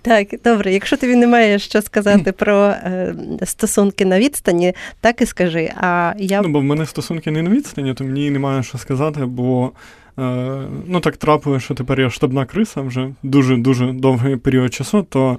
Так, 0.03 0.29
добре, 0.45 0.73
якщо 0.73 0.97
тобі 0.97 1.15
немає 1.15 1.59
що 1.59 1.83
сказати 1.83 2.33
про 2.33 2.65
е, 2.67 3.15
стосунки 3.45 4.05
на 4.05 4.19
відстані, 4.19 4.73
так 5.01 5.21
і 5.21 5.27
скажи. 5.27 5.73
А 5.77 6.13
я... 6.19 6.43
Ну, 6.43 6.49
бо 6.49 6.61
в 6.61 6.65
мене 6.65 6.87
стосунки 6.87 7.31
не 7.31 7.43
на 7.43 7.51
відстані, 7.51 7.95
то 7.95 8.05
мені 8.05 8.31
немає 8.31 8.63
що 8.63 8.79
сказати, 8.79 9.21
бо 9.21 9.73
е, 10.19 10.23
ну 10.87 11.01
так 11.01 11.17
трапилося, 11.17 11.65
що 11.65 11.75
тепер 11.75 12.01
я 12.01 12.11
штабна 12.11 12.45
криса 12.45 12.81
вже 12.81 13.11
дуже-дуже 13.23 13.93
довгий 13.93 14.37
період 14.37 14.75
часу, 14.75 15.07
то 15.09 15.39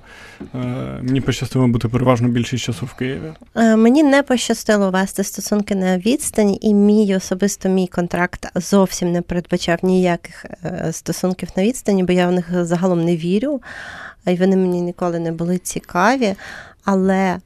е, 0.56 0.58
мені 1.02 1.22
пощастило 1.22 1.68
бути 1.68 1.88
переважно 1.88 2.28
більшість 2.28 2.64
часу 2.64 2.86
в 2.86 2.94
Києві. 2.94 3.34
Е, 3.56 3.76
мені 3.76 4.04
не 4.04 4.24
пощастило 4.24 4.92
вести 4.92 5.24
стосунки 5.24 5.76
на 5.76 5.98
відстані, 5.98 6.58
і 6.62 6.74
мій 6.74 7.16
особисто 7.16 7.70
мій 7.70 7.88
контракт 7.88 8.48
зовсім 8.56 9.12
не 9.12 9.22
передбачав 9.22 9.80
ніяких 9.84 10.46
е, 10.46 10.90
стосунків 10.92 11.50
на 11.58 11.64
відстані, 11.64 12.04
бо 12.04 12.14
я 12.14 12.28
в 12.28 12.32
них 12.32 12.66
загалом 12.66 13.06
не 13.06 13.18
вірю 13.18 13.62
і 14.28 14.36
вони 14.36 14.58
мені 14.58 14.82
ніколи 14.82 15.20
не 15.20 15.32
були 15.32 15.58
цікаві. 15.58 16.36
Але 16.84 17.38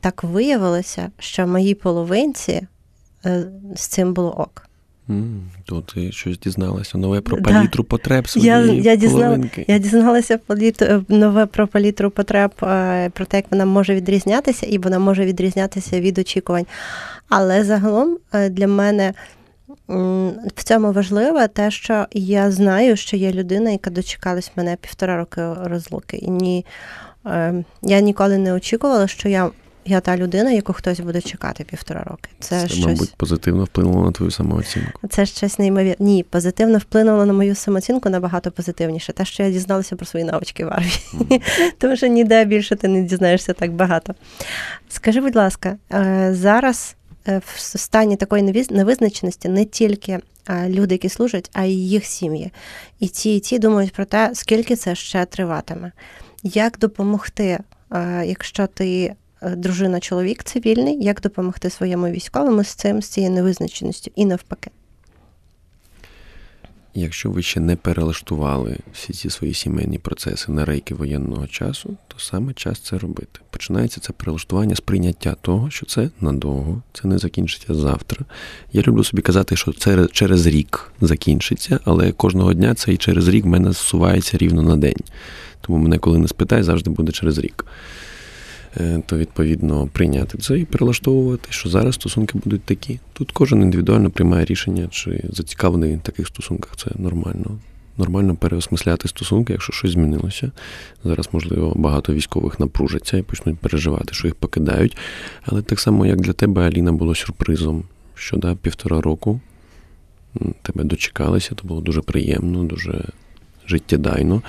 так 0.00 0.24
виявилося, 0.24 1.10
що 1.18 1.46
моїй 1.46 1.74
половинці 1.74 2.66
е, 3.26 3.44
з 3.76 3.86
цим 3.86 4.14
було 4.14 4.30
ок. 4.30 4.66
Mm, 5.08 5.40
то 5.64 5.80
ти 5.80 6.12
щось 6.12 6.38
дізналася 6.38 6.98
нове 6.98 7.20
про 7.20 7.36
палітру 7.36 7.82
да. 7.82 7.88
потреб 7.88 8.28
своєї 8.28 8.76
я, 8.76 8.92
я 8.92 8.96
дізнала, 8.96 9.38
Я 9.66 9.78
дізналася 9.78 10.38
е, 10.82 11.02
нове 11.08 11.46
про 11.46 11.66
палітру 11.66 12.10
потреб, 12.10 12.52
е, 12.62 13.10
про 13.10 13.24
те, 13.24 13.36
як 13.36 13.46
вона 13.50 13.64
може 13.64 13.94
відрізнятися, 13.94 14.66
і 14.66 14.78
вона 14.78 14.98
може 14.98 15.24
відрізнятися 15.24 16.00
від 16.00 16.18
очікувань. 16.18 16.66
Але 17.28 17.64
загалом 17.64 18.18
для 18.50 18.66
мене 18.66 19.14
в 20.56 20.62
цьому 20.64 20.92
важливо 20.92 21.48
те, 21.48 21.70
що 21.70 22.06
я 22.12 22.50
знаю, 22.50 22.96
що 22.96 23.16
є 23.16 23.32
людина, 23.32 23.70
яка 23.70 23.90
дочекалась 23.90 24.52
мене 24.56 24.76
півтора 24.80 25.16
роки 25.16 25.42
розлуки. 25.64 26.16
І 26.16 26.30
ні, 26.30 26.66
е, 27.26 27.64
я 27.82 28.00
ніколи 28.00 28.38
не 28.38 28.52
очікувала, 28.52 29.08
що 29.08 29.28
я 29.28 29.50
я 29.84 30.00
та 30.00 30.16
людина, 30.16 30.50
яку 30.50 30.72
хтось 30.72 31.00
буде 31.00 31.20
чекати 31.20 31.64
півтора 31.64 32.02
роки. 32.02 32.30
Це, 32.40 32.60
Це 32.60 32.68
щось... 32.68 32.86
мабуть, 32.86 33.14
позитивно 33.16 33.64
вплинуло 33.64 34.04
на 34.04 34.12
твою 34.12 34.30
самооцінку. 34.30 35.08
Це 35.08 35.26
щось 35.26 35.58
неймовірне. 35.58 35.96
Ні, 35.98 36.22
позитивно 36.22 36.78
вплинуло 36.78 37.26
на 37.26 37.32
мою 37.32 37.54
самооцінку 37.54 38.10
набагато 38.10 38.50
позитивніше. 38.50 39.12
Те, 39.12 39.24
що 39.24 39.42
я 39.42 39.50
дізналася 39.50 39.96
про 39.96 40.06
свої 40.06 40.24
навички 40.24 40.64
в 40.64 40.68
армії. 40.68 41.00
Mm. 41.14 41.42
Тому 41.78 41.96
що 41.96 42.06
ніде 42.06 42.44
більше 42.44 42.76
ти 42.76 42.88
не 42.88 43.02
дізнаєшся 43.02 43.52
так 43.52 43.72
багато. 43.72 44.14
Скажи, 44.88 45.20
будь 45.20 45.36
ласка, 45.36 45.76
е, 45.92 46.30
зараз 46.34 46.96
в 47.26 47.78
стані 47.78 48.16
такої 48.16 48.66
невизначеності 48.70 49.48
не 49.48 49.64
тільки 49.64 50.18
е, 50.48 50.68
люди, 50.68 50.94
які 50.94 51.08
служать, 51.08 51.50
а 51.52 51.64
й 51.64 51.88
їх 51.88 52.04
сім'ї. 52.04 52.52
І 53.00 53.08
ті, 53.08 53.36
і 53.36 53.40
ті 53.40 53.58
думають 53.58 53.92
про 53.92 54.04
те, 54.04 54.30
скільки 54.34 54.76
це 54.76 54.94
ще 54.94 55.24
триватиме. 55.24 55.92
Як 56.42 56.78
допомогти, 56.78 57.58
е, 57.92 58.24
якщо 58.26 58.66
ти 58.66 59.14
дружина, 59.56 60.00
чоловік 60.00 60.42
цивільний, 60.42 61.04
як 61.04 61.20
допомогти 61.20 61.70
своєму 61.70 62.08
військовому 62.08 62.64
з 62.64 62.68
цим, 62.68 63.02
з 63.02 63.08
цією 63.08 63.32
невизначеністю 63.32 64.10
і 64.14 64.24
навпаки? 64.24 64.70
Якщо 66.94 67.30
ви 67.30 67.42
ще 67.42 67.60
не 67.60 67.76
перелаштували 67.76 68.78
всі 68.92 69.12
ці 69.12 69.30
свої 69.30 69.54
сімейні 69.54 69.98
процеси 69.98 70.52
на 70.52 70.64
рейки 70.64 70.94
воєнного 70.94 71.46
часу, 71.46 71.96
то 72.08 72.18
саме 72.18 72.52
час 72.52 72.80
це 72.80 72.98
робити. 72.98 73.40
Починається 73.50 74.00
це 74.00 74.12
перелаштування 74.12 74.74
з 74.74 74.80
прийняття 74.80 75.36
того, 75.40 75.70
що 75.70 75.86
це 75.86 76.10
надовго, 76.20 76.82
це 76.92 77.08
не 77.08 77.18
закінчиться 77.18 77.74
завтра. 77.74 78.24
Я 78.72 78.82
люблю 78.82 79.04
собі 79.04 79.22
казати, 79.22 79.56
що 79.56 79.72
це 79.72 80.06
через 80.12 80.46
рік 80.46 80.92
закінчиться, 81.00 81.80
але 81.84 82.12
кожного 82.12 82.54
дня 82.54 82.74
цей 82.74 82.96
через 82.96 83.28
рік 83.28 83.44
в 83.44 83.48
мене 83.48 83.72
зсувається 83.72 84.38
рівно 84.38 84.62
на 84.62 84.76
день. 84.76 85.00
Тому 85.60 85.78
мене, 85.78 85.98
коли 85.98 86.18
не 86.18 86.28
спитай, 86.28 86.62
завжди 86.62 86.90
буде 86.90 87.12
через 87.12 87.38
рік. 87.38 87.64
Е, 88.76 89.02
то 89.06 89.16
відповідно 89.16 89.88
прийняти 89.92 90.38
це 90.38 90.58
і 90.58 90.64
перелаштовувати, 90.64 91.48
що 91.50 91.68
зараз 91.68 91.94
стосунки 91.94 92.38
будуть 92.44 92.62
такі. 92.62 93.00
Тут 93.12 93.32
кожен 93.32 93.62
індивідуально 93.62 94.10
приймає 94.10 94.44
рішення, 94.44 94.88
чи 94.90 95.24
зацікавлений 95.30 95.96
в 95.96 96.00
таких 96.00 96.26
стосунках. 96.26 96.76
Це 96.76 96.90
нормально. 96.94 97.58
Нормально 97.98 98.36
переосмисляти 98.36 99.08
стосунки, 99.08 99.52
якщо 99.52 99.72
щось 99.72 99.90
змінилося. 99.90 100.50
Зараз, 101.04 101.28
можливо, 101.32 101.72
багато 101.76 102.14
військових 102.14 102.60
напружаться 102.60 103.16
і 103.16 103.22
почнуть 103.22 103.58
переживати, 103.58 104.14
що 104.14 104.26
їх 104.26 104.34
покидають. 104.34 104.96
Але 105.42 105.62
так 105.62 105.80
само, 105.80 106.06
як 106.06 106.20
для 106.20 106.32
тебе, 106.32 106.66
Аліна, 106.66 106.92
було 106.92 107.14
сюрпризом, 107.14 107.84
що 108.14 108.36
да, 108.36 108.54
півтора 108.54 109.00
року 109.00 109.40
тебе 110.62 110.84
дочекалися, 110.84 111.54
то 111.54 111.68
було 111.68 111.80
дуже 111.80 112.00
приємно, 112.00 112.64
дуже 112.64 113.04
життєдайно 113.66 114.42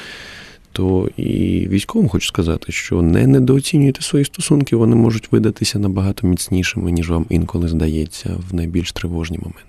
то 0.74 1.10
і 1.18 1.68
військовим 1.68 2.10
хочу 2.10 2.28
сказати, 2.28 2.72
що 2.72 3.02
не 3.02 3.28
недооцінюйте 3.28 4.02
свої 4.02 4.26
стосунки, 4.26 4.76
вони 4.76 4.96
можуть 4.96 5.32
видатися 5.32 5.80
набагато 5.80 6.28
міцнішими, 6.28 6.92
ніж 6.92 7.10
вам 7.10 7.26
інколи 7.30 7.68
здається, 7.68 8.30
в 8.50 8.56
найбільш 8.56 8.92
тривожні 8.92 9.38
моменти. 9.38 9.64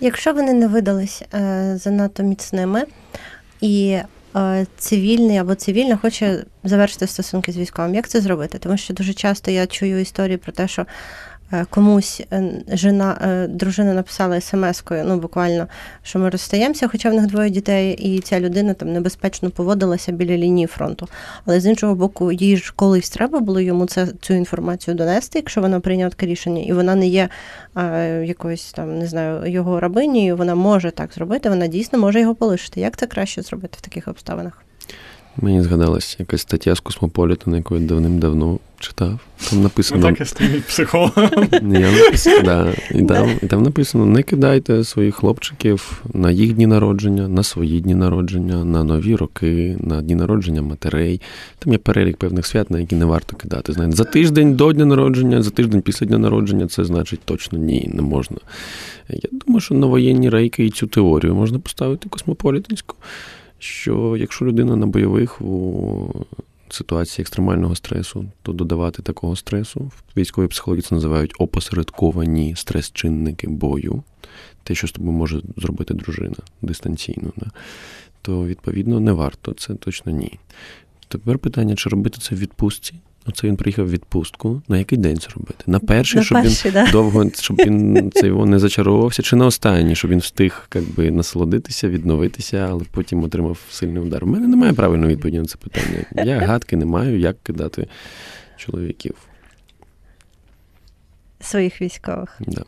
Якщо 0.00 0.32
вони 0.32 0.52
не 0.52 0.68
видались 0.68 1.22
е, 1.34 1.78
занадто 1.82 2.22
міцними, 2.22 2.84
і 3.60 3.98
е, 4.36 4.66
цивільний 4.78 5.38
або 5.38 5.54
цивільна 5.54 5.96
хоче 5.96 6.44
завершити 6.64 7.06
стосунки 7.06 7.52
з 7.52 7.56
військовим, 7.56 7.94
як 7.94 8.08
це 8.08 8.20
зробити? 8.20 8.58
Тому 8.58 8.76
що 8.76 8.94
дуже 8.94 9.12
часто 9.14 9.50
я 9.50 9.66
чую 9.66 10.00
історії 10.00 10.36
про 10.36 10.52
те, 10.52 10.68
що 10.68 10.86
комусь 11.70 12.22
е, 12.32 12.62
жена, 12.72 13.18
е, 13.22 13.46
дружина 13.46 13.94
написала 13.94 14.40
смс-кою, 14.40 15.04
ну 15.06 15.18
буквально, 15.18 15.66
що 16.02 16.18
ми 16.18 16.30
розстаємося, 16.30 16.88
хоча 16.88 17.10
в 17.10 17.14
них 17.14 17.26
двоє 17.26 17.50
дітей, 17.50 17.94
і 17.94 18.20
ця 18.20 18.40
людина 18.40 18.74
там 18.74 18.92
небезпечно 18.92 19.50
поводилася 19.50 20.12
біля 20.12 20.36
лінії 20.36 20.66
фронту. 20.66 21.08
Але 21.46 21.60
з 21.60 21.66
іншого 21.66 21.94
боку, 21.94 22.32
їй 22.32 22.56
ж 22.56 22.72
колись 22.76 23.10
треба 23.10 23.40
було 23.40 23.60
йому 23.60 23.86
це, 23.86 24.06
цю 24.20 24.34
інформацію 24.34 24.94
донести, 24.94 25.38
якщо 25.38 25.60
вона 25.60 25.80
прийняла 25.80 26.10
таке 26.10 26.26
рішення, 26.26 26.62
і 26.62 26.72
вона 26.72 26.94
не 26.94 27.08
є 27.08 27.28
е, 27.76 28.24
якоюсь 28.24 28.72
там, 28.72 28.98
не 28.98 29.06
знаю, 29.06 29.50
його 29.52 29.80
рабинею, 29.80 30.36
вона 30.36 30.54
може 30.54 30.90
так 30.90 31.12
зробити, 31.12 31.48
вона 31.48 31.66
дійсно 31.66 31.98
може 31.98 32.20
його 32.20 32.34
полишити. 32.34 32.80
Як 32.80 32.96
це 32.96 33.06
краще 33.06 33.42
зробити 33.42 33.74
в 33.78 33.80
таких 33.80 34.08
обставинах? 34.08 34.67
Мені 35.42 35.62
згадалась 35.62 36.16
якась 36.18 36.40
стаття 36.40 36.74
з 36.74 36.80
Космополітена, 36.80 37.56
яку 37.56 37.74
я 37.74 37.80
давним-давно 37.80 38.58
читав. 38.78 39.18
Там 39.50 39.62
написано. 39.62 40.10
Ну, 40.10 40.16
так 40.16 40.28
стоїть 40.28 40.64
психологом. 40.64 41.48
Я 41.52 41.92
написано, 41.92 42.42
да, 42.42 42.72
і, 42.94 43.02
там, 43.02 43.30
і 43.42 43.46
там 43.46 43.62
написано: 43.62 44.06
не 44.06 44.22
кидайте 44.22 44.84
своїх 44.84 45.14
хлопчиків 45.14 46.02
на 46.14 46.30
їх 46.30 46.52
дні 46.52 46.66
народження, 46.66 47.28
на 47.28 47.42
свої 47.42 47.80
дні 47.80 47.94
народження, 47.94 48.64
на 48.64 48.84
нові 48.84 49.16
роки, 49.16 49.76
на 49.80 50.02
дні 50.02 50.14
народження 50.14 50.62
матерей. 50.62 51.20
Там 51.58 51.72
є 51.72 51.78
перелік 51.78 52.16
певних 52.16 52.46
свят, 52.46 52.70
на 52.70 52.80
які 52.80 52.96
не 52.96 53.04
варто 53.04 53.36
кидати. 53.36 53.72
Знаєте, 53.72 53.96
за 53.96 54.04
тиждень 54.04 54.54
до 54.54 54.72
дня 54.72 54.84
народження, 54.84 55.42
за 55.42 55.50
тиждень 55.50 55.82
після 55.82 56.06
дня 56.06 56.18
народження, 56.18 56.66
це 56.66 56.84
значить 56.84 57.20
точно 57.24 57.58
ні, 57.58 57.90
не 57.94 58.02
можна. 58.02 58.36
Я 59.08 59.30
думаю, 59.32 59.60
що 59.60 59.74
на 59.74 59.86
воєнні 59.86 60.28
рейки 60.28 60.66
і 60.66 60.70
цю 60.70 60.86
теорію 60.86 61.34
можна 61.34 61.58
поставити 61.58 62.08
космополітинську 62.08 62.96
що 63.58 64.16
якщо 64.16 64.44
людина 64.44 64.76
на 64.76 64.86
бойових 64.86 65.42
у 65.42 66.26
ситуації 66.68 67.22
екстремального 67.22 67.74
стресу, 67.74 68.24
то 68.42 68.52
додавати 68.52 69.02
такого 69.02 69.36
стресу 69.36 69.80
в 69.80 70.02
військовій 70.16 70.48
психології 70.48 70.82
це 70.82 70.94
називають 70.94 71.34
опосередковані 71.38 72.54
стрес-чинники 72.56 73.48
бою, 73.48 74.02
те, 74.62 74.74
що 74.74 74.86
з 74.86 74.92
тобою 74.92 75.12
може 75.12 75.42
зробити 75.56 75.94
дружина 75.94 76.36
дистанційно, 76.62 77.32
да? 77.36 77.46
то 78.22 78.46
відповідно 78.46 79.00
не 79.00 79.12
варто, 79.12 79.52
це 79.52 79.74
точно 79.74 80.12
ні. 80.12 80.38
Тепер 81.08 81.38
питання, 81.38 81.74
чи 81.74 81.90
робити 81.90 82.18
це 82.20 82.34
в 82.34 82.38
відпустці, 82.38 82.94
Оце 83.28 83.46
він 83.46 83.56
приїхав 83.56 83.86
в 83.86 83.90
відпустку. 83.90 84.62
На 84.68 84.78
який 84.78 84.98
день 84.98 85.18
це 85.18 85.28
робити? 85.36 85.64
На 85.66 85.78
перший, 85.78 86.18
на 86.18 86.24
щоб 86.24 86.42
перший, 86.42 86.70
він 86.70 86.84
да. 86.84 86.90
довго, 86.90 87.30
щоб 87.30 87.56
він 87.56 88.10
це 88.14 88.26
його 88.26 88.46
не 88.46 88.58
зачаровувався, 88.58 89.22
чи 89.22 89.36
на 89.36 89.46
останній, 89.46 89.94
щоб 89.94 90.10
він 90.10 90.18
встиг 90.18 90.68
якби, 90.74 91.10
насолодитися, 91.10 91.88
відновитися, 91.88 92.66
але 92.70 92.84
потім 92.90 93.24
отримав 93.24 93.58
сильний 93.70 94.02
удар. 94.02 94.24
У 94.24 94.26
мене 94.26 94.48
немає 94.48 94.72
правильної 94.72 95.12
відповіді 95.12 95.38
на 95.38 95.44
це 95.44 95.56
питання. 95.56 96.24
Я 96.24 96.38
гадки 96.38 96.76
не 96.76 96.84
маю, 96.84 97.18
як 97.18 97.42
кидати 97.42 97.86
чоловіків. 98.56 99.14
Своїх 101.40 101.82
військових. 101.82 102.40
Да. 102.46 102.62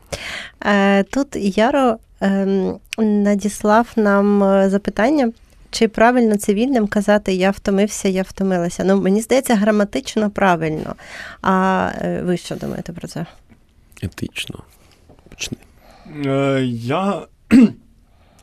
Е, 0.65 1.03
Тут 1.03 1.27
Яро 1.35 1.97
ем, 2.21 2.79
надіслав 2.97 3.87
нам 3.95 4.43
е, 4.43 4.69
запитання. 4.69 5.31
Чи 5.71 5.87
правильно 5.87 6.37
цивільним 6.37 6.87
казати 6.87 7.33
я 7.33 7.51
втомився, 7.51 8.07
я 8.07 8.21
втомилася? 8.21 8.83
Ну, 8.83 9.01
мені 9.01 9.21
здається, 9.21 9.55
граматично 9.55 10.29
правильно. 10.29 10.95
А 11.41 11.87
е, 12.01 12.21
ви 12.21 12.37
що 12.37 12.55
думаєте 12.55 12.93
про 12.93 13.07
це? 13.07 13.25
Етично. 14.01 14.59
Почни. 15.29 15.57
Е, 16.25 16.61
Я 16.71 17.21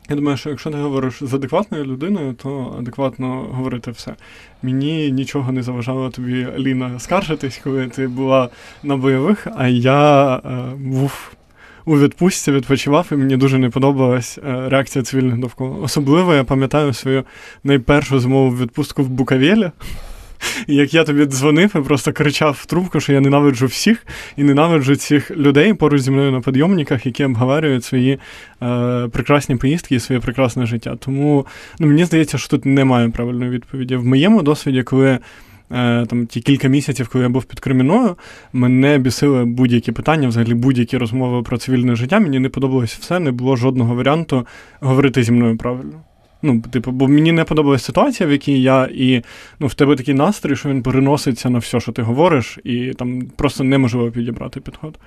я 0.09 0.15
думаю, 0.15 0.37
що 0.37 0.49
якщо 0.49 0.71
ти 0.71 0.77
говориш 0.77 1.23
з 1.23 1.33
адекватною 1.33 1.85
людиною, 1.85 2.33
то 2.33 2.75
адекватно 2.79 3.47
говорити 3.51 3.91
все. 3.91 4.15
Мені 4.61 5.11
нічого 5.11 5.51
не 5.51 5.63
заважало 5.63 6.09
тобі, 6.09 6.47
Ліна, 6.57 6.99
скаржитись, 6.99 7.61
коли 7.63 7.87
ти 7.87 8.07
була 8.07 8.49
на 8.83 8.97
бойових, 8.97 9.47
а 9.55 9.67
я 9.67 10.35
е, 10.35 10.39
був 10.75 11.31
у 11.89 11.99
відпустці, 11.99 12.51
відпочивав, 12.51 13.07
і 13.11 13.15
мені 13.15 13.37
дуже 13.37 13.57
не 13.57 13.69
подобалась 13.69 14.37
е, 14.37 14.69
реакція 14.69 15.03
цивільних 15.03 15.37
довкола. 15.37 15.77
Особливо 15.81 16.33
я 16.33 16.43
пам'ятаю 16.43 16.93
свою 16.93 17.23
найпершу 17.63 18.19
змову 18.19 18.57
відпустку 18.57 19.03
в 19.03 19.09
Букавєлі. 19.09 19.71
І 20.67 20.75
як 20.75 20.93
я 20.93 21.03
тобі 21.03 21.25
дзвонив 21.25 21.71
і 21.75 21.79
просто 21.79 22.13
кричав 22.13 22.57
в 22.61 22.65
трубку, 22.65 22.99
що 22.99 23.13
я 23.13 23.21
ненавиджу 23.21 23.65
всіх 23.65 24.05
і 24.37 24.43
ненавиджу 24.43 24.95
цих 24.95 25.31
людей 25.31 25.73
поруч 25.73 26.01
зі 26.01 26.11
мною 26.11 26.31
на 26.31 26.41
підйомниках, 26.41 27.05
які 27.05 27.25
обговорюють 27.25 27.83
свої 27.83 28.19
е, 28.63 29.07
прекрасні 29.11 29.55
поїздки 29.55 29.95
і 29.95 29.99
своє 29.99 30.21
прекрасне 30.21 30.65
життя. 30.65 30.95
Тому 30.99 31.45
ну, 31.79 31.87
мені 31.87 32.05
здається, 32.05 32.37
що 32.37 32.49
тут 32.49 32.65
немає 32.65 33.09
правильної 33.09 33.51
відповіді. 33.51 33.95
В 33.95 34.05
моєму 34.05 34.41
досвіді, 34.41 34.83
коли 34.83 35.19
там 36.09 36.27
ті 36.27 36.41
кілька 36.41 36.67
місяців, 36.67 37.09
коли 37.11 37.23
я 37.23 37.29
був 37.29 37.43
під 37.43 37.59
Креміною, 37.59 38.17
мене 38.53 38.97
бісили 38.97 39.45
будь-які 39.45 39.91
питання, 39.91 40.27
взагалі 40.27 40.53
будь-які 40.53 40.97
розмови 40.97 41.43
про 41.43 41.57
цивільне 41.57 41.95
життя. 41.95 42.19
Мені 42.19 42.39
не 42.39 42.49
подобалось 42.49 42.93
все, 42.93 43.19
не 43.19 43.31
було 43.31 43.55
жодного 43.55 43.95
варіанту 43.95 44.47
говорити 44.79 45.23
зі 45.23 45.31
мною 45.31 45.57
правильно. 45.57 46.01
Ну, 46.41 46.61
типу, 46.61 46.91
бо 46.91 47.07
мені 47.07 47.31
не 47.31 47.43
подобалася 47.43 47.85
ситуація, 47.85 48.29
в 48.29 48.31
якій 48.31 48.61
я 48.61 48.89
і 48.93 49.23
ну, 49.59 49.67
в 49.67 49.73
тебе 49.73 49.95
такий 49.95 50.13
настрій, 50.13 50.55
що 50.55 50.69
він 50.69 50.83
переноситься 50.83 51.49
на 51.49 51.59
все, 51.59 51.79
що 51.79 51.91
ти 51.91 52.01
говориш, 52.01 52.59
і 52.63 52.93
там 52.93 53.21
просто 53.35 53.63
неможливо 53.63 54.11
підібрати 54.11 54.59
підход. 54.59 54.99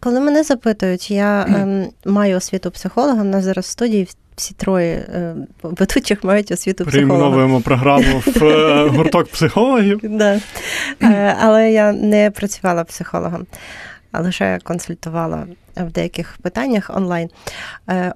Коли 0.00 0.20
мене 0.20 0.42
запитують, 0.42 1.10
я 1.10 1.46
ем, 1.48 1.86
маю 2.06 2.36
освіту 2.36 2.70
психолога, 2.70 3.22
в 3.22 3.24
нас 3.24 3.44
зараз 3.44 3.64
в 3.64 3.68
студії 3.68 4.08
всі 4.36 4.54
троє 4.54 4.94
е, 4.94 5.34
ведучих 5.62 6.24
мають 6.24 6.50
освіту 6.50 6.84
психолога. 6.86 7.08
Перейменовуємо 7.08 7.60
програму 7.60 8.22
в 8.26 8.44
е, 8.44 8.88
гурток 8.88 9.28
психологів. 9.28 10.00
Да. 10.02 10.40
Е, 11.02 11.36
але 11.40 11.72
я 11.72 11.92
не 11.92 12.30
працювала 12.30 12.84
психологом, 12.84 13.46
а 14.12 14.20
лише 14.20 14.58
консультувала 14.64 15.46
в 15.76 15.90
деяких 15.92 16.38
питаннях 16.42 16.90
онлайн. 16.94 17.28
Е, 17.88 18.12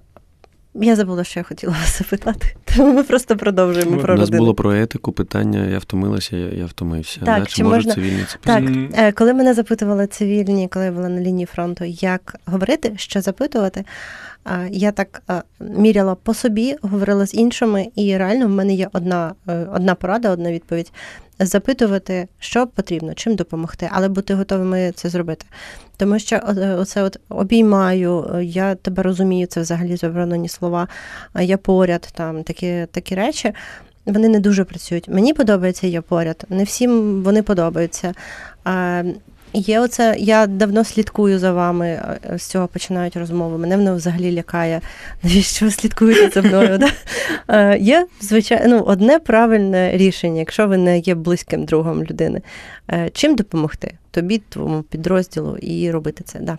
я 0.74 0.96
забула, 0.96 1.24
що 1.24 1.40
я 1.40 1.44
хотіла 1.44 1.72
вас 1.72 1.98
запитати, 1.98 2.56
тому 2.76 2.92
ми 2.92 3.02
просто 3.02 3.36
продовжуємо 3.36 3.96
про 3.98 4.14
У 4.14 4.16
нас 4.16 4.26
родину. 4.26 4.38
було 4.38 4.54
про 4.54 4.74
етику 4.74 5.12
питання, 5.12 5.64
я 5.66 5.78
втомилася, 5.78 6.36
я, 6.36 6.48
я 6.48 6.66
втомився. 6.66 7.20
Так, 7.20 7.40
да? 7.40 7.46
чи 7.46 7.56
Чи, 7.56 7.64
можна- 7.64 7.94
цивільні 7.94 8.24
це 8.28 8.38
Так, 8.40 9.14
коли 9.14 9.34
мене 9.34 9.54
запитували 9.54 10.06
цивільні, 10.06 10.68
коли 10.68 10.84
я 10.84 10.92
була 10.92 11.08
на 11.08 11.20
лінії 11.20 11.46
фронту, 11.46 11.84
як 11.84 12.36
говорити, 12.46 12.92
що 12.96 13.20
запитувати, 13.20 13.84
я 14.70 14.92
так 14.92 15.22
міряла 15.60 16.14
по 16.14 16.34
собі, 16.34 16.76
говорила 16.82 17.26
з 17.26 17.34
іншими, 17.34 17.86
і 17.94 18.16
реально 18.16 18.46
в 18.46 18.50
мене 18.50 18.74
є 18.74 18.88
одна, 18.92 19.34
е, 19.48 19.66
одна 19.74 19.94
порада, 19.94 20.30
одна 20.30 20.52
відповідь. 20.52 20.92
Запитувати, 21.38 22.28
що 22.38 22.66
потрібно, 22.66 23.14
чим 23.14 23.34
допомогти, 23.34 23.88
але 23.92 24.08
бути 24.08 24.34
готовими 24.34 24.92
це 24.94 25.08
зробити. 25.08 25.46
Тому 25.96 26.18
що 26.18 26.36
е, 26.36 26.74
оце 26.74 27.02
от 27.02 27.20
обіймаю, 27.28 28.30
е, 28.34 28.44
я 28.44 28.74
тебе 28.74 29.02
розумію, 29.02 29.46
це 29.46 29.60
взагалі 29.60 29.96
заборонені 29.96 30.48
слова, 30.48 30.88
я 31.40 31.56
поряд, 31.56 32.08
там 32.14 32.42
такі, 32.42 32.86
такі 32.90 33.14
речі. 33.14 33.52
Вони 34.06 34.28
не 34.28 34.40
дуже 34.40 34.64
працюють. 34.64 35.08
Мені 35.08 35.34
подобається 35.34 35.86
я 35.86 36.02
поряд. 36.02 36.44
Не 36.48 36.64
всім 36.64 37.22
вони 37.22 37.42
подобаються. 37.42 38.14
Є 39.54 39.80
оце, 39.80 40.16
я 40.18 40.46
давно 40.46 40.84
слідкую 40.84 41.38
за 41.38 41.52
вами, 41.52 42.18
з 42.36 42.42
цього 42.42 42.68
починають 42.68 43.16
розмови. 43.16 43.58
Мене 43.58 43.76
воно 43.76 43.96
взагалі 43.96 44.32
лякає. 44.32 44.80
Навіщо 45.22 45.64
ви 45.64 45.70
слідкуєте 45.70 46.30
за 46.30 46.48
мною? 46.48 46.78
Да? 46.78 47.74
Є, 47.74 48.06
звичайно, 48.20 48.76
ну, 48.76 48.82
одне 48.82 49.18
правильне 49.18 49.96
рішення, 49.96 50.38
якщо 50.38 50.66
ви 50.66 50.76
не 50.76 50.98
є 50.98 51.14
близьким 51.14 51.64
другом 51.64 52.04
людини. 52.04 52.42
Е, 52.90 53.10
Чим 53.12 53.34
допомогти? 53.34 53.94
Тобі, 54.10 54.42
твоєму 54.48 54.82
підрозділу, 54.82 55.56
і 55.56 55.90
робити 55.90 56.24
це. 56.26 56.38
Да. 56.38 56.58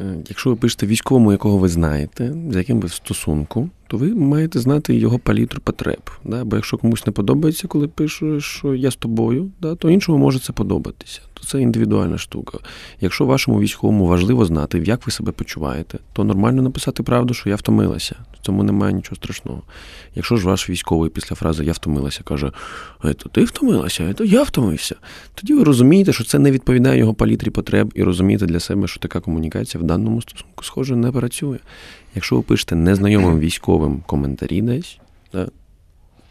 Е, 0.00 0.14
Якщо 0.28 0.50
ви 0.50 0.56
пишете 0.56 0.86
військовому, 0.86 1.32
якого 1.32 1.58
ви 1.58 1.68
знаєте, 1.68 2.34
з 2.50 2.56
яким 2.56 2.80
ви 2.80 2.88
в 2.88 2.92
стосунку, 2.92 3.70
то 3.86 3.96
ви 3.96 4.14
маєте 4.14 4.58
знати 4.58 4.94
його 4.94 5.18
палітру 5.18 5.60
потреб. 5.64 6.10
Да? 6.24 6.44
Бо 6.44 6.56
якщо 6.56 6.78
комусь 6.78 7.06
не 7.06 7.12
подобається, 7.12 7.68
коли 7.68 7.88
пишу, 7.88 8.40
що 8.40 8.74
я 8.74 8.90
з 8.90 8.96
тобою, 8.96 9.50
да, 9.60 9.74
то 9.74 9.90
іншому 9.90 10.18
може 10.18 10.38
це 10.38 10.52
подобатися. 10.52 11.20
То 11.42 11.48
це 11.48 11.60
індивідуальна 11.60 12.18
штука. 12.18 12.58
Якщо 13.00 13.26
вашому 13.26 13.60
військовому 13.60 14.06
важливо 14.06 14.44
знати, 14.44 14.82
як 14.84 15.06
ви 15.06 15.12
себе 15.12 15.32
почуваєте, 15.32 15.98
то 16.12 16.24
нормально 16.24 16.62
написати 16.62 17.02
правду, 17.02 17.34
що 17.34 17.48
я 17.48 17.56
втомилася. 17.56 18.16
В 18.40 18.46
цьому 18.46 18.62
немає 18.62 18.92
нічого 18.92 19.16
страшного. 19.16 19.62
Якщо 20.14 20.36
ж 20.36 20.46
ваш 20.46 20.70
військовий 20.70 21.10
після 21.10 21.36
фрази 21.36 21.64
Я 21.64 21.72
втомилася 21.72 22.22
каже, 22.24 22.52
«Е, 23.04 23.14
то 23.14 23.28
ти 23.28 23.44
втомилася, 23.44 24.04
«Е, 24.04 24.14
то 24.14 24.24
я 24.24 24.42
втомився. 24.42 24.96
Тоді 25.34 25.54
ви 25.54 25.64
розумієте, 25.64 26.12
що 26.12 26.24
це 26.24 26.38
не 26.38 26.50
відповідає 26.50 26.98
його 26.98 27.14
палітрі 27.14 27.50
потреб, 27.50 27.92
і 27.94 28.02
розумієте 28.02 28.46
для 28.46 28.60
себе, 28.60 28.88
що 28.88 29.00
така 29.00 29.20
комунікація 29.20 29.82
в 29.82 29.86
даному 29.86 30.22
стосунку, 30.22 30.64
схоже, 30.64 30.96
не 30.96 31.12
працює. 31.12 31.58
Якщо 32.14 32.36
ви 32.36 32.42
пишете 32.42 32.74
незнайомим 32.74 33.38
військовим 33.38 34.02
коментарі 34.06 34.62
десь, 34.62 34.98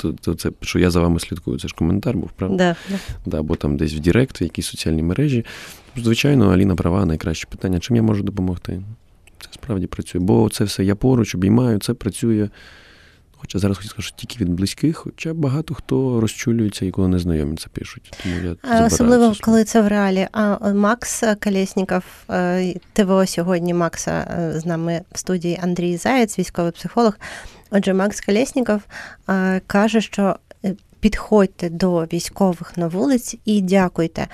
то, 0.02 0.14
то 0.14 0.36
це, 0.36 0.52
що 0.62 0.80
я 0.80 0.92
за 0.92 1.00
вами 1.00 1.20
слідкую, 1.20 1.60
це 1.60 1.68
ж 1.68 1.76
коментар 1.78 2.18
був, 2.18 2.30
правда? 2.36 2.58
Да, 2.58 2.76
да. 2.90 3.00
Да, 3.26 3.40
або 3.40 3.56
там 3.56 3.78
десь 3.78 3.94
в 3.94 4.00
Директ, 4.00 4.42
в 4.42 4.44
якійсь 4.44 4.66
соціальні 4.66 5.04
мережі. 5.04 5.46
Звичайно, 5.98 6.50
Аліна 6.50 6.76
права, 6.76 7.06
найкраще 7.06 7.48
питання, 7.48 7.80
чим 7.80 7.96
я 7.96 8.02
можу 8.02 8.24
допомогти. 8.24 8.82
Це 9.40 9.48
справді 9.52 9.88
працює. 9.88 10.22
Бо 10.22 10.50
це 10.50 10.64
все 10.64 10.84
я 10.84 10.96
поруч, 10.96 11.36
обіймаю, 11.36 11.80
це 11.80 11.94
працює 11.94 12.50
Хоча 13.42 13.60
зараз 13.60 13.78
хочу 13.78 13.90
сказати, 13.90 14.08
що 14.08 14.16
тільки 14.16 14.44
від 14.44 14.50
близьких, 14.54 14.98
хоча 14.98 15.34
багато 15.34 15.74
хто 15.74 16.22
розчулюється 16.22 16.86
і 16.86 16.92
коли 16.92 17.08
незнайомі 17.08 17.58
це 17.58 17.68
пишуть. 17.74 18.14
Тому 18.24 18.36
я 18.72 18.86
Особливо, 18.86 19.36
коли 19.42 19.64
це 19.64 19.82
в 19.82 19.88
реалі. 19.88 20.28
А 20.32 20.74
Макс 20.74 21.24
Колєсніков, 21.44 22.04
е, 22.30 22.76
ТВО 22.94 23.26
сьогодні 23.26 23.74
Макса 23.74 24.12
е, 24.12 24.60
з 24.60 24.66
нами 24.66 25.02
в 25.12 25.20
студії 25.20 25.60
Андрій 25.64 25.98
Заєць, 25.98 26.40
військовий 26.40 26.72
психолог. 26.72 27.14
Отже, 27.72 27.94
Макс 27.94 28.22
Колєсніков 28.22 28.82
е, 29.30 29.62
каже, 29.68 30.02
що 30.02 30.36
підходьте 31.00 31.70
до 31.70 32.04
військових 32.04 32.78
на 32.78 32.88
вулиці 32.88 33.40
і 33.46 33.62
дякуйте. 33.62 34.28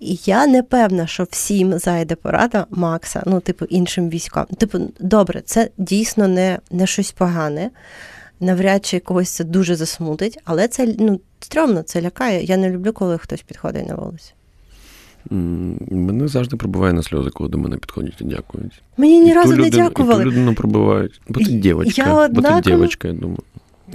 І 0.00 0.18
я 0.24 0.46
не 0.46 0.62
певна, 0.62 1.06
що 1.06 1.26
всім 1.30 1.78
зайде 1.78 2.14
порада 2.14 2.66
Макса, 2.70 3.22
ну, 3.26 3.40
типу, 3.40 3.64
іншим 3.64 4.10
військовим. 4.10 4.46
Типу, 4.46 4.78
добре, 5.00 5.40
це 5.40 5.70
дійсно 5.78 6.28
не, 6.28 6.58
не 6.70 6.86
щось 6.86 7.12
погане. 7.12 7.70
Навряд 8.40 8.86
чи 8.86 8.98
когось 8.98 9.30
це 9.30 9.44
дуже 9.44 9.76
засмутить, 9.76 10.38
але 10.44 10.68
це 10.68 10.94
ну, 10.98 11.20
стрьомно, 11.40 11.82
це 11.82 12.02
лякає. 12.02 12.44
Я 12.44 12.56
не 12.56 12.70
люблю, 12.70 12.92
коли 12.92 13.18
хтось 13.18 13.42
підходить 13.42 13.88
на 13.88 13.94
вулицю. 13.94 14.32
Мене 15.90 16.28
завжди 16.28 16.56
пробиває 16.56 16.92
на 16.92 17.02
сльози, 17.02 17.30
коли 17.30 17.50
до 17.50 17.58
мене 17.58 17.76
підходять 17.76 18.20
і 18.20 18.24
дякують. 18.24 18.82
Мені 18.96 19.20
ні 19.20 19.30
і 19.30 19.34
разу 19.34 19.56
не 19.56 19.70
дякували. 19.70 20.22
І 20.22 20.24
ту 20.24 20.30
людину 20.30 20.54
пробивають. 20.54 21.20
Бо 21.28 21.40
ти 21.40 21.50
дівчинка, 21.52 22.10
я 22.10 22.14
однаково... 22.14 22.54
бо 22.54 22.60
ти 22.60 22.70
дівчинка, 22.70 23.08
я 23.08 23.14
думаю. 23.14 23.38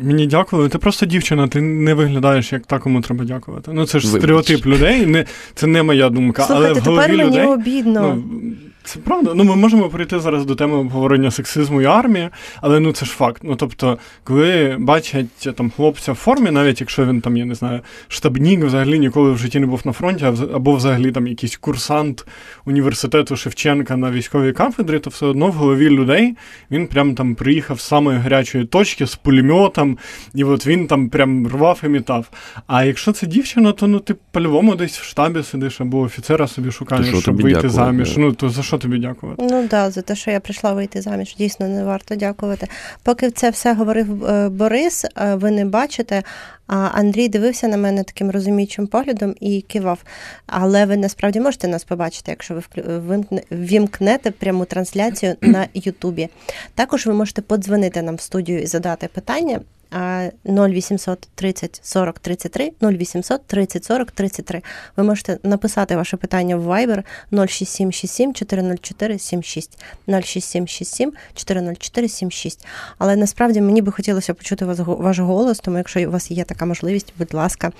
Мені 0.01 0.27
дякую. 0.27 0.69
Ти 0.69 0.77
просто 0.77 1.05
дівчина, 1.05 1.47
ти 1.47 1.61
не 1.61 1.93
виглядаєш 1.93 2.53
як 2.53 2.65
та, 2.65 2.79
кому 2.79 3.01
треба 3.01 3.25
дякувати. 3.25 3.71
Ну 3.73 3.85
це 3.85 3.99
ж 3.99 4.07
Вибач. 4.07 4.21
стереотип 4.21 4.65
людей. 4.65 5.05
Не, 5.05 5.25
Це 5.55 5.67
не 5.67 5.83
моя 5.83 6.09
думка. 6.09 6.45
Слухайте, 6.45 6.71
але 6.71 6.79
в 6.79 6.83
голові 6.83 7.07
тепер 7.07 7.25
мені 7.25 7.41
обідно. 7.41 8.01
Ну, 8.01 8.53
це 8.83 8.99
правда. 8.99 9.33
Ну, 9.35 9.43
ми 9.43 9.55
можемо 9.55 9.89
прийти 9.89 10.19
зараз 10.19 10.45
до 10.45 10.55
теми 10.55 10.77
обговорення 10.77 11.31
сексизму 11.31 11.81
і 11.81 11.85
армії, 11.85 12.29
але 12.61 12.79
ну 12.79 12.91
це 12.91 13.05
ж 13.05 13.11
факт. 13.11 13.41
Ну 13.43 13.55
тобто, 13.55 13.97
коли 14.23 14.75
бачать 14.79 15.49
там 15.55 15.69
хлопця 15.69 16.11
в 16.11 16.15
формі, 16.15 16.51
навіть 16.51 16.81
якщо 16.81 17.05
він 17.05 17.21
там, 17.21 17.37
я 17.37 17.45
не 17.45 17.55
знаю, 17.55 17.79
штабнік 18.07 18.63
взагалі 18.63 18.99
ніколи 18.99 19.31
в 19.31 19.37
житті 19.37 19.59
не 19.59 19.65
був 19.65 19.81
на 19.85 19.91
фронті, 19.91 20.25
або 20.53 20.75
взагалі 20.75 21.11
там 21.11 21.27
якийсь 21.27 21.57
курсант 21.57 22.25
університету 22.65 23.35
Шевченка 23.35 23.97
на 23.97 24.11
військовій 24.11 24.51
кафедрі, 24.51 24.99
то 24.99 25.09
все 25.09 25.25
одно 25.25 25.47
в 25.47 25.53
голові 25.53 25.89
людей 25.89 26.35
він 26.71 26.87
прям 26.87 27.15
там 27.15 27.35
приїхав 27.35 27.79
з 27.79 27.83
самої 27.83 28.19
гарячої 28.19 28.65
точки 28.65 29.07
з 29.07 29.15
пулеметом, 29.15 29.97
і 30.33 30.43
от 30.43 30.67
він 30.67 30.87
там 30.87 31.09
прям 31.09 31.47
рвав 31.47 31.81
і 31.83 31.87
мітав. 31.87 32.29
А 32.67 32.83
якщо 32.83 33.11
це 33.11 33.27
дівчина, 33.27 33.71
то 33.71 33.87
ну 33.87 33.99
ти 33.99 34.15
по-любому 34.31 34.75
десь 34.75 34.99
в 34.99 35.03
штабі 35.03 35.43
сидиш 35.43 35.81
або 35.81 35.99
офіцера 35.99 36.47
собі 36.47 36.71
шукаєш, 36.71 37.19
щоб 37.19 37.35
вийти 37.35 37.53
дякую, 37.53 37.69
заміж. 37.69 38.17
Ну 38.17 38.31
то 38.31 38.49
за 38.49 38.63
що 38.71 38.77
тобі 38.77 38.97
дякувати? 38.97 39.43
Ну 39.43 39.49
так, 39.49 39.67
да, 39.67 39.91
за 39.91 40.01
те, 40.01 40.15
що 40.15 40.31
я 40.31 40.39
прийшла 40.39 40.73
вийти 40.73 41.01
заміж, 41.01 41.35
дійсно 41.35 41.67
не 41.67 41.83
варто 41.83 42.15
дякувати. 42.15 42.67
Поки 43.03 43.31
це 43.31 43.49
все 43.49 43.73
говорив 43.73 44.25
е, 44.25 44.49
Борис, 44.49 45.05
е, 45.05 45.35
ви 45.35 45.51
не 45.51 45.65
бачите. 45.65 46.23
А 46.67 46.75
Андрій 46.75 47.27
дивився 47.29 47.67
на 47.67 47.77
мене 47.77 48.03
таким 48.03 48.31
розуміючим 48.31 48.87
поглядом 48.87 49.35
і 49.39 49.61
кивав. 49.61 50.03
Але 50.45 50.85
ви 50.85 50.97
насправді 50.97 51.39
можете 51.39 51.67
нас 51.67 51.83
побачити, 51.83 52.31
якщо 52.31 52.61
ви 52.85 53.25
вімкнете 53.51 54.31
пряму 54.31 54.65
трансляцію 54.65 55.35
на 55.41 55.67
Ютубі. 55.73 56.29
Також 56.75 57.05
ви 57.05 57.13
можете 57.13 57.41
подзвонити 57.41 58.01
нам 58.01 58.15
в 58.15 58.21
студію 58.21 58.61
і 58.61 58.65
задати 58.65 59.07
питання. 59.07 59.59
0800 59.91 61.29
30 61.35 61.79
40 61.83 62.19
33 62.19 62.71
0800 62.81 63.47
30 63.47 63.85
40 63.85 64.11
33. 64.11 64.61
Ви 64.97 65.03
можете 65.03 65.37
написати 65.43 65.95
ваше 65.95 66.17
питання 66.17 66.55
в 66.55 66.67
Viber 66.67 67.03
06767 67.31 68.33
404 68.33 69.19
76 69.19 69.83
06767 70.07 71.13
404 71.33 72.07
76. 72.07 72.67
Але 72.97 73.15
насправді 73.15 73.61
мені 73.61 73.81
би 73.81 73.91
хотілося 73.91 74.33
почути 74.33 74.65
вас, 74.65 74.79
ваш 74.79 75.19
голос, 75.19 75.59
тому 75.59 75.77
якщо 75.77 76.07
у 76.07 76.11
вас 76.11 76.31
є 76.31 76.43
така 76.43 76.65
можливість, 76.65 77.13
будь 77.17 77.33
ласка, 77.33 77.71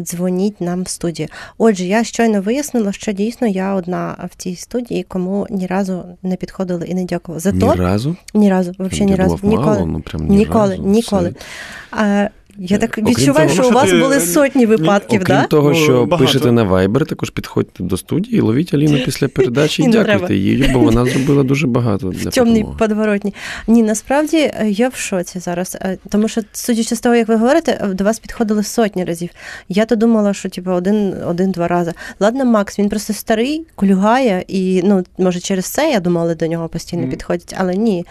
дзвоніть 0.00 0.60
нам 0.60 0.82
в 0.82 0.88
студію. 0.88 1.28
Отже, 1.58 1.84
я 1.84 2.04
щойно 2.04 2.40
вияснила, 2.40 2.92
що 2.92 3.12
дійсно 3.12 3.46
я 3.46 3.74
одна 3.74 4.28
в 4.32 4.36
цій 4.36 4.56
студії, 4.56 5.02
кому 5.02 5.46
ні 5.50 5.66
разу 5.66 6.04
не 6.22 6.36
підходили 6.36 6.86
і 6.86 6.94
не 6.94 7.04
дякували. 7.04 7.40
Зато 7.40 7.74
ні 7.74 7.80
разу? 7.80 8.16
Ні 8.34 8.50
разу, 8.50 8.72
взагалі 8.78 9.04
ні 9.10 9.16
разу. 9.16 9.38
Ніколи. 9.42 9.66
Мало, 9.66 9.86
ну, 9.86 10.00
прям 10.00 10.26
ні 10.26 10.36
ніколи, 10.36 10.70
разу. 10.70 10.82
ніколи. 10.82 11.28
Все. 11.28 11.46
А, 11.90 12.28
я 12.58 12.78
так 12.78 12.98
відчуваю, 12.98 13.48
що, 13.48 13.62
що 13.62 13.70
у 13.70 13.74
вас 13.74 13.90
ти... 13.90 13.98
були 13.98 14.20
сотні 14.20 14.66
випадків, 14.66 15.20
Окрім 15.22 15.36
да? 15.36 15.46
того, 15.46 15.74
що 15.74 16.06
Багато. 16.06 16.24
пишете 16.24 16.52
на 16.52 16.64
Viber, 16.64 17.06
також 17.06 17.30
підходьте 17.30 17.82
до 17.82 17.96
студії, 17.96 18.40
ловіть 18.40 18.74
Аліну 18.74 18.98
після 19.04 19.28
передачі 19.28 19.82
і 19.82 19.88
дякуйте 19.88 20.34
їй, 20.34 20.70
бо 20.72 20.78
вона 20.78 21.04
зробила 21.04 21.42
дуже 21.42 21.66
багато 21.66 22.08
для 22.12 22.30
Темний 22.30 22.64
подворотні. 22.78 23.34
Ні, 23.66 23.82
насправді 23.82 24.36
е, 24.36 24.66
я 24.70 24.88
в 24.88 24.94
шоці 24.94 25.38
зараз. 25.38 25.78
Е, 25.80 25.98
тому 26.08 26.28
що, 26.28 26.40
судячи 26.52 26.96
з 26.96 27.00
того, 27.00 27.14
як 27.14 27.28
ви 27.28 27.36
говорите, 27.36 27.80
е, 27.82 27.86
до 27.86 28.04
вас 28.04 28.18
підходили 28.18 28.62
сотні 28.62 29.04
разів. 29.04 29.30
Я 29.68 29.84
то 29.84 29.96
думала, 29.96 30.34
що 30.34 30.48
типу, 30.48 30.70
один, 30.70 31.14
один-два 31.26 31.68
рази. 31.68 31.92
Ладно, 32.20 32.44
Макс, 32.44 32.78
він 32.78 32.88
просто 32.88 33.12
старий, 33.12 33.66
кулюгає, 33.74 34.44
і 34.48 34.82
ну, 34.84 35.04
може 35.18 35.40
через 35.40 35.66
це 35.66 35.90
я 35.90 36.00
думала, 36.00 36.34
до 36.34 36.46
нього 36.46 36.68
постійно 36.68 37.02
mm. 37.02 37.10
підходять, 37.10 37.54
але 37.58 37.74
ні. 37.74 38.04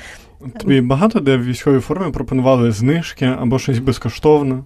Тобі 0.60 0.82
багато 0.82 1.20
де 1.20 1.38
в 1.38 1.46
військовій 1.46 1.80
формі 1.80 2.12
пропонували 2.12 2.72
знижки 2.72 3.26
або 3.26 3.60
щось 3.60 3.80
безкоштовне? 3.80 4.64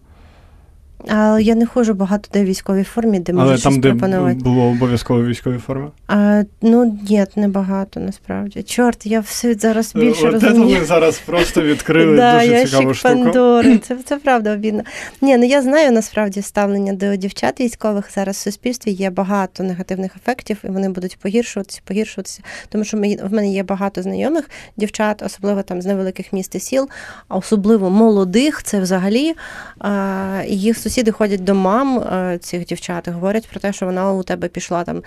Але 1.08 1.44
я 1.44 1.56
не 1.56 1.66
ходжу 1.66 1.94
багато 1.94 2.30
де 2.34 2.44
в 2.44 2.46
військовій 2.46 2.84
формі, 2.84 3.20
де 3.20 3.34
можу 3.34 3.46
Але 3.48 3.58
щось 3.58 3.64
там, 3.64 3.82
де 3.82 3.90
пропонувати. 3.90 4.40
було 4.40 4.64
обов'язково 4.64 5.24
військовій 5.24 5.58
формі? 5.58 5.88
А, 6.08 6.44
Ну, 6.62 7.00
ні, 7.10 7.26
не 7.36 7.48
багато 7.48 8.00
насправді. 8.00 8.64
Чорт, 8.64 9.06
я 9.06 9.20
все 9.20 9.54
зараз 9.54 9.94
е, 9.96 10.00
більше 10.00 10.28
От 10.28 10.34
розумію. 10.44 10.80
ми 10.80 10.86
зараз 10.86 11.20
просто 11.20 11.62
відкрили 11.62 12.16
да, 12.18 12.40
дуже 12.40 12.66
цікаву 12.66 12.94
штуку. 12.94 13.14
Пандори. 13.16 13.78
Це, 13.84 13.98
це 14.06 14.18
правда 14.18 14.54
обідно. 14.54 14.84
Ні, 15.22 15.38
ну 15.38 15.46
я 15.46 15.62
знаю 15.62 15.92
насправді 15.92 16.42
ставлення 16.42 16.94
до 16.94 17.16
дівчат 17.16 17.60
військових. 17.62 18.12
Зараз 18.16 18.36
в 18.36 18.40
суспільстві 18.40 18.92
є 18.92 19.10
багато 19.10 19.64
негативних 19.64 20.16
ефектів, 20.16 20.58
і 20.64 20.68
вони 20.68 20.90
будуть 20.90 21.18
погіршуватися, 21.20 21.82
погіршуватися. 21.86 22.42
Тому 22.70 22.84
що 22.84 22.98
ми, 22.98 23.18
в 23.24 23.34
мене 23.34 23.52
є 23.52 23.64
багато 23.64 24.02
знайомих 24.02 24.50
дівчат, 24.78 25.22
особливо 25.22 25.62
там 25.64 25.82
з 25.82 25.86
невеликих 25.86 26.34
міст 26.34 26.56
і 26.56 26.60
сіл, 26.60 26.90
а 27.28 27.38
особливо 27.38 27.90
молодих, 27.90 28.64
це 28.64 28.80
взагалі 28.80 29.34
а, 29.80 30.42
їх 30.48 30.78
сусіди 30.96 31.12
ходять 31.12 31.44
до 31.44 31.56
мам 31.56 32.00
е, 32.00 32.38
цих 32.42 32.66
дівчат 32.66 33.08
і 33.08 33.12
говорять 33.12 33.48
про 33.48 33.60
те, 33.60 33.74
що 33.74 33.86
вона 33.86 34.12
у 34.12 34.24
тебе 34.24 34.48
пішла 34.48 34.84
там 34.84 35.04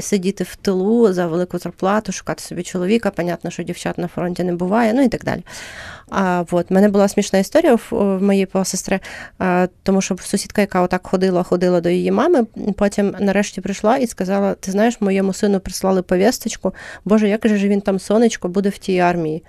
сидіти 0.00 0.44
в 0.44 0.56
тилу 0.56 1.12
за 1.12 1.26
велику 1.26 1.58
зарплату, 1.58 2.12
шукати 2.12 2.42
собі 2.42 2.62
чоловіка. 2.62 3.10
Понятно, 3.10 3.50
що 3.50 3.62
дівчат 3.62 3.98
на 3.98 4.08
фронті 4.08 4.44
не 4.44 4.52
буває, 4.52 4.92
ну 4.92 5.02
і 5.02 5.08
так 5.08 5.24
далі. 5.24 5.42
А 6.10 6.44
от 6.50 6.70
мене 6.70 6.88
була 6.88 7.08
смішна 7.08 7.38
історія 7.38 7.74
в, 7.74 8.18
моєї 8.22 8.46
посестри, 8.46 9.00
тому 9.82 10.00
що 10.00 10.16
сусідка, 10.16 10.60
яка 10.60 10.80
отак 10.80 11.06
ходила, 11.06 11.42
ходила 11.42 11.80
до 11.80 11.88
її 11.88 12.10
мами, 12.10 12.44
потім 12.76 13.16
нарешті 13.20 13.60
прийшла 13.60 13.96
і 13.96 14.06
сказала: 14.06 14.54
Ти 14.54 14.70
знаєш, 14.70 15.00
моєму 15.00 15.32
сину 15.32 15.60
прислали 15.60 16.02
повісточку, 16.02 16.74
Боже, 17.04 17.28
як 17.28 17.48
же 17.48 17.68
він 17.68 17.80
там 17.80 17.98
сонечко 17.98 18.48
буде 18.48 18.68
в 18.68 18.78
тій 18.78 18.98
армії. 18.98 19.42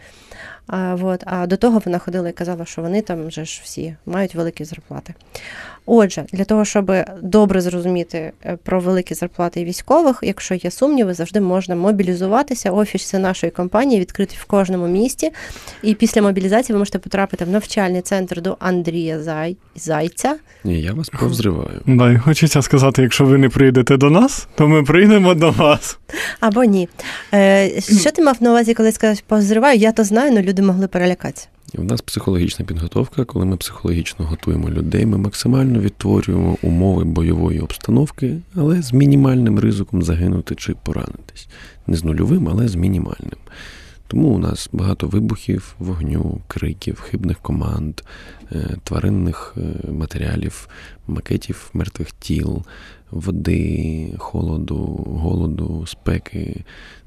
А 0.67 0.95
вот, 0.95 1.23
а 1.25 1.47
до 1.47 1.57
того 1.57 1.81
вона 1.85 1.99
ходила 1.99 2.29
і 2.29 2.33
казала, 2.33 2.65
що 2.65 2.81
вони 2.81 3.01
там 3.01 3.27
вже 3.27 3.45
ж 3.45 3.61
всі 3.63 3.95
мають 4.05 4.35
великі 4.35 4.65
зарплати. 4.65 5.13
Отже, 5.85 6.25
для 6.33 6.43
того, 6.43 6.65
щоб 6.65 6.91
добре 7.21 7.61
зрозуміти 7.61 8.31
е, 8.45 8.57
про 8.63 8.79
великі 8.79 9.15
зарплати 9.15 9.63
військових, 9.63 10.19
якщо 10.23 10.55
є 10.55 10.71
сумніви, 10.71 11.13
завжди 11.13 11.41
можна 11.41 11.75
мобілізуватися. 11.75 12.71
Офіси 12.71 13.19
нашої 13.19 13.51
компанії 13.51 14.01
відкриті 14.01 14.37
в 14.39 14.45
кожному 14.45 14.87
місті. 14.87 15.31
І 15.83 15.95
після 15.95 16.21
мобілізації 16.21 16.73
ви 16.73 16.79
можете 16.79 16.99
потрапити 16.99 17.45
в 17.45 17.49
навчальний 17.49 18.01
центр 18.01 18.41
до 18.41 18.57
Андрія 18.59 19.19
Зай... 19.19 19.57
Зайця. 19.75 20.35
Ні, 20.63 20.81
я 20.81 20.93
вас 20.93 21.09
повзриваю. 21.09 21.81
Да, 21.85 22.11
і 22.11 22.17
хочеться 22.17 22.61
сказати, 22.61 23.01
якщо 23.01 23.25
ви 23.25 23.37
не 23.37 23.49
прийдете 23.49 23.97
до 23.97 24.09
нас, 24.09 24.47
то 24.55 24.67
ми 24.67 24.83
прийдемо 24.83 25.33
до 25.33 25.51
вас. 25.51 25.99
Або 26.39 26.63
ні. 26.63 26.89
Е, 27.33 27.81
Що 27.81 28.11
ти 28.11 28.21
мав 28.21 28.37
на 28.39 28.49
увазі, 28.49 28.73
коли 28.73 28.91
сказав 28.91 29.21
повзриваю? 29.21 29.79
Я 29.79 29.91
то 29.91 30.03
знаю, 30.03 30.31
але 30.31 30.41
люди 30.41 30.61
могли 30.61 30.87
перелякатися. 30.87 31.47
У 31.77 31.83
нас 31.83 32.01
психологічна 32.01 32.65
підготовка, 32.65 33.25
коли 33.25 33.45
ми 33.45 33.57
психологічно 33.57 34.25
готуємо 34.25 34.69
людей, 34.69 35.05
ми 35.05 35.17
максимально 35.17 35.79
відтворюємо 35.79 36.57
умови 36.61 37.03
бойової 37.03 37.59
обстановки, 37.59 38.37
але 38.55 38.81
з 38.81 38.93
мінімальним 38.93 39.59
ризиком 39.59 40.03
загинути 40.03 40.55
чи 40.55 40.75
поранитись. 40.83 41.47
Не 41.87 41.97
з 41.97 42.03
нульовим, 42.03 42.49
але 42.49 42.67
з 42.67 42.75
мінімальним. 42.75 43.39
Тому 44.07 44.27
у 44.27 44.37
нас 44.37 44.69
багато 44.71 45.07
вибухів, 45.07 45.75
вогню, 45.79 46.41
криків, 46.47 46.99
хибних 46.99 47.39
команд, 47.39 48.01
е, 48.51 48.77
тваринних 48.83 49.55
е, 49.57 49.91
матеріалів, 49.91 50.67
макетів 51.07 51.69
мертвих 51.73 52.11
тіл, 52.11 52.63
води, 53.11 54.13
холоду, 54.17 54.77
голоду, 55.07 55.85
спеки. 55.87 56.63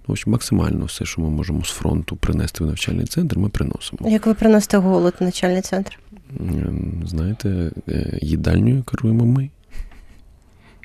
В 0.07 0.11
общем, 0.11 0.33
максимально 0.33 0.85
все, 0.85 1.05
що 1.05 1.21
ми 1.21 1.31
можемо 1.31 1.65
з 1.65 1.71
фронту 1.71 2.17
принести 2.17 2.65
в 2.65 2.67
навчальний 2.67 3.07
центр, 3.07 3.39
ми 3.39 3.49
приносимо. 3.49 4.11
Як 4.11 4.27
ви 4.27 4.35
приносите 4.35 4.77
голод 4.77 5.15
в 5.21 5.23
навчальний 5.23 5.63
центр? 5.63 5.99
Знаєте, 7.07 7.71
їдальню 8.23 8.83
керуємо 8.83 9.25
ми. 9.25 9.51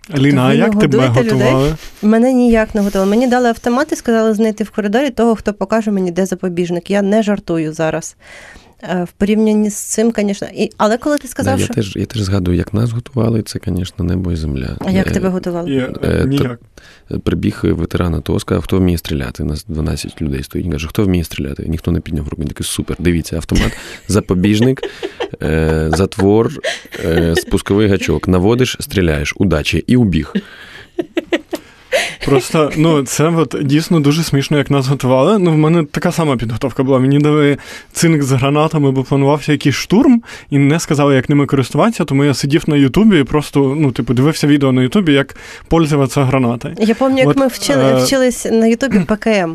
Аліна, 0.09 0.47
а 0.47 0.53
як 0.53 0.79
тебе 0.79 1.07
готували? 1.07 1.65
Людей? 1.65 1.75
Мене 2.01 2.33
ніяк 2.33 2.75
не 2.75 2.81
готували. 2.81 3.09
Мені 3.09 3.27
дали 3.27 3.49
автомат 3.49 3.91
і 3.91 3.95
сказали 3.95 4.33
знайти 4.33 4.63
в 4.63 4.69
коридорі 4.69 5.09
того, 5.09 5.35
хто 5.35 5.53
покаже 5.53 5.91
мені, 5.91 6.11
де 6.11 6.25
запобіжник. 6.25 6.91
Я 6.91 7.01
не 7.01 7.23
жартую 7.23 7.73
зараз. 7.73 8.15
Е, 8.83 9.03
в 9.03 9.11
порівнянні 9.11 9.69
з 9.69 9.75
цим, 9.75 10.13
звісно. 10.17 10.47
І, 10.53 10.69
але 10.77 10.97
коли 10.97 11.17
ти 11.17 11.27
сказав, 11.27 11.57
да, 11.57 11.63
що. 11.63 11.73
Я 11.73 11.75
теж, 11.75 11.95
я 11.95 12.05
теж 12.05 12.21
згадую, 12.21 12.57
як 12.57 12.73
нас 12.73 12.91
готували, 12.91 13.41
це, 13.41 13.59
звісно, 13.67 14.05
небо 14.05 14.31
і 14.31 14.35
земля. 14.35 14.77
А 14.79 14.91
як 14.91 15.07
Е, 15.07 15.11
тебе 15.11 15.29
готували? 15.29 15.71
І, 15.71 15.77
Е, 16.07 16.25
ніяк. 16.25 16.59
Прибіг 17.23 17.59
ветеран 17.63 18.15
АТО, 18.15 18.39
сказав, 18.39 18.63
хто 18.63 18.77
вміє 18.77 18.97
стріляти. 18.97 19.43
У 19.43 19.45
нас 19.45 19.65
12 19.67 20.21
людей 20.21 20.43
стоїть. 20.43 20.65
Він 20.65 20.71
каже, 20.73 20.87
хто 20.87 21.03
вміє 21.03 21.23
стріляти? 21.23 21.65
Ніхто 21.67 21.91
не 21.91 21.99
підняв 21.99 22.27
руку. 22.27 22.41
Він 22.41 22.47
такий, 22.47 22.65
супер, 22.65 22.97
дивіться, 22.99 23.35
автомат, 23.35 23.77
запобіжник, 24.07 24.81
е, 25.41 25.89
затвор, 25.97 26.51
е, 27.05 27.35
спусковий 27.35 27.87
гачок. 27.87 28.27
Наводиш, 28.27 28.77
стріляєш, 28.79 29.33
удачі 29.37 29.83
і 29.87 29.95
убіг. 29.95 30.33
Просто 32.29 32.71
ну 32.77 33.03
це 33.03 33.27
от 33.27 33.55
дійсно 33.61 33.99
дуже 33.99 34.23
смішно, 34.23 34.57
як 34.57 34.71
нас 34.71 34.87
готували. 34.87 35.39
Ну, 35.39 35.51
в 35.51 35.57
мене 35.57 35.83
така 35.91 36.11
сама 36.11 36.37
підготовка 36.37 36.83
була. 36.83 36.99
Мені 36.99 37.19
дали 37.19 37.57
цинк 37.91 38.23
з 38.23 38.31
гранатами, 38.31 38.91
бо 38.91 39.03
планувався 39.03 39.51
якийсь 39.51 39.75
штурм, 39.75 40.23
і 40.49 40.57
не 40.57 40.79
сказали, 40.79 41.15
як 41.15 41.29
ними 41.29 41.45
користуватися. 41.45 42.05
Тому 42.05 42.23
я 42.23 42.33
сидів 42.33 42.63
на 42.67 42.75
Ютубі 42.75 43.19
і 43.19 43.23
просто 43.23 43.75
ну, 43.77 43.91
типу, 43.91 44.13
дивився 44.13 44.47
відео 44.47 44.71
на 44.71 44.81
Ютубі, 44.81 45.13
як 45.13 45.35
пользуватися 45.67 46.23
гранатою. 46.23 46.75
Я 46.79 46.95
пам'ятаю, 46.95 47.27
як 47.27 47.37
ми 47.37 47.47
вчили, 47.47 47.83
е, 47.83 47.95
вчились 47.95 48.45
на 48.51 48.67
Ютубі 48.67 48.99
ПКМ. 49.07 49.51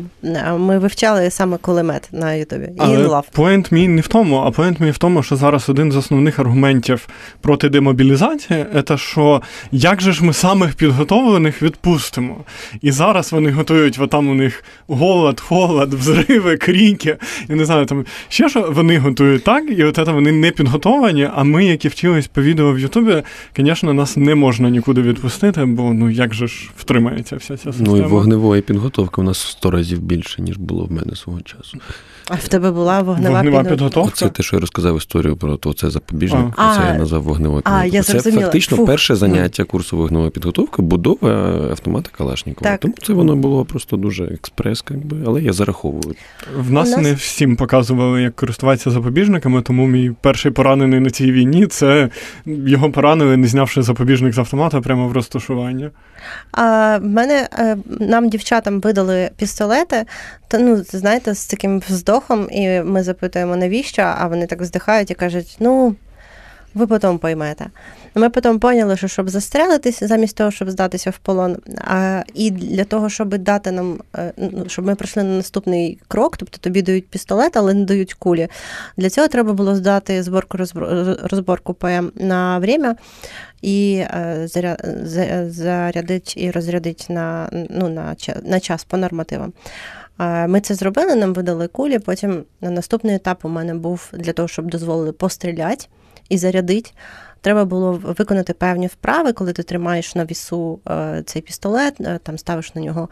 Ми 0.57 0.79
вивчали 0.79 1.29
саме 1.31 1.57
кулемет 1.57 2.09
на 2.11 2.33
Ютубі. 2.33 2.69
Але 2.77 3.07
лав. 3.07 3.25
point 3.31 3.71
мій 3.71 3.87
не 3.87 4.01
в 4.01 4.07
тому, 4.07 4.37
а 4.37 4.51
point 4.51 4.79
мій 4.79 4.91
в 4.91 4.97
тому, 4.97 5.23
що 5.23 5.35
зараз 5.35 5.69
один 5.69 5.91
з 5.91 5.95
основних 5.95 6.39
аргументів 6.39 7.07
проти 7.41 7.69
демобілізації 7.69 8.65
це 8.87 8.97
що 8.97 9.41
як 9.71 10.01
же 10.01 10.11
ж 10.11 10.25
ми 10.25 10.33
самих 10.33 10.75
підготовлених 10.75 11.61
відпустимо? 11.61 12.37
І 12.81 12.91
зараз 12.91 13.31
вони 13.31 13.51
готують, 13.51 13.99
бо 13.99 14.07
там 14.07 14.29
у 14.29 14.33
них 14.33 14.63
голод, 14.87 15.39
холод, 15.39 15.93
взрывы, 15.93 16.57
крики. 16.57 17.17
Я 17.49 17.55
не 17.55 17.65
знаю, 17.65 17.85
там 17.85 18.05
ще 18.29 18.49
що 18.49 18.71
вони 18.71 18.97
готують 18.97 19.43
так, 19.43 19.63
і 19.77 19.83
от 19.83 19.95
це 19.95 20.03
вони 20.03 20.31
не 20.31 20.51
підготовані. 20.51 21.29
А 21.35 21.43
ми, 21.43 21.65
які 21.65 21.87
вчились 21.87 22.27
по 22.27 22.41
відео 22.41 22.73
в 22.73 22.79
Ютубі, 22.79 23.23
звісно, 23.57 23.93
нас 23.93 24.17
не 24.17 24.35
можна 24.35 24.69
нікуди 24.69 25.01
відпустити, 25.01 25.65
бо 25.65 25.93
ну 25.93 26.09
як 26.09 26.33
же 26.33 26.47
ж 26.47 26.69
втримається 26.77 27.35
вся 27.35 27.57
ця 27.57 27.73
система. 27.73 27.97
Ну 27.97 27.97
і 27.97 28.01
вогневої 28.01 28.61
підготовки 28.61 29.21
у 29.21 29.23
нас 29.23 29.45
в 29.45 29.47
100 29.47 29.71
разів 29.71 29.99
більше, 29.99 30.41
ніж 30.41 30.57
було 30.57 30.85
в 30.85 30.91
мене 30.91 31.15
свого 31.15 31.41
часу. 31.41 31.77
А 32.29 32.35
в 32.35 32.47
тебе 32.47 32.71
була 32.71 33.01
вогнева, 33.01 33.33
Вогнева 33.35 33.41
підготовка? 33.63 33.69
підготовка. 33.75 34.11
Оце 34.13 34.29
те, 34.29 34.43
що 34.43 34.55
я 34.55 34.59
розказав 34.59 34.97
історію 34.97 35.37
про 35.37 35.57
то, 35.57 35.73
це 35.73 35.89
запобіжник, 35.89 36.45
А. 36.57 36.75
це 36.75 36.81
А, 36.83 36.91
я 36.91 36.97
назвав 36.97 37.23
вогневою 37.23 37.61
а, 37.65 37.85
я 37.85 38.03
Це 38.03 38.11
зрозуміла. 38.11 38.41
фактично 38.43 38.77
Фух. 38.77 38.87
перше 38.87 39.15
заняття 39.15 39.63
курсу 39.63 39.97
вогневої 39.97 40.29
підготовки 40.31 40.81
будова 40.81 41.29
автомата 41.71 42.09
Калашникова. 42.17 42.71
Так. 42.71 42.79
Тому 42.79 42.93
це 43.03 43.13
воно 43.13 43.35
було 43.35 43.65
просто 43.65 43.97
дуже 43.97 44.23
експрес, 44.23 44.83
якби, 44.89 45.17
але 45.25 45.41
я 45.41 45.53
зараховую. 45.53 46.15
В 46.57 46.71
нас, 46.71 46.91
нас- 46.91 47.01
не 47.01 47.13
всім 47.13 47.55
показували, 47.55 48.21
як 48.21 48.35
користуватися 48.35 48.91
запобіжниками, 48.91 49.61
тому 49.61 49.87
мій 49.87 50.11
перший 50.21 50.51
поранений 50.51 50.99
на 50.99 51.09
цій 51.09 51.31
війні 51.31 51.67
це 51.67 52.09
його 52.45 52.91
поранили, 52.91 53.37
не 53.37 53.47
знявши 53.47 53.81
запобіжник 53.81 54.33
з 54.33 54.37
автомата 54.37 54.81
прямо 54.81 55.07
в 55.07 55.11
розташування. 55.11 55.91
А 56.51 56.97
в 57.01 57.05
мене 57.05 57.47
е, 57.59 57.77
нам 57.99 58.29
дівчатам 58.29 58.79
видали 58.79 59.29
пістолети, 59.37 60.05
то 60.47 60.59
ну 60.59 60.83
знаєте, 60.83 61.33
з 61.33 61.47
таким 61.47 61.79
вздохом, 61.79 62.47
і 62.51 62.81
ми 62.81 63.03
запитуємо, 63.03 63.55
навіщо? 63.55 64.01
А 64.01 64.27
вони 64.27 64.47
так 64.47 64.61
вздихають 64.61 65.11
і 65.11 65.13
кажуть: 65.13 65.57
ну. 65.59 65.95
Ви 66.75 66.87
потім 66.87 67.17
поймете. 67.17 67.65
Ми 68.15 68.29
потім 68.29 68.59
поняли, 68.59 68.97
що 68.97 69.07
щоб 69.07 69.29
застрелитись, 69.29 70.03
замість 70.03 70.37
того, 70.37 70.51
щоб 70.51 70.69
здатися 70.69 71.09
в 71.09 71.17
полон, 71.17 71.57
а, 71.77 72.23
і 72.33 72.51
для 72.51 72.83
того, 72.83 73.09
щоб 73.09 73.37
дати 73.37 73.71
нам, 73.71 73.99
е, 74.15 74.33
ну, 74.37 74.63
щоб 74.67 74.85
ми 74.85 74.95
пройшли 74.95 75.23
на 75.23 75.29
наступний 75.29 75.99
крок, 76.07 76.37
тобто 76.37 76.57
тобі 76.57 76.81
дають 76.81 77.07
пістолет, 77.07 77.57
але 77.57 77.73
не 77.73 77.85
дають 77.85 78.13
кулі. 78.13 78.47
Для 78.97 79.09
цього 79.09 79.27
треба 79.27 79.53
було 79.53 79.75
здати 79.75 80.23
зборку 80.23 80.57
розборку 81.23 81.73
ПМ 81.73 82.11
на 82.15 82.59
время 82.59 82.95
і 83.61 83.95
е, 83.95 84.37
заря- 84.45 85.05
за- 85.05 85.49
зарядити 85.49 86.31
і 86.35 86.51
розрядити 86.51 87.13
на, 87.13 87.49
ну, 87.69 88.15
на 88.43 88.59
час 88.59 88.83
по 88.83 88.97
нормативам. 88.97 89.53
Ми 90.47 90.61
це 90.61 90.75
зробили, 90.75 91.15
нам 91.15 91.33
видали 91.33 91.67
кулі. 91.67 91.99
Потім 91.99 92.43
на 92.61 92.69
наступний 92.69 93.15
етап 93.15 93.45
у 93.45 93.49
мене 93.49 93.73
був 93.73 94.09
для 94.13 94.33
того, 94.33 94.47
щоб 94.47 94.65
дозволили 94.65 95.11
постріляти 95.11 95.85
і 96.29 96.37
зарядити. 96.37 96.91
Треба 97.45 97.65
було 97.65 98.01
виконати 98.03 98.53
певні 98.53 98.87
вправи, 98.87 99.33
коли 99.33 99.53
ти 99.53 99.63
тримаєш 99.63 100.15
на 100.15 100.25
вісу 100.25 100.79
е, 100.89 101.23
цей 101.25 101.41
пістолет, 101.41 102.01
е, 102.01 102.19
там 102.23 102.37
ставиш 102.37 102.75
на 102.75 102.81
нього 102.81 103.09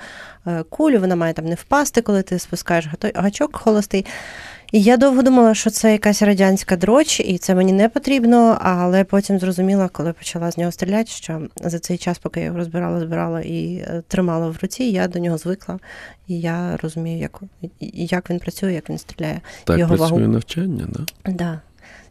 е, 0.47 0.63
кулю, 0.69 0.99
вона 0.99 1.15
має 1.15 1.33
там 1.33 1.45
не 1.45 1.55
впасти, 1.55 2.01
коли 2.01 2.21
ти 2.21 2.39
спускаєш 2.39 2.87
гачок 3.15 3.57
холостий. 3.57 4.05
І 4.73 4.81
я 4.81 4.97
довго 4.97 5.21
думала, 5.21 5.55
що 5.55 5.69
це 5.69 5.91
якась 5.91 6.21
радянська 6.21 6.75
дроч, 6.75 7.19
і 7.19 7.37
це 7.37 7.55
мені 7.55 7.73
не 7.73 7.89
потрібно, 7.89 8.57
але 8.61 9.03
потім 9.03 9.39
зрозуміла, 9.39 9.87
коли 9.87 10.13
почала 10.13 10.51
з 10.51 10.57
нього 10.57 10.71
стріляти, 10.71 11.09
що 11.09 11.41
за 11.63 11.79
цей 11.79 11.97
час, 11.97 12.17
поки 12.17 12.39
я 12.39 12.45
його 12.45 12.57
розбирала, 12.57 12.99
збирала 12.99 13.41
і 13.41 13.75
е, 13.75 14.03
тримала 14.07 14.47
в 14.47 14.57
руці, 14.61 14.83
я 14.83 15.07
до 15.07 15.19
нього 15.19 15.37
звикла, 15.37 15.79
і 16.27 16.39
я 16.39 16.77
розумію, 16.77 17.19
як, 17.19 17.41
як 17.93 18.29
він 18.29 18.39
працює, 18.39 18.73
як 18.73 18.89
він 18.89 18.97
стріляє. 18.97 19.41
Так 19.63 19.79
Його 19.79 19.95
працює 19.95 20.19
вагу. 20.19 20.31
навчання, 20.31 20.87
да? 20.89 21.31
Да. 21.31 21.61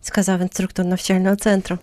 Сказав 0.04 0.40
інструктор 0.40 0.86
навчального 0.86 1.36
центру. 1.36 1.78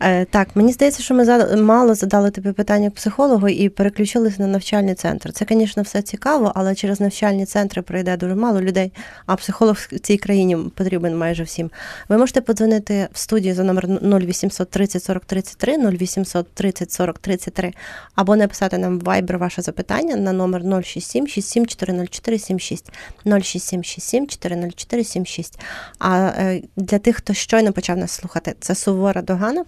Е, 0.00 0.24
так, 0.24 0.48
мені 0.54 0.72
здається, 0.72 1.02
що 1.02 1.14
ми 1.14 1.24
зада- 1.24 1.56
мало 1.62 1.94
задали 1.94 2.30
тобі 2.30 2.52
питання 2.52 2.90
психологу 2.90 3.48
і 3.48 3.68
переключилися 3.68 4.42
на 4.42 4.46
навчальний 4.48 4.94
центр. 4.94 5.32
Це, 5.32 5.46
звісно, 5.50 5.82
все 5.82 6.02
цікаво, 6.02 6.52
але 6.54 6.74
через 6.74 7.00
навчальні 7.00 7.46
центри 7.46 7.82
пройде 7.82 8.16
дуже 8.16 8.34
мало 8.34 8.60
людей, 8.60 8.92
а 9.26 9.36
психолог 9.36 9.76
в 9.76 9.98
цій 9.98 10.16
країні 10.16 10.56
потрібен 10.74 11.18
майже 11.18 11.42
всім. 11.42 11.70
Ви 12.08 12.18
можете 12.18 12.40
подзвонити 12.40 13.08
в 13.12 13.18
студію 13.18 13.54
за 13.54 13.64
номер 13.64 13.86
0800 14.02 14.70
30 14.70 15.02
40 15.02 15.24
33, 15.24 15.90
0800 15.90 16.46
30 16.54 16.92
40 16.92 17.18
33, 17.18 17.72
або 18.14 18.36
написати 18.36 18.78
нам 18.78 18.98
в 18.98 19.02
Viber 19.02 19.36
ваше 19.36 19.62
запитання 19.62 20.16
на 20.16 20.32
номер 20.32 20.62
067 20.84 21.26
67 21.26 21.66
404 21.66 22.38
76, 22.38 22.92
067 23.24 23.84
67 23.84 24.26
404 24.26 25.04
76. 25.04 25.58
А 25.98 26.30
е, 26.38 26.62
для 26.76 26.98
тих, 26.98 27.16
хто 27.16 27.34
щойно 27.48 27.72
почав 27.72 27.98
нас 27.98 28.12
слухати, 28.12 28.54
це 28.60 28.74
сувора 28.74 29.22
догана. 29.22 29.64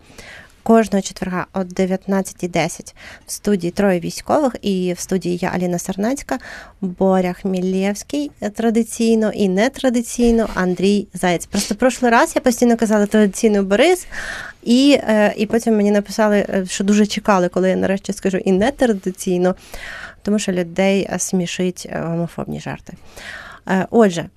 Кожного 0.62 1.03
четверга 1.03 1.47
о 1.53 1.59
19.10 1.61 2.95
в 3.26 3.33
студії 3.33 3.70
троє 3.70 4.01
військових, 4.01 4.57
і 4.62 4.93
в 4.93 4.99
студії 4.99 5.37
я 5.37 5.49
Аліна 5.49 5.78
Сарнацька, 5.78 6.39
Боря 6.81 7.33
Хмілєвський 7.33 8.31
е, 8.41 8.51
традиційно 8.51 9.33
і 9.33 9.49
нетрадиційно 9.49 10.49
Андрій 10.55 11.09
Заєць. 11.14 11.47
Просто 11.47 11.74
прошлий 11.74 12.11
раз 12.11 12.33
я 12.37 12.43
постійно 12.43 12.76
казала 12.76 13.07
традиційно 13.07 13.62
Борис, 13.62 14.07
і, 14.62 14.99
е, 15.09 15.35
і 15.37 15.47
потім 15.47 15.76
мені 15.76 15.91
написали, 15.91 16.47
е, 16.49 16.66
що 16.68 16.85
дуже 16.85 17.07
чекали, 17.07 17.49
коли 17.49 17.70
я 17.70 17.76
нарешті 17.76 18.12
скажу 18.12 18.39
і 18.39 18.53
нетрадиційно, 18.53 19.55
тому 20.22 20.39
що 20.39 20.53
людей 20.53 21.09
смішить 21.18 21.89
гомофобні 21.93 22.61
жарти. 22.61 22.93
Отже. 23.91 24.28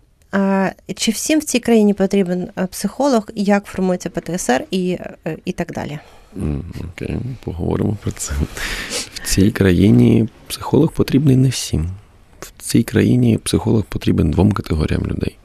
Чи 0.96 1.12
всім 1.12 1.40
в 1.40 1.44
цій 1.44 1.60
країні 1.60 1.94
потрібен 1.94 2.50
е, 2.58 2.66
психолог, 2.66 3.30
як 3.36 3.66
формується 3.66 4.10
ПТСР 4.10 4.64
і, 4.72 4.98
е, 5.28 5.38
і 5.46 5.52
так 5.52 5.72
далі? 5.72 6.00
Окей, 6.94 7.18
поговоримо 7.44 7.98
про 8.02 8.12
це. 8.12 8.34
В 9.14 9.20
цій 9.26 9.52
країні 9.52 10.30
психолог 10.48 10.92
потрібний 10.92 11.36
не 11.36 11.50
всім. 11.50 11.90
В 12.40 12.52
цій 12.58 12.84
країні 12.84 13.38
психолог 13.38 13.84
потрібен 13.84 14.32
двом 14.32 14.52
категоріям 14.52 15.06
людей: 15.06 15.38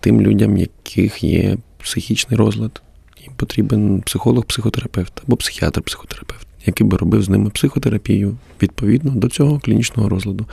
тим 0.00 0.20
людям, 0.20 0.56
яких 0.56 1.24
є 1.24 1.56
психічний 1.82 2.38
розлад, 2.38 2.82
їм 3.22 3.32
потрібен 3.36 4.00
психолог-психотерапевт 4.00 5.12
або 5.26 5.36
психіатр-психотерапевт, 5.36 6.46
який 6.66 6.86
би 6.86 6.96
робив 6.96 7.22
з 7.22 7.28
ними 7.28 7.50
психотерапію 7.50 8.36
відповідно 8.62 9.10
до 9.10 9.28
цього 9.28 9.58
клінічного 9.58 10.08
розладу. 10.08 10.46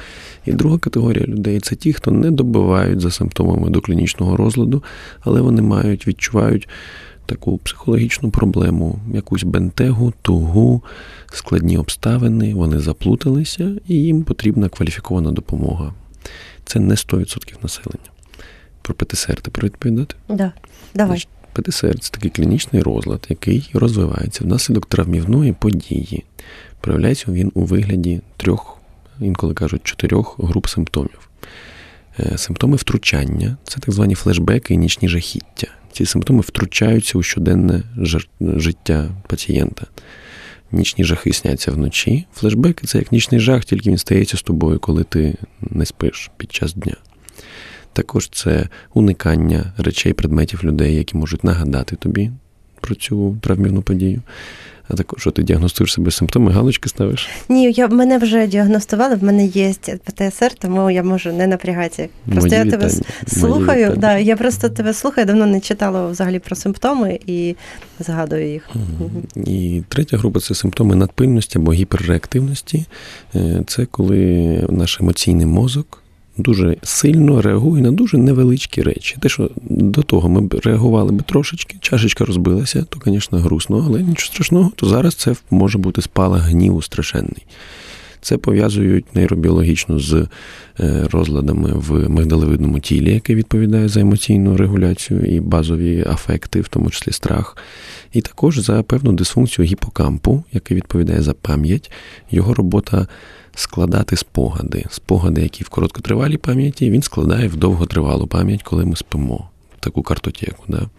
І 0.45 0.51
друга 0.53 0.77
категорія 0.77 1.25
людей 1.25 1.59
це 1.59 1.75
ті, 1.75 1.93
хто 1.93 2.11
не 2.11 2.31
добивають 2.31 3.01
за 3.01 3.11
симптомами 3.11 3.69
до 3.69 3.81
клінічного 3.81 4.37
розладу, 4.37 4.83
але 5.19 5.41
вони 5.41 5.61
мають, 5.61 6.07
відчувають 6.07 6.67
таку 7.25 7.57
психологічну 7.57 8.31
проблему, 8.31 8.99
якусь 9.13 9.43
бентегу, 9.43 10.13
тугу, 10.21 10.83
складні 11.31 11.77
обставини, 11.77 12.53
вони 12.53 12.79
заплуталися, 12.79 13.75
і 13.87 13.95
їм 13.95 14.23
потрібна 14.23 14.69
кваліфікована 14.69 15.31
допомога. 15.31 15.93
Це 16.65 16.79
не 16.79 16.95
100% 16.95 17.53
населення. 17.63 18.09
Про 18.81 18.95
ПТСР 18.95 19.41
тепер 19.41 19.65
відповідати? 19.65 20.15
Да. 20.29 20.51
Давай. 20.95 21.25
ПТСР 21.53 21.99
це 21.99 22.11
такий 22.11 22.31
клінічний 22.31 22.81
розлад, 22.81 23.25
який 23.29 23.69
розвивається 23.73 24.43
внаслідок 24.43 24.85
травмівної 24.85 25.53
події. 25.53 26.23
Проявляється 26.81 27.31
він 27.31 27.51
у 27.53 27.63
вигляді 27.63 28.21
трьох, 28.37 28.77
інколи 29.19 29.53
кажуть, 29.53 29.81
чотирьох 29.83 30.39
груп 30.39 30.67
симптомів. 30.67 31.29
Е, 32.19 32.37
Симптоми 32.37 32.75
втручання 32.75 33.57
це 33.63 33.79
так 33.79 33.93
звані 33.93 34.15
флешбеки 34.15 34.73
і 34.73 34.77
нічні 34.77 35.09
жахіття. 35.09 35.67
Ці 35.91 36.05
симптоми 36.05 36.41
втручаються 36.41 37.17
у 37.17 37.23
щоденне 37.23 37.83
життя 38.41 39.09
пацієнта. 39.27 39.85
Нічні 40.71 41.03
жахи 41.03 41.33
сняться 41.33 41.71
вночі. 41.71 42.25
Флешбеки 42.33 42.87
це 42.87 42.97
як 42.97 43.11
нічний 43.11 43.41
жах, 43.41 43.65
тільки 43.65 43.89
він 43.89 43.97
стається 43.97 44.37
з 44.37 44.41
тобою, 44.41 44.79
коли 44.79 45.03
ти 45.03 45.35
не 45.61 45.85
спиш 45.85 46.31
під 46.37 46.53
час 46.53 46.73
дня. 46.73 46.95
Також 47.93 48.29
це 48.29 48.67
уникання 48.93 49.73
речей, 49.77 50.13
предметів 50.13 50.63
людей, 50.63 50.95
які 50.95 51.17
можуть 51.17 51.43
нагадати 51.43 51.95
тобі 51.95 52.31
про 52.81 52.95
цю 52.95 53.37
травмівну 53.41 53.81
подію. 53.81 54.21
А 54.87 54.93
також 54.93 55.21
що 55.21 55.31
ти 55.31 55.43
діагностуєш 55.43 55.93
себе 55.93 56.11
симптоми, 56.11 56.51
галочки 56.51 56.89
ставиш? 56.89 57.29
Ні, 57.49 57.71
я 57.71 57.87
мене 57.87 58.17
вже 58.17 58.47
діагностували, 58.47 59.15
в 59.15 59.23
мене 59.23 59.45
є 59.45 59.73
ПТСР, 60.05 60.53
тому 60.59 60.91
я 60.91 61.03
можу 61.03 61.33
не 61.33 61.47
напрягатися. 61.47 62.07
Просто 62.25 62.49
Мої 62.49 62.65
я 62.65 62.71
тебе 62.71 62.89
слухаю. 63.27 63.85
Мої 63.87 63.97
Да, 63.97 64.17
я 64.17 64.35
просто 64.35 64.69
тебе 64.69 64.93
слухаю, 64.93 65.27
давно 65.27 65.45
не 65.45 65.59
читала 65.59 66.07
взагалі 66.07 66.39
про 66.39 66.55
симптоми 66.55 67.19
і 67.25 67.55
згадую 67.99 68.51
їх. 68.51 68.69
І 69.35 69.83
третя 69.87 70.17
група 70.17 70.39
це 70.39 70.55
симптоми 70.55 70.95
надпильності 70.95 71.57
або 71.57 71.73
гіперреактивності. 71.73 72.85
Е, 73.35 73.63
Це 73.67 73.85
коли 73.85 74.17
наш 74.69 75.01
емоційний 75.01 75.45
мозок 75.45 76.03
дуже 76.37 76.77
сильно 76.83 77.41
реагує 77.41 77.83
на 77.83 77.91
дуже 77.91 78.17
невеличкі 78.17 78.81
речі. 78.81 79.17
Те, 79.19 79.29
що 79.29 79.49
до 79.69 80.03
того 80.03 80.29
ми 80.29 80.41
б 80.41 80.61
реагували 80.63 81.11
би 81.11 81.23
трошечки, 81.25 81.77
чашечка 81.81 82.25
розбилася, 82.25 82.85
то, 82.89 82.99
звісно, 83.05 83.39
грустно, 83.39 83.85
але 83.87 84.03
нічого 84.03 84.33
страшного, 84.33 84.71
то 84.75 84.87
зараз 84.87 85.15
це 85.15 85.35
може 85.49 85.77
бути 85.77 86.01
спалах 86.01 86.41
гніву 86.41 86.81
страшенний. 86.81 87.45
Це 88.21 88.37
пов'язують 88.37 89.15
нейробіологічно 89.15 89.99
з 89.99 90.27
е, 90.79 91.07
розладами 91.11 91.71
в 91.73 92.09
мигдалевидному 92.09 92.79
тілі, 92.79 93.13
яке 93.13 93.35
відповідає 93.35 93.87
за 93.87 93.99
емоційну 93.99 94.57
регуляцію 94.57 95.25
і 95.25 95.39
базові 95.39 96.05
афекти, 96.07 96.61
в 96.61 96.67
тому 96.67 96.89
числі 96.89 97.11
страх, 97.11 97.57
і 98.13 98.21
також 98.21 98.59
за 98.59 98.83
певну 98.83 99.11
дисфункцію 99.11 99.65
гіпокампу, 99.65 100.43
який 100.51 100.77
відповідає 100.77 101.21
за 101.21 101.33
пам'ять. 101.33 101.91
Його 102.31 102.53
робота 102.53 103.07
складати 103.55 104.17
спогади. 104.17 104.85
Спогади, 104.89 105.41
які 105.41 105.63
в 105.63 105.69
короткотривалій 105.69 106.37
пам'яті, 106.37 106.89
він 106.89 107.01
складає 107.01 107.47
в 107.47 107.55
довготривалу 107.55 108.27
пам'ять, 108.27 108.63
коли 108.63 108.85
ми 108.85 108.95
спимо. 108.95 109.47
Таку 109.79 110.03
картотеку. 110.03 110.63
Да? 110.67 110.89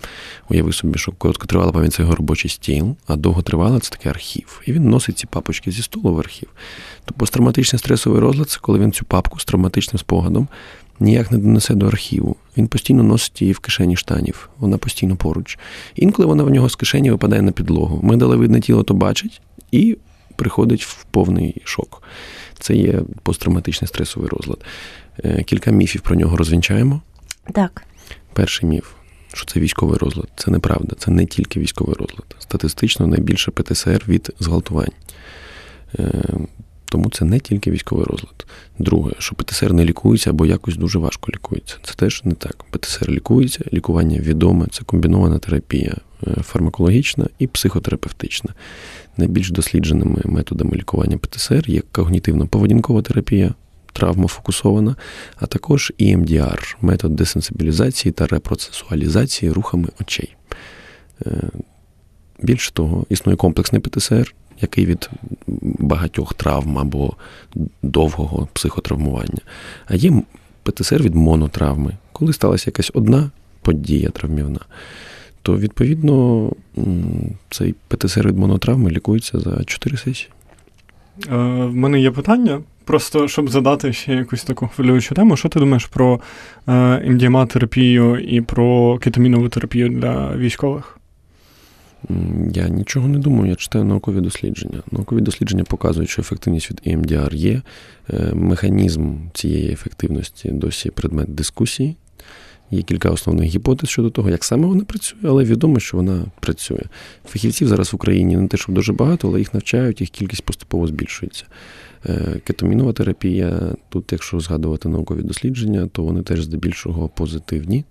Уяви 0.51 0.73
собі, 0.73 0.99
що 0.99 1.13
короткотривала 1.13 1.73
пам'ять 1.73 1.95
це 1.95 2.03
його 2.03 2.15
робочий 2.15 2.51
стіл, 2.51 2.97
а 3.07 3.17
довготривала 3.17 3.81
це 3.81 3.91
такий 3.91 4.11
архів. 4.11 4.63
І 4.67 4.73
він 4.73 4.91
носить 4.91 5.19
ці 5.19 5.27
папочки 5.27 5.71
зі 5.71 5.83
столу 5.83 6.15
в 6.15 6.19
архів. 6.19 6.49
То 7.05 7.15
посттравматичний 7.15 7.79
стресовий 7.79 8.21
розлад 8.21 8.51
це 8.51 8.59
коли 8.61 8.79
він 8.79 8.93
цю 8.93 9.05
папку 9.05 9.41
з 9.41 9.45
травматичним 9.45 9.99
спогадом 9.99 10.49
ніяк 11.03 11.31
не 11.33 11.39
донесе 11.39 11.75
до 11.75 11.87
архіву. 11.87 12.37
Він 12.57 12.69
постійно 12.69 13.03
носить 13.03 13.43
її 13.43 13.53
в 13.53 13.59
кишені 13.59 13.97
штанів, 13.97 14.51
вона 14.59 14.79
постійно 14.79 15.17
поруч. 15.17 15.59
Інколи 15.95 16.27
вона 16.27 16.43
в 16.43 16.51
нього 16.51 16.69
з 16.69 16.77
кишені 16.77 17.11
випадає 17.11 17.43
на 17.43 17.53
підлогу. 17.53 18.01
Мигдалевидне 18.03 18.61
тіло 18.61 18.83
то 18.83 18.95
бачить 18.95 19.41
і 19.71 19.97
приходить 20.37 20.85
в 20.85 21.05
повний 21.05 21.63
шок. 21.65 22.03
Це 22.63 22.75
є 22.75 23.01
посттравматичний 23.23 23.89
стресовий 23.89 24.29
розлад. 24.29 24.65
Е, 25.25 25.43
Кілька 25.43 25.71
міфів 25.71 26.01
про 26.01 26.17
нього 26.17 26.37
розвінчаємо. 26.37 27.01
Так. 27.53 27.83
Перший 28.33 28.69
міф, 28.69 28.87
що 29.33 29.47
це 29.47 29.61
військовий 29.61 29.99
розлад. 29.99 30.29
Це 30.37 30.51
неправда, 30.51 30.97
це 30.99 31.11
не 31.11 31.27
тільки 31.27 31.61
військовий 31.61 31.95
розлад. 31.99 32.37
Статистично 32.39 33.07
найбільше 33.07 33.51
ПТСР 33.51 34.05
від 34.09 34.31
зґвалтувань. 34.41 34.93
Е, 35.99 36.13
Тому 36.85 37.11
це 37.11 37.25
не 37.25 37.41
тільки 37.41 37.71
військовий 37.71 38.05
розлад. 38.05 38.47
Друге, 38.79 39.13
що 39.19 39.35
ПТСР 39.35 39.73
не 39.73 39.85
лікується 39.85 40.31
або 40.31 40.47
якось 40.47 40.77
дуже 40.77 40.99
важко 40.99 41.33
лікується. 41.33 41.77
Це 41.83 41.95
теж 41.95 42.23
не 42.25 42.35
так. 42.35 42.65
ПТСР 42.71 43.09
лікується, 43.09 43.65
лікування 43.73 44.19
відоме, 44.19 44.67
це 44.71 44.85
комбінована 44.85 45.39
терапія 45.39 45.97
е, 46.27 46.31
фармакологічна 46.43 47.27
і 47.39 47.47
психотерапевтична. 47.47 48.51
Найбільш 49.17 49.51
дослідженими 49.51 50.21
методами 50.25 50.77
лікування 50.77 51.19
ПТСР 51.19 51.71
є 51.71 51.83
когнітивно-поведінкова 51.93 53.03
терапія, 53.03 53.55
травмофокусована, 53.93 54.97
а 55.37 55.47
також 55.47 55.93
EMDR– 56.01 56.77
метод 56.81 57.17
десенсибілізації 57.17 58.13
та 58.13 58.27
репроцесуалізації 58.27 59.53
рухами 59.53 59.89
очей. 60.01 60.37
Е, 61.27 61.31
Більше 62.43 62.73
того, 62.73 63.07
існує 63.09 63.37
комплексний 63.37 63.81
ПТСР, 63.81 64.35
який 64.61 64.87
від 64.87 65.11
багатьох 65.79 66.35
травм 66.35 66.79
або 66.79 67.17
довгого 67.83 68.49
психотравмування. 68.53 69.41
А 69.87 69.95
є 69.95 70.23
ПТСР 70.63 71.03
від 71.03 71.15
монотравми, 71.15 71.97
коли 72.13 72.33
сталася 72.33 72.65
якась 72.67 72.91
одна 72.95 73.31
подія 73.63 74.09
травмівна. 74.09 74.61
То, 75.43 75.57
відповідно, 75.57 76.51
цей 77.51 77.75
ПТСР 77.89 78.29
від 78.29 78.39
монотравми 78.39 78.91
лікується 78.91 79.41
за 79.41 79.65
4 79.65 79.97
сесії. 79.97 80.31
Е, 81.27 81.37
в 81.65 81.75
мене 81.75 82.01
є 82.01 82.11
питання. 82.11 82.61
Просто 82.85 83.29
щоб 83.29 83.51
задати 83.51 83.93
ще 83.93 84.15
якусь 84.15 84.45
таку 84.45 84.69
хвилюючу 84.69 85.15
тему, 85.15 85.37
що 85.37 85.49
ти 85.49 85.59
думаєш 85.59 85.87
про 85.87 86.21
е, 86.69 86.73
МДМА-терапію 87.11 88.19
і 88.19 88.41
про 88.41 88.99
кетамінову 88.99 89.49
терапію 89.49 89.89
для 89.89 90.37
військових? 90.37 90.99
Я 92.53 92.69
нічого 92.69 93.09
не 93.09 93.19
думаю, 93.19 93.51
я 93.51 93.55
читаю 93.55 93.85
наукові 93.85 94.21
дослідження. 94.21 94.83
Наукові 94.91 95.21
дослідження 95.21 95.65
показують, 95.65 96.11
що 96.11 96.23
ефективність 96.23 96.71
від 96.71 96.81
EMDR 96.87 97.35
є. 97.35 97.63
Е, 98.11 98.33
Механізм 98.35 99.17
цієї 99.33 99.73
ефективності 99.73 100.49
досі 100.49 100.91
предмет 100.91 101.35
дискусії. 101.35 101.97
Є 102.73 102.83
кілька 102.83 103.11
основних 103.11 103.51
гіпотез 103.51 103.91
щодо 103.91 104.11
того, 104.11 104.31
як 104.31 104.45
саме 104.45 104.67
вона 104.67 104.85
працює, 104.85 105.19
але 105.25 105.45
відомо, 105.45 105.81
що 105.81 105.97
вона 105.97 106.25
працює. 106.41 106.83
Фахівців 107.25 107.69
зараз 107.69 107.93
в 107.93 107.97
Україні 107.97 108.37
не 108.37 108.49
те, 108.49 108.57
щоб 108.57 108.75
дуже 108.75 108.93
багато, 108.93 109.29
але 109.29 109.39
їх 109.39 109.55
навчають, 109.55 110.01
їх 110.01 110.11
кількість 110.11 110.45
поступово 110.45 110.87
збільшується. 110.87 111.45
Кетомінова 112.45 112.93
терапія, 112.93 113.77
тут, 113.89 114.13
якщо 114.13 114.41
згадувати 114.41 114.89
наукові 114.89 115.23
дослідження, 115.23 115.89
то 115.93 116.03
вони 116.03 116.23
теж 116.23 116.43
здебільшого 116.43 117.09
позитивні. 117.09 117.85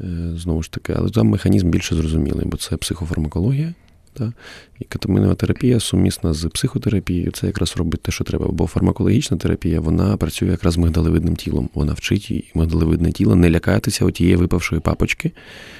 Е, 0.00 0.06
Знову 0.36 0.62
ж 0.62 0.72
таки, 0.72 0.94
але 0.96 1.10
там 1.10 1.26
механізм 1.26 1.70
більше 1.70 1.94
зрозумілий, 1.94 2.46
бо 2.46 2.56
це 2.56 2.76
психофармакологія. 2.76 3.74
Та? 4.16 4.32
І 4.80 4.84
кетамінова 4.84 5.34
терапія 5.34 5.80
сумісна 5.80 6.32
з 6.32 6.48
психотерапією, 6.48 7.30
це 7.30 7.46
якраз 7.46 7.76
робить 7.76 8.02
те, 8.02 8.12
що 8.12 8.24
треба. 8.24 8.46
Бо 8.48 8.66
фармакологічна 8.66 9.36
терапія 9.36 9.80
вона 9.80 10.16
працює 10.16 10.48
якраз 10.48 10.76
мигдалевидним 10.76 11.36
тілом. 11.36 11.70
Вона 11.74 11.92
вчить 11.92 12.30
і 12.30 12.44
мигдалевидне 12.54 13.12
тіло 13.12 13.34
не 13.34 13.50
лякатися 13.50 14.04
отієї 14.04 14.36
випавшої 14.36 14.80
папочки. 14.80 15.32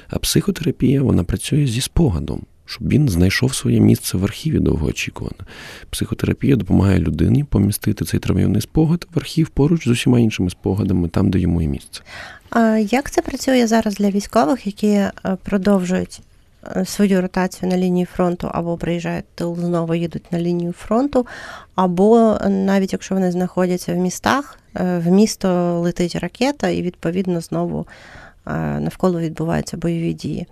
А 0.09 0.19
психотерапія 0.19 1.03
вона 1.03 1.25
працює 1.25 1.67
зі 1.67 1.81
спогадом, 1.81 2.43
щоб 2.65 2.89
він 2.89 3.09
знайшов 3.09 3.55
своє 3.55 3.81
місце 3.81 4.19
в 4.19 4.25
архіві 4.25 4.59
довгоочікувано. 4.59 5.39
Психотерапія 5.91 6.57
допомагає 6.57 6.99
людині 6.99 7.45
помістити 7.45 8.05
цей 8.05 8.21
травмівний 8.21 8.61
спогад 8.61 9.07
в 9.15 9.19
архів 9.19 9.49
поруч 9.49 9.85
з 9.85 9.91
усіма 9.91 10.21
іншими 10.21 10.51
спогадами, 10.51 11.09
там, 11.09 11.31
де 11.31 11.39
йому 11.39 11.63
і 11.63 11.69
місце. 11.69 12.03
А 12.51 12.61
як 12.91 13.11
це 13.11 13.23
працює 13.23 13.67
зараз 13.67 13.95
для 13.95 14.11
військових, 14.11 14.67
які 14.67 14.89
е, 14.89 15.13
продовжують 15.43 16.21
свою 16.85 17.21
ротацію 17.21 17.71
на 17.71 17.77
лінії 17.77 18.05
фронту 18.05 18.51
або 18.53 18.77
приїжджають 18.77 19.25
тил, 19.35 19.57
знову 19.57 19.95
їдуть 19.95 20.33
на 20.33 20.41
лінію 20.41 20.73
фронту, 20.73 21.27
або 21.75 22.39
навіть 22.49 22.93
якщо 22.93 23.15
вони 23.15 23.31
знаходяться 23.31 23.95
в 23.95 23.97
містах, 23.97 24.59
е, 24.77 24.99
в 24.99 25.11
місто 25.11 25.81
летить 25.81 26.17
ракета, 26.17 26.69
і 26.69 26.83
відповідно 26.83 27.41
знову 27.41 27.87
е, 28.47 28.53
навколо 28.81 29.21
відбуваються 29.21 29.77
бойові 29.77 30.13
дії. 30.13 30.47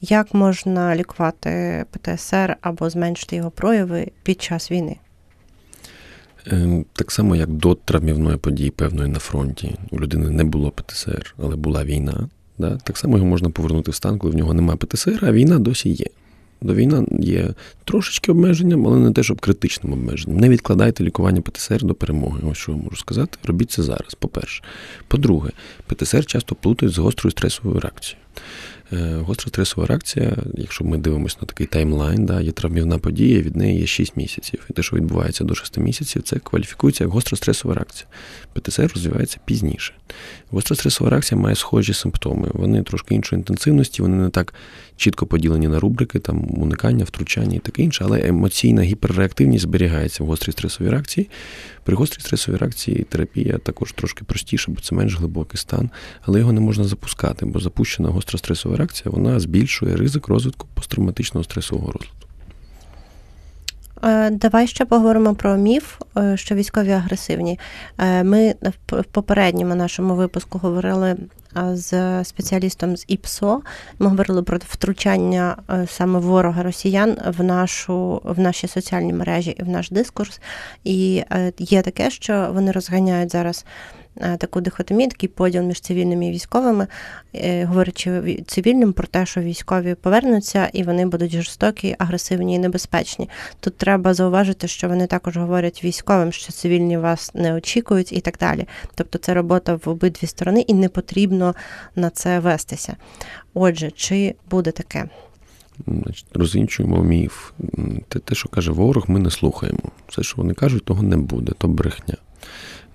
Як 0.00 0.34
можна 0.34 0.96
лікувати 0.96 1.84
ПТСР 1.90 2.56
або 2.60 2.90
зменшити 2.90 3.36
його 3.36 3.50
прояви 3.50 4.10
під 4.22 4.42
час 4.42 4.70
війни? 4.70 4.96
Е, 6.46 6.84
Так 6.92 7.12
само, 7.12 7.36
як 7.36 7.48
до 7.48 7.74
травмівної 7.74 8.36
події 8.36 8.70
певної 8.70 9.08
на 9.10 9.18
фронті 9.18 9.76
у 9.90 10.00
людини 10.00 10.30
не 10.30 10.44
було 10.44 10.70
ПТСР, 10.70 11.34
але 11.38 11.56
була 11.56 11.84
війна. 11.84 12.28
Да? 12.58 12.78
Так 12.84 12.96
само 12.96 13.16
його 13.16 13.28
можна 13.28 13.50
повернути 13.50 13.90
в 13.90 13.94
стан, 13.94 14.18
коли 14.18 14.32
в 14.32 14.36
нього 14.36 14.54
немає 14.54 14.76
ПТСР, 14.76 15.18
а 15.22 15.32
війна 15.32 15.58
досі 15.58 15.90
є. 15.90 16.06
До 16.60 16.74
війна 16.74 17.04
є 17.18 17.54
трошечки 17.84 18.32
обмеженням, 18.32 18.86
але 18.86 18.98
не 18.98 19.12
те, 19.12 19.22
щоб 19.22 19.40
критичним 19.40 19.92
обмеженням. 19.92 20.40
Не 20.40 20.48
відкладайте 20.48 21.04
лікування 21.04 21.40
ПТСР 21.40 21.82
до 21.82 21.94
перемоги. 21.94 22.40
Ось 22.50 22.58
що 22.58 22.72
я 22.72 22.78
можу 22.78 22.96
сказати. 22.96 23.38
Робіть 23.44 23.70
це 23.70 23.82
зараз, 23.82 24.14
по-перше. 24.14 24.64
По-друге, 25.08 25.50
ПТСР 25.86 26.26
часто 26.26 26.54
плутають 26.54 26.94
з 26.94 26.98
гострою 26.98 27.30
стресовою 27.30 27.80
реакцією. 27.80 28.22
Е, 28.92 29.16
Гостра 29.16 29.48
стресова 29.48 29.86
реакція, 29.86 30.36
якщо 30.54 30.84
ми 30.84 30.98
дивимося 30.98 31.36
на 31.40 31.46
такий 31.46 31.66
таймлайн, 31.66 32.26
да, 32.26 32.40
є 32.40 32.52
травмівна 32.52 32.98
подія, 32.98 33.40
від 33.40 33.56
неї 33.56 33.80
є 33.80 33.86
6 33.86 34.16
місяців. 34.16 34.66
І 34.70 34.72
те, 34.72 34.82
що 34.82 34.96
відбувається 34.96 35.44
до 35.44 35.54
6 35.54 35.78
місяців, 35.78 36.22
це 36.22 36.38
кваліфікується 36.38 37.04
як 37.04 37.10
гостра 37.10 37.36
стресова 37.36 37.74
реакція. 37.74 38.08
ПТСР 38.52 38.90
розвивається 38.94 39.38
пізніше. 39.44 39.94
Гостра 40.50 40.76
стресова 40.76 41.10
реакція 41.10 41.40
має 41.40 41.56
схожі 41.56 41.92
симптоми. 41.92 42.48
Вони 42.52 42.82
трошки 42.82 43.14
іншої 43.14 43.38
інтенсивності, 43.40 44.02
вони 44.02 44.16
не 44.16 44.30
так 44.30 44.54
чітко 44.98 45.26
поділені 45.26 45.68
на 45.68 45.80
рубрики, 45.80 46.18
там 46.18 46.44
уникання, 46.50 47.04
втручання 47.04 47.56
і 47.56 47.58
таке 47.58 47.82
інше, 47.82 48.04
але 48.06 48.28
емоційна 48.28 48.82
гіперреактивність 48.82 49.62
зберігається 49.62 50.24
в 50.24 50.26
гострій 50.26 50.52
стресовій 50.52 50.90
реакції. 50.90 51.30
При 51.84 51.96
гострій 51.96 52.20
стресовій 52.20 52.56
реакції 52.56 53.06
терапія 53.08 53.58
також 53.58 53.92
трошки 53.92 54.24
простіша, 54.24 54.72
бо 54.72 54.80
це 54.80 54.94
менш 54.94 55.16
глибокий 55.16 55.58
стан, 55.58 55.90
але 56.22 56.38
його 56.38 56.52
не 56.52 56.60
можна 56.60 56.84
запускати, 56.84 57.46
бо 57.46 57.60
запущена 57.60 58.08
гостра 58.08 58.38
стресова 58.38 58.76
реакція 58.76 59.10
вона 59.10 59.40
збільшує 59.40 59.96
ризик 59.96 60.28
розвитку 60.28 60.68
посттравматичного 60.74 61.44
стресового 61.44 61.92
розладу. 61.92 62.17
Е, 64.04 64.30
давай 64.30 64.66
ще 64.66 64.84
поговоримо 64.84 65.34
про 65.34 65.56
міф, 65.56 66.00
е, 66.18 66.36
що 66.36 66.54
військові 66.54 66.90
агресивні. 66.92 67.58
Е, 67.98 68.24
ми 68.24 68.54
в 68.90 69.04
попередньому 69.04 69.74
нашому 69.74 70.14
випуску 70.14 70.58
говорили 70.58 71.16
з 71.72 72.24
спеціалістом 72.24 72.96
з 72.96 73.04
ІПСО. 73.08 73.62
Ми 73.98 74.08
говорили 74.08 74.42
про 74.42 74.58
втручання 74.58 75.56
саме 75.86 76.18
ворога 76.18 76.62
росіян 76.62 77.16
в 77.38 77.44
нашу 77.44 78.20
в 78.24 78.40
наші 78.40 78.68
соціальні 78.68 79.12
мережі 79.12 79.50
і 79.50 79.62
в 79.62 79.68
наш 79.68 79.90
дискурс. 79.90 80.40
І 80.84 81.24
є 81.58 81.82
таке, 81.82 82.10
що 82.10 82.50
вони 82.52 82.72
розганяють 82.72 83.32
зараз. 83.32 83.64
Е, 84.20 84.36
таку 84.36 84.60
дихотомію, 84.60 85.08
такий 85.08 85.28
поділ 85.28 85.62
між 85.62 85.80
цивільними 85.80 86.26
і 86.26 86.30
військовими, 86.30 86.86
е, 87.34 87.64
говорячи 87.64 88.42
цивільним 88.46 88.92
про 88.92 89.06
те, 89.06 89.26
що 89.26 89.40
військові 89.40 89.94
повернуться 89.94 90.70
і 90.72 90.82
вони 90.82 91.06
будуть 91.06 91.32
жорстокі, 91.32 91.96
агресивні 91.98 92.54
і 92.54 92.58
небезпечні. 92.58 93.28
Тут 93.60 93.76
треба 93.76 94.14
зауважити, 94.14 94.68
що 94.68 94.88
вони 94.88 95.06
також 95.06 95.36
говорять 95.36 95.84
військовим, 95.84 96.32
що 96.32 96.52
цивільні 96.52 96.98
вас 96.98 97.34
не 97.34 97.54
очікують 97.54 98.12
і 98.12 98.20
так 98.20 98.36
далі. 98.40 98.68
Тобто 98.94 99.18
це 99.18 99.34
робота 99.34 99.74
в 99.74 99.88
обидві 99.88 100.26
сторони, 100.26 100.60
і 100.60 100.74
не 100.74 100.88
потрібно 100.88 101.54
на 101.96 102.10
це 102.10 102.38
вестися. 102.38 102.96
Отже, 103.54 103.90
чи 103.90 104.34
буде 104.50 104.70
таке? 104.70 105.08
Значить, 105.86 106.26
Розвінчуємо 106.34 107.02
міф. 107.02 107.50
Те, 108.08 108.18
те, 108.18 108.34
що 108.34 108.48
каже 108.48 108.72
ворог, 108.72 109.04
ми 109.08 109.18
не 109.18 109.30
слухаємо. 109.30 109.78
Все, 110.08 110.22
що 110.22 110.34
вони 110.36 110.54
кажуть, 110.54 110.84
того 110.84 111.02
не 111.02 111.16
буде, 111.16 111.52
то 111.58 111.68
брехня. 111.68 112.16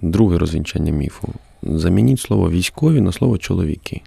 Друге 0.04 0.38
розвінчання 0.38 0.91
міфу. 0.91 1.34
Замініть 1.62 2.20
слово 2.20 2.49
військові 2.49 3.01
на 3.01 3.12
слово 3.12 3.38
чоловіки. 3.38 4.01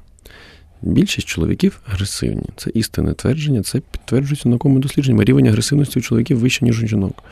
Більшість 0.83 1.27
чоловіків 1.27 1.81
агресивні. 1.87 2.47
Це 2.57 2.71
істинне 2.75 3.15
твердження, 3.15 3.63
це 3.63 3.81
підтверджується 3.81 4.49
науковими 4.49 4.81
дослідженнями. 4.81 5.25
Рівень 5.25 5.47
агресивності 5.47 5.99
у 5.99 6.03
чоловіків 6.03 6.39
вище, 6.39 6.65
ніж 6.65 6.83
у 6.83 6.87
жінок. 6.87 7.23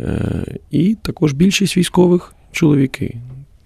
Е, 0.00 0.44
і 0.70 0.94
також 1.02 1.32
більшість 1.32 1.76
військових 1.76 2.34
чоловіки. 2.52 3.16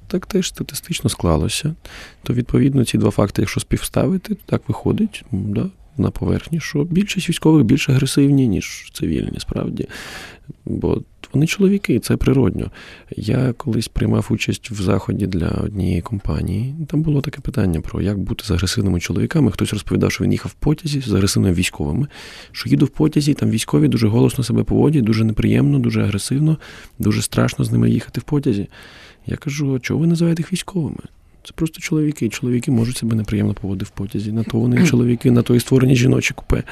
Так 0.06 0.26
теж 0.26 0.48
статистично 0.48 1.10
склалося. 1.10 1.74
То, 2.22 2.34
відповідно, 2.34 2.84
ці 2.84 2.98
два 2.98 3.10
факти, 3.10 3.42
якщо 3.42 3.60
співставити, 3.60 4.36
так 4.46 4.62
виходить 4.68 5.24
да, 5.32 5.66
на 6.00 6.10
поверхні, 6.10 6.60
що 6.60 6.84
більшість 6.84 7.28
військових 7.28 7.64
більш 7.64 7.88
агресивні, 7.88 8.48
ніж 8.48 8.90
цивільні, 8.92 9.40
справді. 9.40 9.88
Бо 10.64 11.02
вони 11.32 11.46
чоловіки, 11.46 11.98
це 11.98 12.16
природньо. 12.16 12.70
Я 13.16 13.52
колись 13.52 13.88
приймав 13.88 14.26
участь 14.30 14.70
в 14.70 14.82
заході 14.82 15.26
для 15.26 15.48
однієї 15.48 16.00
компанії. 16.00 16.74
Там 16.88 17.02
було 17.02 17.20
таке 17.20 17.40
питання 17.40 17.80
про 17.80 18.02
як 18.02 18.18
бути 18.18 18.44
з 18.44 18.50
агресивними 18.50 19.00
чоловіками. 19.00 19.50
Хтось 19.50 19.72
розповідав, 19.72 20.12
що 20.12 20.24
він 20.24 20.32
їхав 20.32 20.50
в 20.50 20.54
потязі 20.54 21.00
з 21.00 21.12
агресивними 21.12 21.54
військовими, 21.54 22.06
що 22.52 22.68
їду 22.68 22.84
в 22.84 22.88
потязі, 22.88 23.34
там 23.34 23.50
військові 23.50 23.88
дуже 23.88 24.08
голосно 24.08 24.44
себе 24.44 24.64
поводять, 24.64 25.04
дуже 25.04 25.24
неприємно, 25.24 25.78
дуже 25.78 26.02
агресивно, 26.02 26.58
дуже 26.98 27.22
страшно 27.22 27.64
з 27.64 27.72
ними 27.72 27.90
їхати 27.90 28.20
в 28.20 28.24
потязі. 28.24 28.68
Я 29.26 29.36
кажу, 29.36 29.78
чого 29.78 30.00
ви 30.00 30.06
називаєте 30.06 30.42
їх 30.42 30.52
військовими? 30.52 31.00
Це 31.44 31.52
просто 31.54 31.80
чоловіки. 31.80 32.28
Чоловіки 32.28 32.70
можуть 32.70 32.96
себе 32.96 33.16
неприємно 33.16 33.54
поводити 33.54 33.84
в 33.84 33.90
потязі. 33.90 34.32
На 34.32 34.42
то 34.42 34.58
вони 34.58 34.86
чоловіки, 34.86 35.30
на 35.30 35.42
то 35.42 35.54
і 35.54 35.60
створені 35.60 35.96
жіночі 35.96 36.34
купе 36.34 36.62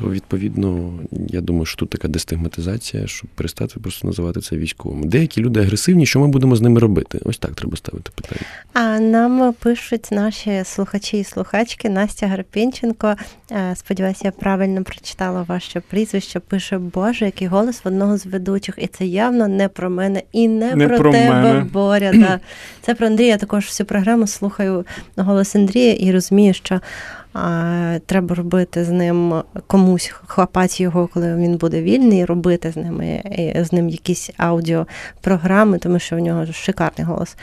то 0.00 0.10
відповідно 0.10 0.92
я 1.28 1.40
думаю, 1.40 1.64
що 1.64 1.76
тут 1.76 1.90
така 1.90 2.08
дестигматизація, 2.08 3.06
щоб 3.06 3.30
перестати 3.30 3.80
просто 3.80 4.06
називати 4.06 4.40
це 4.40 4.56
військовими. 4.56 5.06
Деякі 5.06 5.40
люди 5.40 5.60
агресивні, 5.60 6.06
що 6.06 6.20
ми 6.20 6.28
будемо 6.28 6.56
з 6.56 6.60
ними 6.60 6.80
робити? 6.80 7.20
Ось 7.24 7.38
так 7.38 7.54
треба 7.54 7.76
ставити 7.76 8.10
питання. 8.14 8.40
А 8.72 9.00
нам 9.00 9.52
пишуть 9.52 10.08
наші 10.10 10.62
слухачі 10.64 11.18
і 11.18 11.24
слухачки 11.24 11.88
Настя 11.88 12.26
Гарпінченко. 12.26 13.14
Е, 13.52 13.76
сподіваюся, 13.76 14.20
я 14.24 14.30
правильно 14.30 14.84
прочитала 14.84 15.42
ваше 15.42 15.80
прізвище. 15.80 16.40
Пише 16.40 16.78
Боже, 16.78 17.24
який 17.24 17.48
голос 17.48 17.84
в 17.84 17.88
одного 17.88 18.18
з 18.18 18.26
ведучих, 18.26 18.74
і 18.78 18.86
це 18.86 19.06
явно 19.06 19.48
не 19.48 19.68
про 19.68 19.90
мене 19.90 20.22
і 20.32 20.48
не, 20.48 20.74
не 20.74 20.88
про, 20.88 20.98
про 20.98 21.12
тебе, 21.12 21.42
мене. 21.42 21.66
Боря. 21.72 22.12
Да. 22.14 22.40
Це 22.82 22.94
про 22.94 23.06
Андрія. 23.06 23.28
Я 23.28 23.36
також 23.36 23.64
всю 23.64 23.86
програму 23.86 24.26
слухаю 24.26 24.86
голос 25.16 25.56
Андрія 25.56 25.92
і 25.92 26.12
розумію, 26.12 26.54
що 26.54 26.80
треба 28.06 28.34
робити 28.34 28.84
з 28.84 28.88
ним 28.88 29.42
комусь 29.66 30.12
хлопати 30.26 30.82
його, 30.82 31.08
коли 31.14 31.36
він 31.36 31.56
буде 31.56 31.82
вільний, 31.82 32.24
робити 32.24 32.72
з 32.72 32.76
ними 32.76 33.22
з 33.54 33.72
ним 33.72 33.88
якісь 33.88 34.30
аудіопрограми, 34.36 35.78
тому 35.78 35.98
що 35.98 36.16
в 36.16 36.18
нього 36.18 36.46
шикарний 36.46 37.06
голос. 37.06 37.36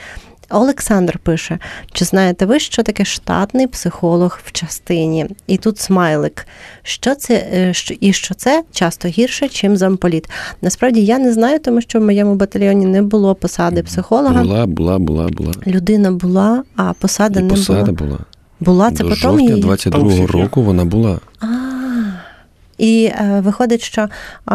Олександр 0.50 1.18
пише: 1.18 1.58
чи 1.92 2.04
знаєте 2.04 2.46
ви, 2.46 2.58
що 2.58 2.82
таке 2.82 3.04
штатний 3.04 3.66
психолог 3.66 4.38
в 4.44 4.52
частині? 4.52 5.26
І 5.46 5.56
тут 5.56 5.78
смайлик. 5.78 6.46
Що 6.82 7.14
це 7.14 7.34
е, 7.34 7.72
і 8.00 8.12
що 8.12 8.34
це 8.34 8.64
часто 8.72 9.08
гірше, 9.08 9.48
чим 9.48 9.76
замполіт? 9.76 10.30
Насправді 10.62 11.04
я 11.04 11.18
не 11.18 11.32
знаю, 11.32 11.58
тому 11.58 11.80
що 11.80 12.00
в 12.00 12.02
моєму 12.02 12.34
батальйоні 12.34 12.86
не 12.86 13.02
було 13.02 13.34
посади 13.34 13.82
психолога. 13.82 14.42
Була, 14.42 14.66
була, 14.66 14.98
була, 14.98 15.28
була. 15.28 15.52
Людина 15.66 16.12
була, 16.12 16.62
а 16.76 16.92
посада 16.92 17.40
і 17.40 17.42
не 17.42 17.50
посада 17.50 17.92
була. 17.92 17.92
була. 17.92 18.18
Була 18.60 18.90
це 18.90 19.02
До 19.02 19.08
потім 19.08 19.16
жовтня 19.30 19.50
її? 19.50 19.62
22-го 19.62 20.26
року 20.26 20.62
вона 20.62 20.84
була. 20.84 21.18
А, 21.40 21.46
І 22.78 23.04
е, 23.04 23.40
виходить, 23.44 23.82
що 23.82 24.08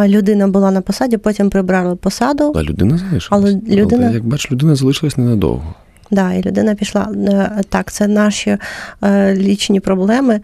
людина 0.07 0.47
була 0.47 0.71
на 0.71 0.81
посаді, 0.81 1.17
потім 1.17 1.49
прибрали 1.49 1.95
посаду. 1.95 2.53
А 2.55 2.63
людина 2.63 2.97
залишилась. 2.97 3.27
Але 3.31 3.75
людина... 3.75 4.05
Але, 4.05 4.13
як 4.13 4.25
бачиш, 4.25 4.51
людина 4.51 4.75
залишилась 4.75 5.17
ненадовго. 5.17 5.75
Да, 6.11 6.33
і 6.33 6.43
людина 6.43 6.75
пішла. 6.75 7.09
Е, 7.27 7.61
так, 7.69 7.91
це 7.91 8.07
наші 8.07 8.57
е, 9.03 9.35
лічні 9.35 9.79
проблеми. 9.79 10.41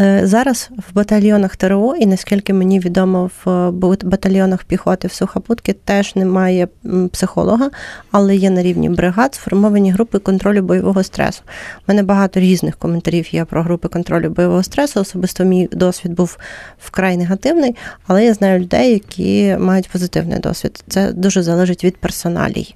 Е, 0.00 0.20
зараз 0.24 0.70
в 0.90 0.94
батальйонах 0.94 1.56
ТРО, 1.56 1.96
і 1.96 2.06
наскільки 2.06 2.52
мені 2.52 2.80
відомо, 2.80 3.30
в 3.44 3.70
батальйонах 4.04 4.64
піхоти 4.64 5.08
в 5.08 5.12
Сухопутки 5.12 5.72
теж 5.72 6.16
немає 6.16 6.68
психолога, 7.12 7.70
але 8.10 8.36
є 8.36 8.50
на 8.50 8.62
рівні 8.62 8.88
бригад 8.88 9.34
сформовані 9.34 9.92
групи 9.92 10.18
контролю 10.18 10.62
бойового 10.62 11.02
стресу. 11.02 11.42
У 11.78 11.82
мене 11.88 12.02
багато 12.02 12.40
різних 12.40 12.76
коментарів 12.76 13.34
є 13.34 13.44
про 13.44 13.62
групи 13.62 13.88
контролю 13.88 14.30
бойового 14.30 14.62
стресу. 14.62 15.00
Особисто 15.00 15.44
мій 15.44 15.68
досвід 15.72 16.14
був 16.14 16.38
вкрай 16.78 17.16
негативний, 17.16 17.76
але 18.06 18.24
я 18.24 18.34
знаю 18.34 18.60
людей, 18.60 18.92
які 18.92 19.56
мають 19.60 19.88
позитивний 19.88 20.38
досвід. 20.38 20.84
Це 20.88 21.12
дуже 21.12 21.42
залежить 21.42 21.84
від 21.84 21.96
персоналій. 21.96 22.74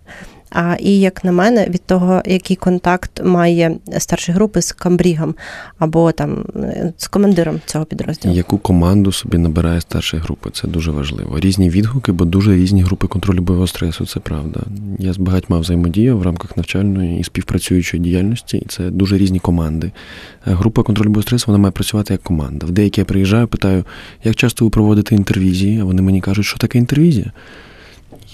А 0.55 0.77
і 0.81 1.01
як 1.01 1.25
на 1.25 1.33
мене, 1.33 1.67
від 1.69 1.83
того, 1.83 2.23
який 2.27 2.57
контакт 2.57 3.25
має 3.25 3.77
старші 3.99 4.33
групи 4.33 4.63
з 4.63 4.73
камбрігом 4.73 5.35
або 5.79 6.13
там 6.13 6.45
з 6.97 7.09
командиром 7.09 7.61
цього 7.67 7.85
підрозділу. 7.85 8.35
Яку 8.35 8.59
команду 8.59 9.13
собі 9.13 9.39
набирає 9.39 9.81
старша 9.81 10.19
група? 10.19 10.51
Це 10.51 10.69
дуже 10.69 10.91
важливо. 10.91 11.41
Різні 11.41 11.71
відгуки, 11.71 12.13
бо 12.13 12.25
дуже 12.25 12.57
різні 12.57 12.83
групи 12.83 13.07
контролю 13.07 13.41
бойового 13.41 13.67
стресу. 13.67 14.07
Це 14.07 14.21
правда. 14.21 14.61
Я 14.99 15.13
з 15.13 15.19
багатьма 15.19 15.59
взаємодію 15.59 16.19
в 16.19 16.23
рамках 16.23 16.57
навчальної 16.57 17.21
і 17.21 17.25
співпрацюючої 17.25 18.03
діяльності, 18.03 18.57
і 18.57 18.67
це 18.67 18.91
дуже 18.91 19.19
різні 19.19 19.39
команди. 19.39 19.93
Група 20.45 20.83
контролю 20.83 21.09
бойового 21.09 21.23
стресу 21.23 21.45
вона 21.47 21.59
має 21.59 21.73
працювати 21.73 22.15
як 22.15 22.23
команда. 22.23 22.67
В 22.67 22.71
деякі 22.71 23.01
я 23.01 23.05
приїжджаю, 23.05 23.49
питаю, 23.49 23.85
як 24.25 24.37
часто 24.37 24.65
ви 24.65 24.71
проводите 24.71 25.15
інтервізії, 25.15 25.81
а 25.81 25.85
вони 25.85 26.03
мені 26.03 26.21
кажуть, 26.21 26.47
що 26.47 26.59
таке 26.59 26.79
інтервізія. 26.79 27.33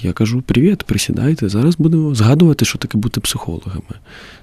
Я 0.02 0.12
кажу: 0.12 0.42
привіт, 0.42 0.82
присідайте. 0.82 1.48
Зараз 1.48 1.76
будемо 1.76 2.14
згадувати, 2.14 2.64
що 2.64 2.78
таке 2.78 2.98
бути 2.98 3.20
психологами, 3.20 3.94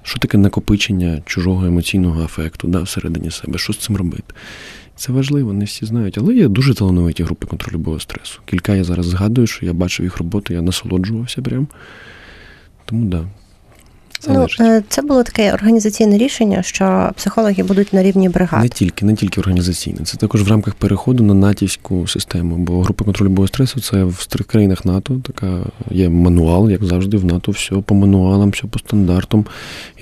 що 0.02 0.18
таке 0.18 0.38
накопичення 0.38 1.22
чужого 1.26 1.66
емоційного 1.66 2.22
афекту 2.22 2.68
да, 2.68 2.82
всередині 2.82 3.30
себе, 3.30 3.58
що 3.58 3.72
з 3.72 3.78
цим 3.78 3.96
робити. 3.96 4.34
Це 4.96 5.12
важливо, 5.12 5.52
не 5.52 5.64
всі 5.64 5.86
знають. 5.86 6.18
Але 6.18 6.34
є 6.34 6.48
дуже 6.48 6.74
талановиті 6.74 7.22
групи 7.22 7.46
контролю 7.46 7.78
бойового 7.78 8.00
стресу. 8.00 8.40
Кілька 8.44 8.74
я 8.74 8.84
зараз 8.84 9.06
згадую, 9.06 9.46
що 9.46 9.66
я 9.66 9.72
бачив 9.72 10.04
їх 10.04 10.16
роботу, 10.16 10.54
я 10.54 10.62
насолоджувався 10.62 11.42
прям. 11.42 11.68
Тому 12.84 13.10
так. 13.10 13.22
Да. 13.22 13.28
Ну, 14.28 14.46
е, 14.60 14.82
це 14.88 15.02
було 15.02 15.22
таке 15.22 15.52
організаційне 15.52 16.18
рішення, 16.18 16.62
що 16.62 17.10
психологи 17.16 17.62
будуть 17.62 17.92
на 17.92 18.02
рівні 18.02 18.28
бригад. 18.28 18.62
Не 18.62 18.68
тільки, 18.68 19.06
не 19.06 19.14
тільки 19.14 19.40
організаційне. 19.40 20.04
Це 20.04 20.16
також 20.16 20.42
в 20.42 20.48
рамках 20.48 20.74
переходу 20.74 21.24
на 21.24 21.34
натівську 21.34 22.06
систему. 22.06 22.56
Бо 22.56 22.82
група 22.82 23.04
контролю 23.04 23.30
бою 23.30 23.48
стресу 23.48 23.80
це 23.80 24.04
в 24.04 24.26
країнах 24.46 24.84
НАТО. 24.84 25.20
Така 25.26 25.60
є 25.90 26.08
мануал, 26.08 26.70
як 26.70 26.84
завжди, 26.84 27.16
в 27.16 27.24
НАТО 27.24 27.52
все 27.52 27.76
по 27.76 27.94
мануалам, 27.94 28.50
все 28.50 28.66
по 28.66 28.78
стандартам. 28.78 29.46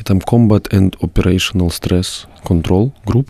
І 0.01 0.03
там 0.03 0.19
Combat 0.19 0.75
and 0.75 0.99
Operational 0.99 1.81
Stress 1.83 2.27
Control 2.45 2.91
Group. 3.07 3.27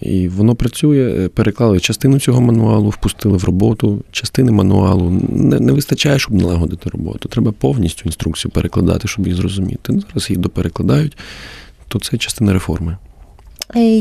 І 0.00 0.28
воно 0.28 0.54
працює, 0.54 1.24
е, 1.24 1.28
переклали 1.28 1.80
частину 1.80 2.20
цього 2.20 2.40
мануалу, 2.40 2.88
впустили 2.88 3.38
в 3.38 3.44
роботу. 3.44 4.02
Частини 4.10 4.52
мануалу 4.52 5.10
не 5.28 5.60
не 5.60 5.72
вистачає, 5.72 6.18
щоб 6.18 6.34
налагодити 6.34 6.90
роботу. 6.90 7.28
Треба 7.28 7.52
повністю 7.52 8.02
інструкцію 8.04 8.52
перекладати, 8.52 9.08
щоб 9.08 9.26
її 9.26 9.36
зрозуміти. 9.36 9.92
Зараз 9.92 10.30
їх 10.30 10.38
доперекладають, 10.38 11.16
то 11.88 11.98
це 11.98 12.16
частина 12.16 12.52
реформи. 12.52 12.96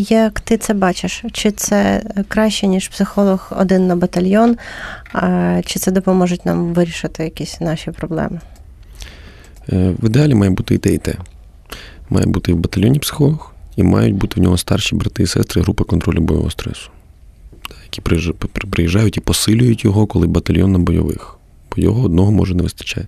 Як 0.10 0.40
ти 0.40 0.58
це 0.58 0.74
бачиш? 0.74 1.24
Чи 1.32 1.52
це 1.52 2.04
краще, 2.28 2.68
ніж 2.68 2.88
психолог 2.88 3.52
один 3.60 3.88
на 3.88 3.96
батальйон, 3.96 4.58
чи 5.66 5.80
це 5.80 5.92
допоможе 5.92 6.38
нам 6.46 6.74
вирішити 6.74 7.24
якісь 7.24 7.62
наші 7.62 7.92
проблеми? 7.92 8.40
Е, 9.74 9.96
в 10.00 10.06
ідеалі 10.06 10.36
має 10.36 10.52
бути 10.52 10.76
і 10.76 10.78
те, 10.78 10.94
і 10.94 10.98
те. 10.98 11.16
Має 12.10 12.26
бути 12.26 12.52
і 12.52 12.54
в 12.54 12.58
батальйоні 12.58 13.00
психолог, 13.00 13.54
і 13.78 13.84
мають 13.84 14.16
бути 14.16 14.40
в 14.40 14.44
нього 14.44 14.58
старші 14.58 14.96
брати 14.96 15.24
і 15.24 15.28
сестри 15.28 15.62
групи 15.62 15.84
контролю 15.84 16.20
бойового 16.22 16.52
стресу. 16.52 16.90
які 17.84 18.02
приїжджа- 18.02 18.34
приїжджають 18.70 19.18
і 19.18 19.20
посилюють 19.22 19.86
його, 19.86 20.06
коли 20.08 20.28
батальйон 20.28 20.72
на 20.72 20.80
бойових. 20.80 21.38
Бо 21.76 21.82
його 21.82 22.02
одного 22.02 22.32
може 22.32 22.56
не 22.56 22.64
вистачати. 22.64 23.08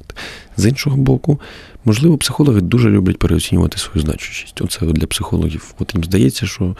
З 0.57 0.65
іншого 0.65 0.97
боку, 0.97 1.39
можливо, 1.85 2.17
психологи 2.17 2.61
дуже 2.61 2.89
люблять 2.89 3.17
переоцінювати 3.19 3.77
свою 3.77 4.01
значущість. 4.05 4.61
Оце 4.61 4.85
для 4.85 5.07
психологів. 5.07 5.73
От 5.79 5.95
їм 5.95 6.03
здається, 6.03 6.45
що. 6.45 6.75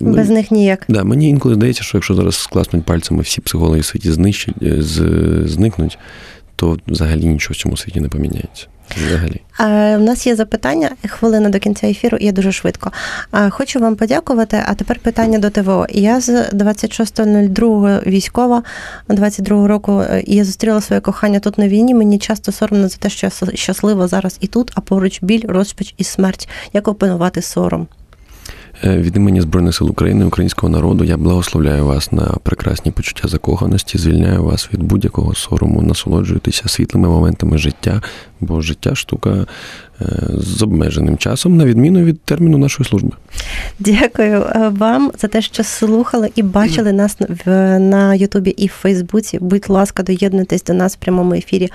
Без 0.00 0.28
них 0.30 0.50
ніяк. 0.50 0.84
Да, 0.88 1.04
мені 1.04 1.28
інколи 1.28 1.54
здається, 1.54 1.82
що 1.82 1.98
якщо 1.98 2.14
зараз 2.14 2.36
скласнуть 2.36 2.84
пальцями 2.84 3.22
всі 3.22 3.40
психологи 3.40 3.80
в 3.80 3.84
світі 3.84 4.12
знищать, 4.12 4.54
е, 4.62 4.82
з, 4.82 4.98
зникнуть, 5.48 5.98
то 6.56 6.78
взагалі 6.86 7.24
нічого 7.24 7.52
в 7.52 7.56
цьому 7.56 7.76
світі 7.76 8.00
не 8.00 8.08
поміняється. 8.08 8.66
Взагалі. 8.96 9.40
Е, 9.60 9.96
У 9.96 10.00
нас 10.00 10.26
є 10.26 10.36
запитання, 10.36 10.90
хвилина 11.08 11.48
до 11.48 11.58
кінця 11.58 11.86
ефіру, 11.86 12.18
я 12.20 12.32
дуже 12.32 12.52
швидко. 12.52 12.92
Е, 13.34 13.50
Хочу 13.50 13.80
вам 13.80 13.96
подякувати. 13.96 14.62
А 14.66 14.74
тепер 14.74 14.98
питання 14.98 15.38
до 15.38 15.50
ТВО. 15.50 15.86
Я 15.90 16.20
з 16.20 16.28
26.02 16.52 18.06
військова 18.06 18.62
22 19.08 19.66
року. 19.68 20.02
е, 20.10 20.22
і 20.26 20.34
Я 20.36 20.44
зустріла 20.44 20.80
своє 20.80 21.00
кохання 21.00 21.40
тут 21.40 21.58
на 21.58 21.68
війні. 21.68 21.94
Мені 21.94 22.18
часто 22.18 22.52
соромно 22.52 22.88
за 22.88 22.96
те, 22.96 23.08
що 23.08 23.26
я 23.26 23.54
щаслива 23.54 24.08
зараз 24.08 24.36
і 24.40 24.46
тут, 24.46 24.70
а 24.74 24.80
поруч 24.80 25.18
біль, 25.22 25.42
розпач 25.48 25.94
і 25.98 26.04
смерть. 26.04 26.48
Як 26.72 26.88
опанувати 26.88 27.42
сором? 27.42 27.88
Е, 28.84 28.96
Від 28.96 29.16
імені 29.16 29.40
Збройних 29.40 29.74
сил 29.74 29.90
України, 29.90 30.24
українського 30.24 30.72
народу, 30.72 31.04
я 31.04 31.16
благословляю 31.16 31.86
вас 31.86 32.12
на 32.12 32.36
прекрасні 32.42 32.92
почуття 32.92 33.28
закоханості, 33.28 33.98
звільняю 33.98 34.44
вас 34.44 34.68
від 34.72 34.82
будь-якого 34.82 35.34
сорому, 35.34 35.82
насолоджуйтеся 35.82 36.68
світлими 36.68 37.08
моментами 37.08 37.58
життя, 37.58 38.02
бо 38.40 38.60
життя 38.60 38.94
штука 38.94 39.30
е, 39.30 40.06
з 40.38 40.62
обмеженим 40.62 41.18
часом, 41.18 41.56
на 41.56 41.64
відміну 41.64 42.04
від 42.04 42.20
терміну 42.20 42.58
нашої 42.58 42.88
служби. 42.88 43.10
Дякую 43.78 44.42
е, 44.42 44.72
вам 44.78 45.12
за 45.18 45.28
те, 45.28 45.42
що 45.42 45.64
слухали 45.64 46.30
і 46.34 46.42
бачили 46.42 46.92
нас 46.92 47.18
на 47.78 48.14
Ютубі 48.14 48.50
і 48.50 48.66
в 48.66 48.70
Фейсбуці. 48.70 49.38
Будь 49.38 49.70
ласка, 49.70 50.02
доєднуйтесь 50.02 50.64
до 50.64 50.72
нас 50.72 50.94
в 50.94 50.96
прямому 50.96 51.34
ефірі 51.34 51.70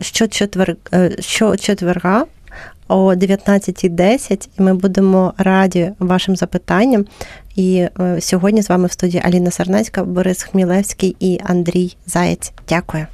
щочетвер, 0.00 0.76
щочетверга 1.20 2.24
о 2.88 3.14
19.10. 3.14 4.48
І 4.58 4.62
ми 4.62 4.74
будемо 4.74 5.34
раді 5.38 5.92
вашим 5.98 6.36
запитанням. 6.36 7.04
І 7.56 7.86
е, 8.00 8.20
сьогодні 8.20 8.62
з 8.62 8.68
вами 8.68 8.86
в 8.86 8.92
студії 8.92 9.22
Аліна 9.26 9.50
Сарнацька, 9.50 10.04
Борис 10.04 10.42
Хмілевський 10.42 11.16
і 11.20 11.40
Андрій 11.44 11.96
Заєць. 12.06 12.52
Дякую. 12.68 13.06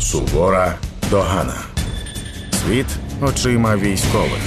Сувора 0.00 0.74
догана. 1.10 1.54
Світ 2.52 2.86
очима 3.22 3.76
військових 3.76 4.42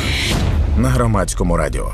на 0.78 0.90
громадському 0.90 1.58
радіо. 1.58 1.92